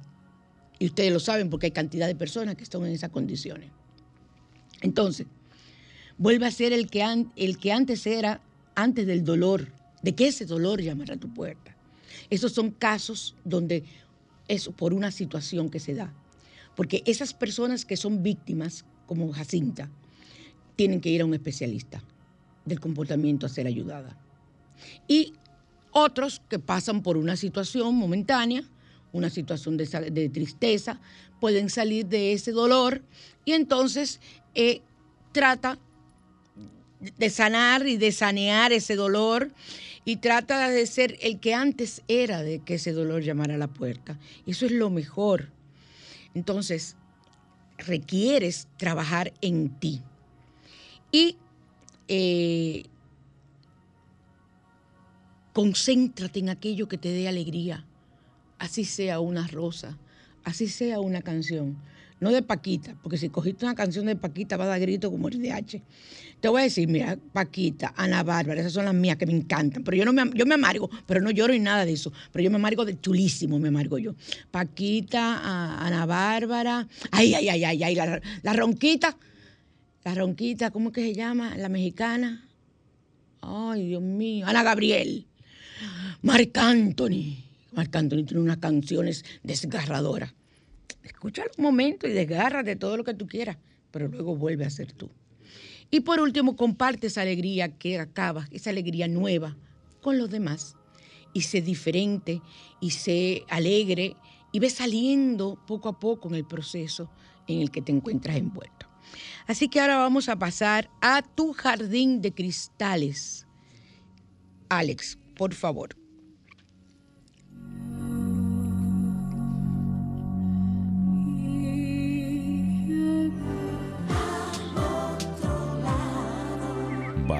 Y 0.78 0.86
ustedes 0.86 1.12
lo 1.12 1.20
saben 1.20 1.50
porque 1.50 1.66
hay 1.66 1.72
cantidad 1.72 2.06
de 2.06 2.14
personas 2.14 2.56
que 2.56 2.64
están 2.64 2.84
en 2.84 2.92
esas 2.92 3.10
condiciones. 3.10 3.70
Entonces, 4.80 5.26
vuelve 6.18 6.46
a 6.46 6.50
ser 6.50 6.72
el 6.72 6.90
que, 6.90 7.26
el 7.36 7.58
que 7.58 7.72
antes 7.72 8.06
era, 8.06 8.40
antes 8.74 9.06
del 9.06 9.24
dolor, 9.24 9.72
de 10.02 10.14
que 10.14 10.28
ese 10.28 10.44
dolor 10.46 10.80
llamara 10.82 11.14
a 11.14 11.18
tu 11.18 11.32
puerta. 11.32 11.76
Esos 12.30 12.52
son 12.52 12.70
casos 12.70 13.34
donde 13.44 13.84
es 14.48 14.68
por 14.68 14.92
una 14.92 15.10
situación 15.10 15.70
que 15.70 15.80
se 15.80 15.94
da. 15.94 16.12
Porque 16.76 17.02
esas 17.06 17.34
personas 17.34 17.84
que 17.84 17.96
son 17.96 18.22
víctimas, 18.22 18.84
como 19.06 19.32
Jacinta, 19.32 19.88
tienen 20.76 21.00
que 21.00 21.08
ir 21.08 21.22
a 21.22 21.24
un 21.24 21.34
especialista 21.34 22.02
del 22.64 22.80
comportamiento 22.80 23.46
a 23.46 23.48
ser 23.48 23.66
ayudada. 23.66 24.16
Y 25.06 25.34
otros 25.92 26.42
que 26.48 26.58
pasan 26.58 27.02
por 27.02 27.16
una 27.16 27.36
situación 27.36 27.94
momentánea, 27.94 28.64
una 29.14 29.30
situación 29.30 29.76
de, 29.76 30.28
tristeza, 30.28 31.00
pueden 31.40 31.70
salir 31.70 32.06
de 32.06 32.32
ese 32.32 32.50
dolor 32.50 33.00
y 33.44 33.52
entonces 33.52 34.20
eh, 34.54 34.82
trata 35.32 35.78
de 37.16 37.30
sanar 37.30 37.86
y 37.86 37.96
de 37.96 38.10
sanear 38.12 38.72
ese 38.72 38.96
dolor 38.96 39.52
y 40.04 40.16
trata 40.16 40.68
de 40.68 40.86
ser 40.86 41.16
el 41.22 41.38
que 41.38 41.54
antes 41.54 42.02
era 42.08 42.42
de 42.42 42.58
que 42.58 42.74
ese 42.74 42.92
dolor 42.92 43.22
llamara 43.22 43.54
a 43.54 43.58
la 43.58 43.68
puerta. 43.68 44.18
Eso 44.46 44.66
es 44.66 44.72
lo 44.72 44.90
mejor. 44.90 45.48
Entonces, 46.34 46.96
requieres 47.78 48.66
trabajar 48.76 49.32
en 49.40 49.68
ti. 49.78 50.02
Y 51.12 51.36
eh, 52.08 52.84
concéntrate 55.52 56.40
en 56.40 56.48
aquello 56.48 56.88
que 56.88 56.98
te 56.98 57.10
dé 57.10 57.28
alegría, 57.28 57.86
así 58.64 58.84
sea 58.84 59.20
una 59.20 59.46
rosa, 59.46 59.96
así 60.42 60.68
sea 60.68 61.00
una 61.00 61.22
canción. 61.22 61.76
No 62.20 62.30
de 62.30 62.42
Paquita, 62.42 62.96
porque 63.02 63.18
si 63.18 63.28
cogiste 63.28 63.66
una 63.66 63.74
canción 63.74 64.06
de 64.06 64.16
Paquita 64.16 64.56
va 64.56 64.64
a 64.64 64.68
dar 64.68 64.80
grito 64.80 65.10
como 65.10 65.28
el 65.28 65.42
de 65.42 65.52
H. 65.52 65.82
Te 66.40 66.48
voy 66.48 66.62
a 66.62 66.64
decir, 66.64 66.88
mira, 66.88 67.18
Paquita, 67.32 67.92
Ana 67.96 68.22
Bárbara, 68.22 68.60
esas 68.60 68.72
son 68.72 68.86
las 68.86 68.94
mías 68.94 69.18
que 69.18 69.26
me 69.26 69.32
encantan. 69.32 69.84
Pero 69.84 69.96
yo 69.96 70.04
no 70.06 70.12
me, 70.12 70.30
yo 70.34 70.46
me 70.46 70.54
amargo, 70.54 70.88
pero 71.06 71.20
no 71.20 71.30
lloro 71.30 71.52
ni 71.52 71.58
nada 71.58 71.84
de 71.84 71.92
eso. 71.92 72.12
Pero 72.32 72.42
yo 72.42 72.50
me 72.50 72.56
amargo 72.56 72.84
de 72.84 72.98
chulísimo, 72.98 73.58
me 73.58 73.68
amargo 73.68 73.98
yo. 73.98 74.14
Paquita, 74.50 75.84
Ana 75.84 76.06
Bárbara, 76.06 76.88
ay, 77.10 77.34
ay, 77.34 77.48
ay, 77.48 77.64
ay, 77.64 77.82
ay, 77.82 77.94
la, 77.94 78.20
la 78.42 78.52
ronquita, 78.54 79.18
la 80.04 80.14
ronquita, 80.14 80.70
¿cómo 80.70 80.92
que 80.92 81.02
se 81.02 81.14
llama? 81.14 81.56
La 81.58 81.68
mexicana. 81.68 82.48
Ay, 83.42 83.88
Dios 83.88 84.02
mío, 84.02 84.46
Ana 84.46 84.62
Gabriel. 84.62 85.26
Marc 86.22 86.56
Anthony. 86.56 87.44
Marc 87.74 87.94
Anthony 87.96 88.24
tiene 88.24 88.42
unas 88.42 88.58
canciones 88.58 89.24
desgarradoras. 89.42 90.34
Escúchalo 91.02 91.50
un 91.58 91.64
momento 91.64 92.06
y 92.06 92.12
desgárrate 92.12 92.76
todo 92.76 92.96
lo 92.96 93.04
que 93.04 93.14
tú 93.14 93.26
quieras, 93.26 93.58
pero 93.90 94.08
luego 94.08 94.36
vuelve 94.36 94.64
a 94.64 94.70
ser 94.70 94.92
tú. 94.92 95.10
Y 95.90 96.00
por 96.00 96.20
último, 96.20 96.56
comparte 96.56 97.08
esa 97.08 97.22
alegría 97.22 97.76
que 97.76 97.98
acaba, 97.98 98.48
esa 98.50 98.70
alegría 98.70 99.06
nueva 99.06 99.56
con 100.00 100.18
los 100.18 100.30
demás. 100.30 100.76
Y 101.32 101.42
sé 101.42 101.60
diferente 101.62 102.40
y 102.80 102.90
sé 102.90 103.42
alegre 103.48 104.16
y 104.52 104.60
ve 104.60 104.70
saliendo 104.70 105.58
poco 105.66 105.88
a 105.88 105.98
poco 105.98 106.28
en 106.28 106.36
el 106.36 106.46
proceso 106.46 107.10
en 107.48 107.60
el 107.60 107.70
que 107.70 107.82
te 107.82 107.92
encuentras 107.92 108.36
envuelto. 108.36 108.86
Así 109.46 109.68
que 109.68 109.80
ahora 109.80 109.96
vamos 109.96 110.28
a 110.28 110.38
pasar 110.38 110.88
a 111.00 111.22
tu 111.22 111.52
jardín 111.52 112.22
de 112.22 112.32
cristales. 112.32 113.46
Alex, 114.68 115.18
por 115.36 115.54
favor. 115.54 116.03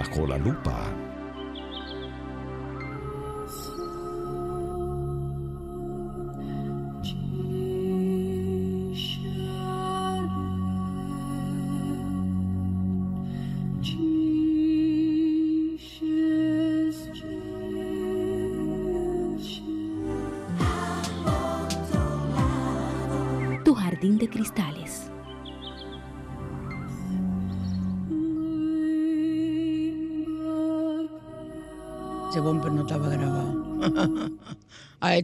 Bajo 0.05 0.27
lupa. 0.37 1.04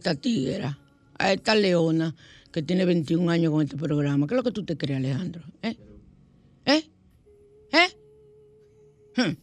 Esta 0.01 0.15
tigra, 0.15 0.79
a 1.19 1.33
esta 1.33 1.55
leona 1.55 2.15
que 2.51 2.63
tiene 2.63 2.85
21 2.87 3.31
años 3.31 3.53
con 3.53 3.63
este 3.63 3.77
programa. 3.77 4.27
¿Qué 4.27 4.35
es 4.35 4.37
lo 4.37 4.43
que 4.43 4.51
tú 4.51 4.65
te 4.65 4.77
crees, 4.77 4.99
Alejandro? 4.99 5.43
¿Eh? 5.63 5.77
¿Eh? 6.65 6.85
¿Eh? 7.73 7.89
Hmm. 9.17 9.37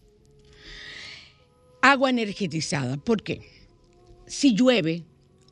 Agua 1.81 2.09
energetizada. 2.09 2.97
¿Por 2.97 3.21
qué? 3.21 3.41
Si 4.25 4.55
llueve 4.55 5.03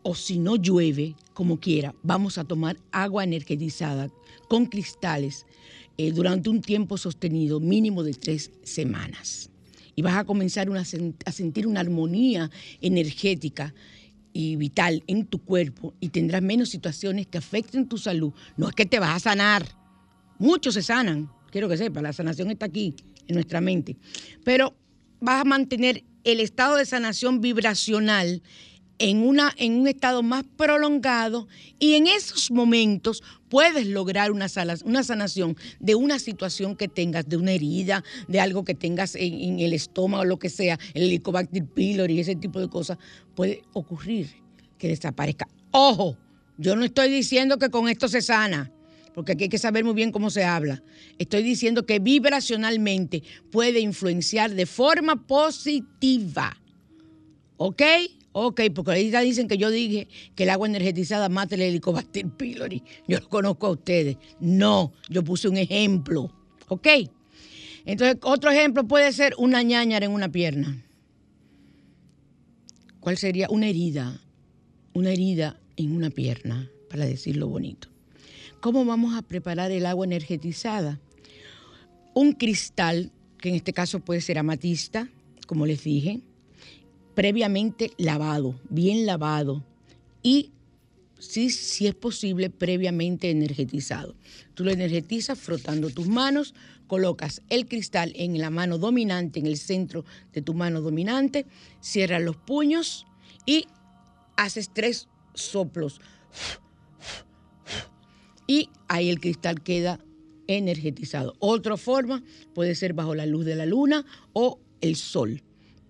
o 0.01 0.15
si 0.15 0.39
no 0.39 0.55
llueve, 0.55 1.15
como 1.33 1.59
quiera, 1.59 1.93
vamos 2.01 2.37
a 2.37 2.43
tomar 2.43 2.77
agua 2.91 3.23
energetizada 3.23 4.09
con 4.49 4.65
cristales 4.65 5.45
eh, 5.97 6.11
durante 6.11 6.49
un 6.49 6.61
tiempo 6.61 6.97
sostenido, 6.97 7.59
mínimo 7.59 8.03
de 8.03 8.13
tres 8.13 8.51
semanas. 8.63 9.51
Y 9.95 10.01
vas 10.01 10.15
a 10.15 10.25
comenzar 10.25 10.67
a 10.75 11.31
sentir 11.31 11.67
una 11.67 11.79
armonía 11.79 12.49
energética 12.81 13.73
y 14.37 14.57
vital 14.57 15.01
en 15.07 15.25
tu 15.25 15.39
cuerpo 15.39 15.93
y 16.01 16.09
tendrás 16.09 16.41
menos 16.41 16.67
situaciones 16.67 17.25
que 17.25 17.37
afecten 17.37 17.87
tu 17.87 17.97
salud. 17.97 18.33
No 18.57 18.67
es 18.67 18.75
que 18.75 18.85
te 18.85 18.99
vas 18.99 19.15
a 19.15 19.19
sanar. 19.29 19.65
Muchos 20.39 20.73
se 20.73 20.83
sanan, 20.83 21.31
quiero 21.51 21.69
que 21.69 21.77
sepa, 21.77 22.01
la 22.01 22.11
sanación 22.11 22.51
está 22.51 22.65
aquí, 22.65 22.93
en 23.27 23.35
nuestra 23.35 23.61
mente. 23.61 23.95
Pero 24.43 24.75
vas 25.21 25.39
a 25.39 25.45
mantener 25.45 26.03
el 26.25 26.41
estado 26.41 26.75
de 26.75 26.85
sanación 26.85 27.39
vibracional 27.39 28.43
en, 28.97 29.17
una, 29.17 29.53
en 29.57 29.73
un 29.73 29.87
estado 29.87 30.23
más 30.23 30.43
prolongado 30.57 31.47
y 31.79 31.95
en 31.95 32.07
esos 32.07 32.49
momentos 32.51 33.21
puedes 33.49 33.87
lograr 33.87 34.31
una, 34.31 34.47
sala- 34.47 34.77
una 34.85 35.03
sanación 35.03 35.57
de 35.79 35.95
una 35.95 36.19
situación 36.19 36.75
que 36.75 36.87
tengas, 36.87 37.27
de 37.27 37.37
una 37.37 37.51
herida, 37.51 38.03
de 38.27 38.39
algo 38.39 38.63
que 38.63 38.75
tengas 38.75 39.15
en, 39.15 39.33
en 39.33 39.59
el 39.59 39.73
estómago, 39.73 40.23
lo 40.25 40.39
que 40.39 40.49
sea, 40.49 40.79
el 40.93 41.03
Helicobacter 41.03 41.65
pylori, 41.65 42.19
ese 42.19 42.35
tipo 42.35 42.59
de 42.59 42.69
cosas, 42.69 42.97
puede 43.35 43.63
ocurrir 43.73 44.29
que 44.77 44.87
desaparezca. 44.87 45.47
Ojo, 45.71 46.17
yo 46.57 46.75
no 46.75 46.85
estoy 46.85 47.09
diciendo 47.09 47.57
que 47.57 47.69
con 47.69 47.89
esto 47.89 48.07
se 48.07 48.21
sana, 48.21 48.71
porque 49.13 49.33
aquí 49.33 49.43
hay 49.43 49.49
que 49.49 49.57
saber 49.57 49.83
muy 49.83 49.93
bien 49.93 50.11
cómo 50.11 50.29
se 50.29 50.43
habla. 50.43 50.83
Estoy 51.19 51.43
diciendo 51.43 51.85
que 51.85 51.99
vibracionalmente 51.99 53.23
puede 53.51 53.79
influenciar 53.79 54.51
de 54.53 54.65
forma 54.65 55.25
positiva. 55.27 56.57
¿Ok? 57.57 57.81
Ok, 58.37 58.63
porque 58.75 58.91
ahorita 58.91 59.21
dicen 59.21 59.47
que 59.47 59.57
yo 59.57 59.71
dije 59.71 60.09
que 60.35 60.43
el 60.43 60.49
agua 60.49 60.67
energetizada 60.67 61.29
mata 61.29 61.55
el 61.55 61.61
helicobacter 61.61 62.27
pylori. 62.27 62.83
Yo 63.07 63.21
lo 63.21 63.29
conozco 63.29 63.67
a 63.67 63.69
ustedes. 63.69 64.17
No, 64.41 64.91
yo 65.07 65.23
puse 65.23 65.47
un 65.47 65.55
ejemplo. 65.55 66.29
¿Ok? 66.67 66.85
Entonces, 67.85 68.17
otro 68.23 68.51
ejemplo 68.51 68.85
puede 68.85 69.13
ser 69.13 69.35
una 69.37 69.63
ñañara 69.63 70.05
en 70.05 70.11
una 70.11 70.27
pierna. 70.27 70.83
¿Cuál 72.99 73.15
sería? 73.15 73.47
Una 73.49 73.69
herida. 73.69 74.19
Una 74.93 75.11
herida 75.11 75.57
en 75.77 75.95
una 75.95 76.09
pierna, 76.09 76.69
para 76.89 77.05
decirlo 77.05 77.47
bonito. 77.47 77.87
¿Cómo 78.59 78.83
vamos 78.83 79.15
a 79.15 79.21
preparar 79.21 79.71
el 79.71 79.85
agua 79.85 80.05
energetizada? 80.05 80.99
Un 82.13 82.33
cristal, 82.33 83.13
que 83.37 83.47
en 83.47 83.55
este 83.55 83.71
caso 83.71 84.01
puede 84.01 84.19
ser 84.19 84.37
amatista, 84.39 85.07
como 85.47 85.65
les 85.65 85.85
dije, 85.85 86.19
previamente 87.15 87.91
lavado, 87.97 88.59
bien 88.69 89.05
lavado 89.05 89.63
y 90.21 90.51
si, 91.17 91.49
si 91.49 91.87
es 91.87 91.95
posible, 91.95 92.49
previamente 92.49 93.31
energetizado. 93.31 94.15
Tú 94.53 94.65
lo 94.65 94.71
energetizas 94.71 95.39
frotando 95.39 95.89
tus 95.89 96.07
manos, 96.07 96.53
colocas 96.87 97.41
el 97.49 97.67
cristal 97.67 98.11
en 98.15 98.37
la 98.39 98.49
mano 98.49 98.77
dominante, 98.77 99.39
en 99.39 99.47
el 99.47 99.57
centro 99.57 100.05
de 100.33 100.41
tu 100.41 100.53
mano 100.53 100.81
dominante, 100.81 101.45
cierras 101.79 102.21
los 102.21 102.35
puños 102.35 103.07
y 103.45 103.65
haces 104.35 104.69
tres 104.73 105.07
soplos. 105.33 106.01
Y 108.45 108.69
ahí 108.87 109.09
el 109.09 109.19
cristal 109.19 109.63
queda 109.63 109.99
energetizado. 110.47 111.33
Otra 111.39 111.77
forma 111.77 112.21
puede 112.53 112.75
ser 112.75 112.93
bajo 112.93 113.15
la 113.15 113.25
luz 113.25 113.45
de 113.45 113.55
la 113.55 113.65
luna 113.65 114.05
o 114.33 114.59
el 114.81 114.95
sol 114.97 115.41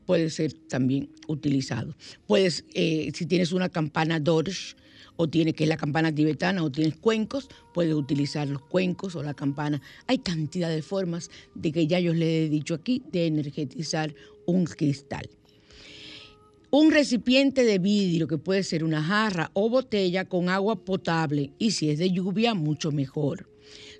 puede 0.05 0.29
ser 0.29 0.53
también 0.53 1.09
utilizado. 1.27 1.95
Puedes, 2.27 2.65
eh, 2.73 3.11
si 3.13 3.25
tienes 3.25 3.51
una 3.51 3.69
campana 3.69 4.19
Dorsch, 4.19 4.75
o 5.17 5.29
tienes 5.29 5.53
que 5.53 5.63
es 5.63 5.69
la 5.69 5.77
campana 5.77 6.13
tibetana, 6.13 6.63
o 6.63 6.71
tienes 6.71 6.95
cuencos, 6.95 7.47
puedes 7.73 7.93
utilizar 7.93 8.47
los 8.47 8.61
cuencos 8.61 9.15
o 9.15 9.23
la 9.23 9.33
campana. 9.33 9.81
Hay 10.07 10.17
cantidad 10.17 10.69
de 10.69 10.81
formas 10.81 11.29
de 11.53 11.71
que 11.71 11.87
ya 11.87 11.99
yo 11.99 12.13
les 12.13 12.47
he 12.47 12.49
dicho 12.49 12.73
aquí 12.73 13.01
de 13.11 13.27
energetizar 13.27 14.13
un 14.45 14.65
cristal. 14.65 15.29
Un 16.71 16.91
recipiente 16.91 17.63
de 17.63 17.79
vidrio 17.79 18.27
que 18.27 18.37
puede 18.37 18.63
ser 18.63 18.83
una 18.83 19.01
jarra 19.01 19.51
o 19.53 19.69
botella 19.69 20.25
con 20.25 20.49
agua 20.49 20.83
potable 20.83 21.51
y 21.57 21.71
si 21.71 21.89
es 21.89 21.99
de 21.99 22.11
lluvia 22.11 22.53
mucho 22.53 22.91
mejor. 22.91 23.47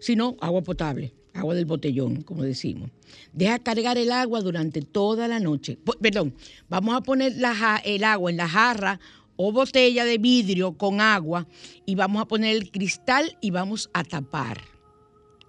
Si 0.02 0.16
no, 0.16 0.36
agua 0.42 0.62
potable, 0.62 1.14
agua 1.36 1.54
del 1.54 1.66
botellón, 1.66 2.22
como 2.22 2.44
decimos. 2.44 2.90
Deja 3.34 3.60
cargar 3.60 3.98
el 3.98 4.12
agua 4.12 4.42
durante 4.42 4.82
toda 4.82 5.28
la 5.28 5.40
noche. 5.40 5.78
Perdón, 6.02 6.34
vamos 6.70 6.96
a 6.96 7.02
poner 7.02 7.36
la 7.38 7.82
el 7.84 8.04
agua 8.04 8.32
en 8.32 8.38
la 8.38 8.48
jarra 8.48 9.00
o 9.36 9.52
botella 9.52 10.06
de 10.06 10.18
vidrio 10.18 10.78
con 10.78 11.02
agua 11.02 11.46
y 11.86 11.96
vamos 11.96 12.22
a 12.22 12.26
poner 12.26 12.56
el 12.56 12.72
cristal 12.72 13.38
y 13.42 13.52
vamos 13.52 13.90
a 13.94 14.04
tapar. 14.04 14.62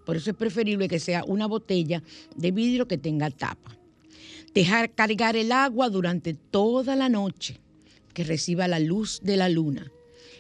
Por 0.05 0.17
eso 0.17 0.31
es 0.31 0.37
preferible 0.37 0.89
que 0.89 0.99
sea 0.99 1.25
una 1.25 1.47
botella 1.47 2.03
de 2.35 2.51
vidrio 2.51 2.87
que 2.87 2.99
tenga 2.99 3.31
tapa. 3.31 3.77
Dejar 4.55 4.95
cargar 4.95 5.37
el 5.37 5.53
agua 5.53 5.89
durante 5.89 6.35
toda 6.35 6.97
la 6.97 7.09
noche, 7.09 7.61
que 8.15 8.25
reciba 8.25 8.67
la 8.69 8.79
luz 8.79 9.21
de 9.23 9.37
la 9.37 9.49
luna. 9.49 9.93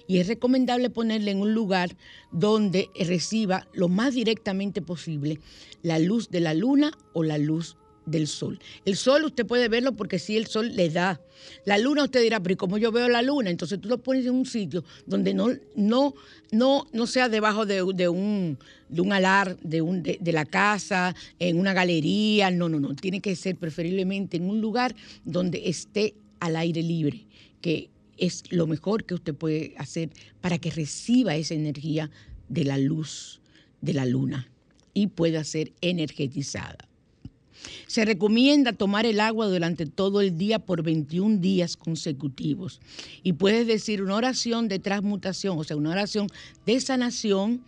Y 0.06 0.18
es 0.18 0.28
recomendable 0.28 0.90
ponerla 0.90 1.30
en 1.30 1.40
un 1.40 1.54
lugar 1.54 1.96
donde 2.32 2.88
reciba 2.98 3.66
lo 3.72 3.88
más 3.88 4.14
directamente 4.14 4.82
posible 4.82 5.40
la 5.82 5.98
luz 5.98 6.30
de 6.30 6.40
la 6.40 6.54
luna 6.54 6.92
o 7.12 7.22
la 7.22 7.38
luz 7.38 7.76
del 8.06 8.28
sol. 8.28 8.58
El 8.84 8.96
sol 8.96 9.24
usted 9.24 9.44
puede 9.44 9.68
verlo 9.68 9.92
porque 9.94 10.18
sí 10.18 10.36
el 10.36 10.46
sol 10.46 10.74
le 10.74 10.88
da. 10.90 11.20
La 11.64 11.76
luna 11.76 12.04
usted 12.04 12.22
dirá, 12.22 12.40
pero 12.40 12.54
¿y 12.54 12.56
cómo 12.56 12.78
yo 12.78 12.92
veo 12.92 13.08
la 13.08 13.20
luna? 13.20 13.50
Entonces 13.50 13.80
tú 13.80 13.88
lo 13.88 13.98
pones 13.98 14.24
en 14.26 14.34
un 14.34 14.46
sitio 14.46 14.84
donde 15.06 15.34
no, 15.34 15.48
no, 15.74 16.14
no, 16.52 16.86
no 16.92 17.06
sea 17.06 17.28
debajo 17.28 17.66
de, 17.66 17.82
un, 17.82 18.58
de 18.88 19.00
un 19.00 19.12
alar 19.12 19.58
de, 19.60 19.82
un, 19.82 20.02
de, 20.02 20.18
de 20.20 20.32
la 20.32 20.44
casa, 20.44 21.14
en 21.38 21.58
una 21.58 21.74
galería. 21.74 22.50
No, 22.50 22.68
no, 22.68 22.80
no. 22.80 22.94
Tiene 22.94 23.20
que 23.20 23.34
ser 23.36 23.56
preferiblemente 23.56 24.36
en 24.36 24.48
un 24.48 24.60
lugar 24.60 24.94
donde 25.24 25.68
esté 25.68 26.14
al 26.40 26.56
aire 26.56 26.82
libre, 26.82 27.26
que 27.60 27.90
es 28.16 28.44
lo 28.50 28.66
mejor 28.66 29.04
que 29.04 29.14
usted 29.14 29.34
puede 29.34 29.74
hacer 29.78 30.10
para 30.40 30.58
que 30.58 30.70
reciba 30.70 31.36
esa 31.36 31.54
energía 31.54 32.10
de 32.48 32.64
la 32.64 32.78
luz 32.78 33.40
de 33.80 33.94
la 33.94 34.06
luna 34.06 34.48
y 34.94 35.08
pueda 35.08 35.44
ser 35.44 35.72
energetizada. 35.80 36.88
Se 37.86 38.04
recomienda 38.04 38.72
tomar 38.72 39.06
el 39.06 39.20
agua 39.20 39.46
durante 39.46 39.86
todo 39.86 40.20
el 40.20 40.36
día 40.36 40.58
por 40.58 40.82
21 40.82 41.38
días 41.38 41.76
consecutivos. 41.76 42.80
Y 43.22 43.34
puedes 43.34 43.66
decir 43.66 44.02
una 44.02 44.16
oración 44.16 44.68
de 44.68 44.78
transmutación, 44.78 45.58
o 45.58 45.64
sea, 45.64 45.76
una 45.76 45.90
oración 45.90 46.28
de 46.64 46.80
sanación, 46.80 47.62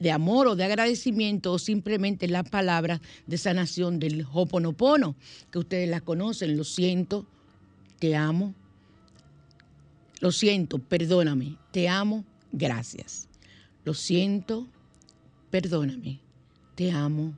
de 0.00 0.10
amor 0.10 0.48
o 0.48 0.56
de 0.56 0.64
agradecimiento, 0.64 1.52
o 1.52 1.58
simplemente 1.58 2.28
la 2.28 2.42
palabra 2.42 3.00
de 3.26 3.38
sanación 3.38 3.98
del 3.98 4.26
Hoponopono, 4.32 5.16
que 5.50 5.58
ustedes 5.58 5.88
la 5.88 6.00
conocen. 6.00 6.56
Lo 6.56 6.64
siento, 6.64 7.26
te 7.98 8.16
amo. 8.16 8.54
Lo 10.24 10.32
siento, 10.32 10.78
perdóname, 10.78 11.58
te 11.70 11.86
amo, 11.86 12.24
gracias. 12.50 13.28
Lo 13.84 13.92
siento, 13.92 14.66
perdóname, 15.50 16.18
te 16.76 16.90
amo, 16.90 17.34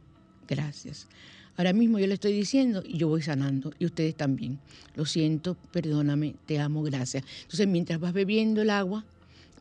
gracias. 0.47 1.09
Ahora 1.57 1.73
mismo 1.73 1.99
yo 1.99 2.07
le 2.07 2.15
estoy 2.15 2.33
diciendo 2.33 2.85
y 2.87 2.97
yo 2.97 3.09
voy 3.09 3.23
sanando 3.23 3.73
y 3.81 3.87
ustedes 3.87 4.15
también. 4.15 4.61
Lo 4.95 5.05
siento, 5.05 5.57
perdóname, 5.73 6.37
te 6.47 6.61
amo, 6.61 6.85
gracias. 6.85 7.25
Entonces 7.43 7.67
mientras 7.67 7.99
vas 7.99 8.13
bebiendo 8.13 8.63
el 8.63 8.71
agua, 8.71 9.05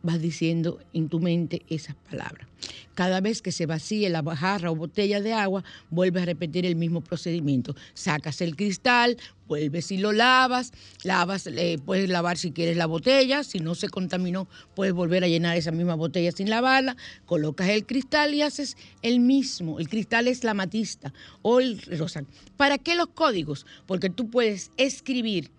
vas 0.03 0.21
diciendo 0.21 0.79
en 0.93 1.09
tu 1.09 1.19
mente 1.19 1.63
esas 1.67 1.95
palabras. 1.95 2.47
Cada 2.93 3.21
vez 3.21 3.41
que 3.41 3.51
se 3.51 3.65
vacíe 3.65 4.07
la 4.11 4.23
jarra 4.35 4.69
o 4.69 4.75
botella 4.75 5.19
de 5.19 5.33
agua, 5.33 5.63
vuelves 5.89 6.21
a 6.21 6.25
repetir 6.27 6.67
el 6.67 6.75
mismo 6.75 7.01
procedimiento. 7.01 7.75
Sacas 7.95 8.39
el 8.41 8.55
cristal, 8.55 9.17
vuelves 9.47 9.91
y 9.91 9.97
lo 9.97 10.11
lavas, 10.11 10.71
lavas, 11.03 11.47
eh, 11.47 11.77
puedes 11.83 12.09
lavar 12.09 12.37
si 12.37 12.51
quieres 12.51 12.77
la 12.77 12.85
botella, 12.85 13.43
si 13.43 13.59
no 13.59 13.75
se 13.75 13.89
contaminó, 13.89 14.47
puedes 14.75 14.93
volver 14.93 15.23
a 15.23 15.27
llenar 15.27 15.57
esa 15.57 15.71
misma 15.71 15.95
botella 15.95 16.31
sin 16.31 16.49
lavarla, 16.49 16.97
colocas 17.25 17.69
el 17.69 17.85
cristal 17.85 18.33
y 18.33 18.41
haces 18.41 18.77
el 19.01 19.19
mismo. 19.19 19.79
El 19.79 19.89
cristal 19.89 20.27
es 20.27 20.43
la 20.43 20.53
matista 20.53 21.13
o 21.41 21.59
el 21.59 21.81
rosa. 21.81 22.23
¿Para 22.57 22.77
qué 22.77 22.95
los 22.95 23.07
códigos? 23.07 23.65
Porque 23.85 24.09
tú 24.09 24.29
puedes 24.29 24.71
escribir 24.77 25.51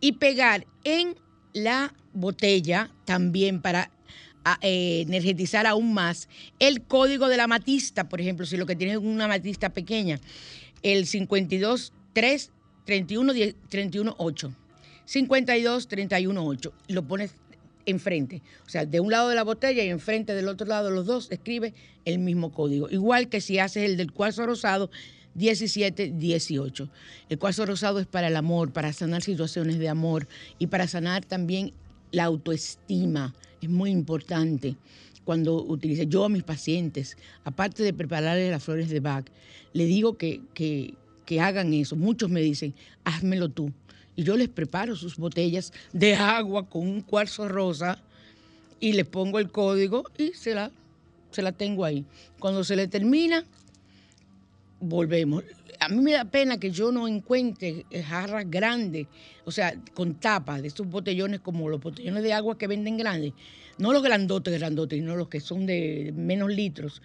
y 0.00 0.12
pegar 0.12 0.66
en 0.84 1.16
la 1.52 1.94
botella 2.12 2.90
también 3.04 3.60
para 3.60 3.90
eh, 4.60 5.02
energetizar 5.06 5.66
aún 5.66 5.92
más 5.92 6.28
el 6.58 6.82
código 6.82 7.28
de 7.28 7.36
la 7.36 7.46
matista, 7.46 8.08
por 8.08 8.20
ejemplo, 8.20 8.46
si 8.46 8.56
lo 8.56 8.66
que 8.66 8.76
tienes 8.76 8.98
es 8.98 9.02
una 9.02 9.26
matista 9.26 9.70
pequeña, 9.70 10.20
el 10.82 11.06
52 11.06 11.92
3 12.12 12.50
31 12.86 13.32
10 13.32 13.54
31 13.68 14.14
8. 14.16 14.52
52 15.04 15.88
31 15.88 16.46
8. 16.46 16.72
Lo 16.88 17.02
pones 17.02 17.32
enfrente, 17.84 18.42
o 18.66 18.68
sea, 18.68 18.84
de 18.84 18.98
un 18.98 19.12
lado 19.12 19.28
de 19.28 19.36
la 19.36 19.44
botella 19.44 19.84
y 19.84 19.90
enfrente 19.90 20.34
del 20.34 20.48
otro 20.48 20.66
lado 20.66 20.90
los 20.90 21.06
dos 21.06 21.28
escribe 21.30 21.72
el 22.04 22.18
mismo 22.18 22.50
código. 22.50 22.88
Igual 22.90 23.28
que 23.28 23.40
si 23.40 23.58
haces 23.60 23.84
el 23.84 23.96
del 23.96 24.12
cuarzo 24.12 24.44
rosado, 24.44 24.90
1718. 25.34 26.88
El 27.28 27.38
cuarzo 27.38 27.66
rosado 27.66 28.00
es 28.00 28.06
para 28.06 28.28
el 28.28 28.36
amor, 28.36 28.72
para 28.72 28.92
sanar 28.92 29.22
situaciones 29.22 29.78
de 29.78 29.88
amor 29.88 30.26
y 30.58 30.66
para 30.66 30.88
sanar 30.88 31.24
también 31.24 31.72
la 32.10 32.24
autoestima. 32.24 33.34
Es 33.60 33.68
muy 33.68 33.90
importante 33.90 34.76
cuando 35.24 35.62
utilice 35.62 36.06
yo 36.06 36.24
a 36.24 36.28
mis 36.28 36.44
pacientes, 36.44 37.16
aparte 37.44 37.82
de 37.82 37.92
prepararles 37.92 38.50
las 38.50 38.62
flores 38.62 38.88
de 38.88 39.00
Bach, 39.00 39.26
le 39.72 39.84
digo 39.84 40.16
que, 40.16 40.94
que 41.26 41.40
hagan 41.40 41.74
eso. 41.74 41.96
Muchos 41.96 42.30
me 42.30 42.40
dicen, 42.40 42.72
házmelo 43.04 43.50
tú. 43.50 43.70
Y 44.14 44.22
yo 44.22 44.36
les 44.36 44.48
preparo 44.48 44.96
sus 44.96 45.18
botellas 45.18 45.72
de 45.92 46.14
agua 46.14 46.66
con 46.70 46.88
un 46.88 47.02
cuarzo 47.02 47.48
rosa 47.48 48.02
y 48.80 48.94
les 48.94 49.06
pongo 49.06 49.38
el 49.38 49.50
código 49.50 50.04
y 50.16 50.28
se 50.28 50.54
la, 50.54 50.70
se 51.30 51.42
la 51.42 51.52
tengo 51.52 51.84
ahí. 51.84 52.06
Cuando 52.38 52.64
se 52.64 52.76
le 52.76 52.88
termina, 52.88 53.44
volvemos. 54.80 55.44
A 55.80 55.90
mí 55.90 56.00
me 56.00 56.12
da 56.12 56.24
pena 56.24 56.58
que 56.58 56.70
yo 56.70 56.90
no 56.90 57.06
encuentre 57.06 57.84
jarras 58.08 58.48
grandes, 58.48 59.06
o 59.44 59.50
sea, 59.50 59.74
con 59.92 60.14
tapas 60.14 60.62
de 60.62 60.68
estos 60.68 60.88
botellones 60.88 61.40
como 61.40 61.68
los 61.68 61.82
botellones 61.82 62.22
de 62.22 62.32
agua 62.32 62.56
que 62.56 62.66
venden 62.66 62.96
grandes. 62.96 63.34
No 63.76 63.92
los 63.92 64.02
grandotes, 64.02 64.58
grandotes, 64.58 64.98
sino 64.98 65.16
los 65.16 65.28
que 65.28 65.40
son 65.40 65.66
de 65.66 66.14
menos 66.16 66.50
litros, 66.50 67.02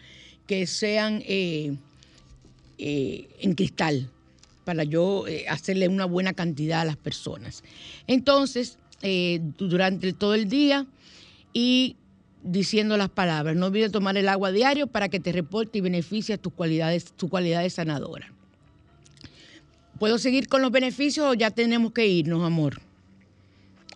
que 0.47 0.65
sean 0.67 1.21
eh, 1.25 1.75
eh, 2.81 3.29
en 3.39 3.53
cristal, 3.55 4.09
para 4.65 4.83
yo 4.83 5.27
eh, 5.27 5.45
hacerle 5.47 5.87
una 5.87 6.05
buena 6.05 6.33
cantidad 6.33 6.81
a 6.81 6.85
las 6.85 6.97
personas. 6.97 7.63
Entonces, 8.07 8.77
durante 9.57 10.13
todo 10.13 10.35
el 10.35 10.47
día 10.47 10.85
y 11.53 11.95
diciendo 12.43 12.97
las 12.97 13.09
palabras. 13.09 13.55
No 13.55 13.67
olvides 13.67 13.91
tomar 13.91 14.17
el 14.17 14.29
agua 14.29 14.51
diario 14.51 14.87
para 14.87 15.09
que 15.09 15.19
te 15.19 15.31
reporte 15.31 15.77
y 15.77 15.81
beneficie 15.81 16.37
tus 16.37 16.53
cualidades, 16.53 17.11
tu 17.13 17.29
cualidad 17.29 17.67
sanadora. 17.69 18.31
¿Puedo 19.99 20.17
seguir 20.17 20.47
con 20.47 20.61
los 20.61 20.71
beneficios 20.71 21.25
o 21.27 21.33
ya 21.33 21.51
tenemos 21.51 21.91
que 21.91 22.07
irnos, 22.07 22.43
amor? 22.43 22.81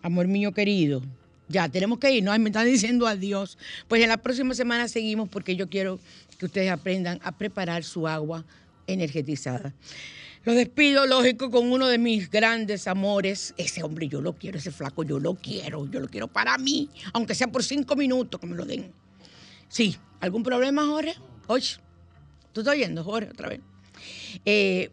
Amor 0.02 0.28
mío 0.28 0.52
querido. 0.52 1.02
Ya, 1.48 1.68
tenemos 1.68 1.98
que 1.98 2.12
irnos. 2.12 2.38
me 2.38 2.50
están 2.50 2.66
diciendo 2.66 3.06
adiós. 3.06 3.58
Pues 3.88 4.02
en 4.02 4.08
la 4.08 4.16
próxima 4.16 4.54
semana 4.54 4.88
seguimos 4.88 5.28
porque 5.28 5.56
yo 5.56 5.68
quiero 5.68 5.98
que 6.38 6.46
ustedes 6.46 6.70
aprendan 6.70 7.18
a 7.24 7.32
preparar 7.32 7.82
su 7.82 8.06
agua 8.06 8.44
energetizada. 8.86 9.74
Lo 10.44 10.52
despido, 10.54 11.06
lógico, 11.06 11.50
con 11.50 11.72
uno 11.72 11.88
de 11.88 11.98
mis 11.98 12.30
grandes 12.30 12.86
amores. 12.86 13.52
Ese 13.56 13.82
hombre 13.82 14.06
yo 14.06 14.20
lo 14.20 14.34
quiero, 14.34 14.58
ese 14.58 14.70
flaco 14.70 15.02
yo 15.02 15.18
lo 15.18 15.34
quiero, 15.34 15.90
yo 15.90 15.98
lo 15.98 16.08
quiero 16.08 16.28
para 16.28 16.56
mí, 16.56 16.88
aunque 17.12 17.34
sea 17.34 17.48
por 17.48 17.64
cinco 17.64 17.96
minutos 17.96 18.40
que 18.40 18.46
me 18.46 18.54
lo 18.54 18.64
den. 18.64 18.92
Sí, 19.68 19.96
¿algún 20.20 20.44
problema, 20.44 20.86
Jorge? 20.86 21.16
Oye, 21.48 21.76
¿tú 22.52 22.60
estás 22.60 22.74
oyendo, 22.74 23.02
Jorge, 23.02 23.30
otra 23.30 23.48
vez? 23.48 23.60
Eh, 24.44 24.90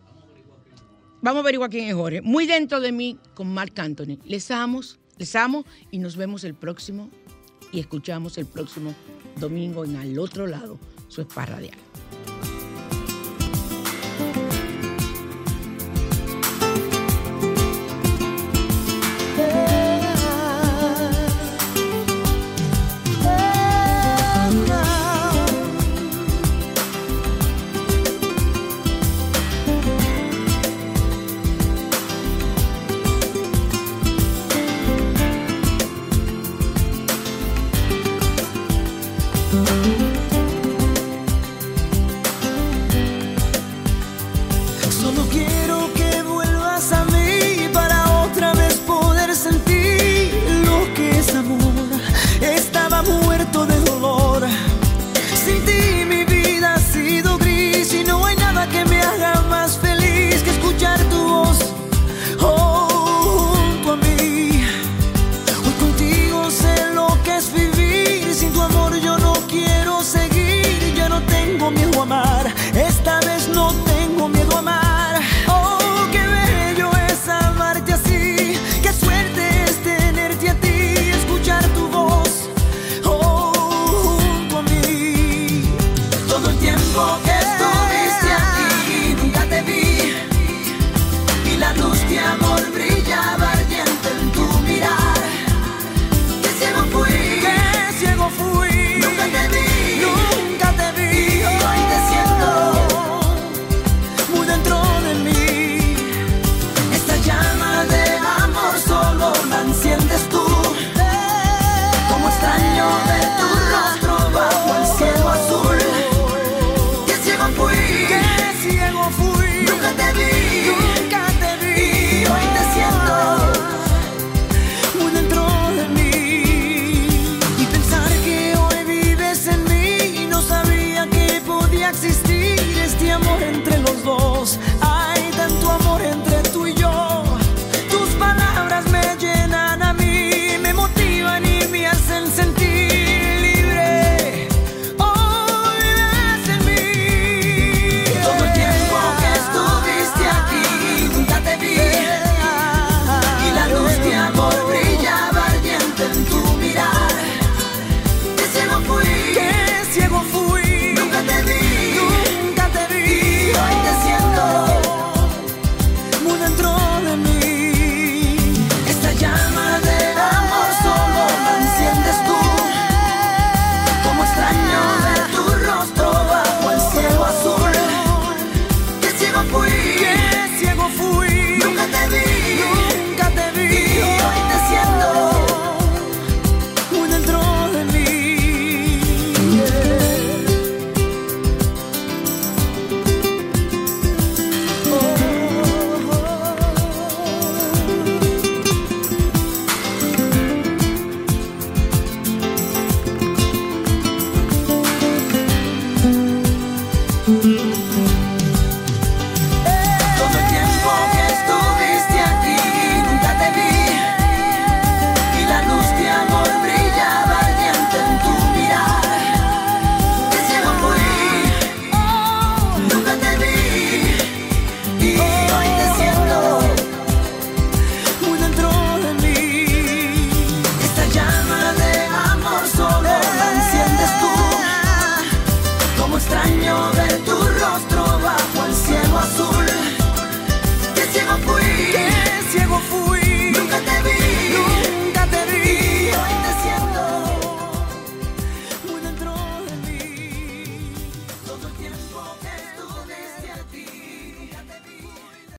vamos 1.22 1.42
a 1.42 1.42
averiguar 1.42 1.70
quién 1.70 1.88
es 1.88 1.94
Jorge. 1.94 2.22
Muy 2.22 2.48
dentro 2.48 2.80
de 2.80 2.92
mí 2.92 3.20
con 3.36 3.54
Marc 3.54 3.78
Anthony. 3.78 4.18
Les 4.26 4.50
amo, 4.50 4.82
les 5.18 5.36
amo 5.36 5.66
y 5.92 6.00
nos 6.00 6.16
vemos 6.16 6.44
el 6.46 6.56
próximo 6.56 7.12
y 7.72 7.80
escuchamos 7.80 8.40
el 8.40 8.48
próximo 8.48 8.96
domingo 9.40 9.86
en 9.86 9.98
Al 9.98 10.18
Otro 10.18 10.48
Lado, 10.48 10.80
su 11.10 11.22
spa 11.22 11.46
radial. 11.46 11.78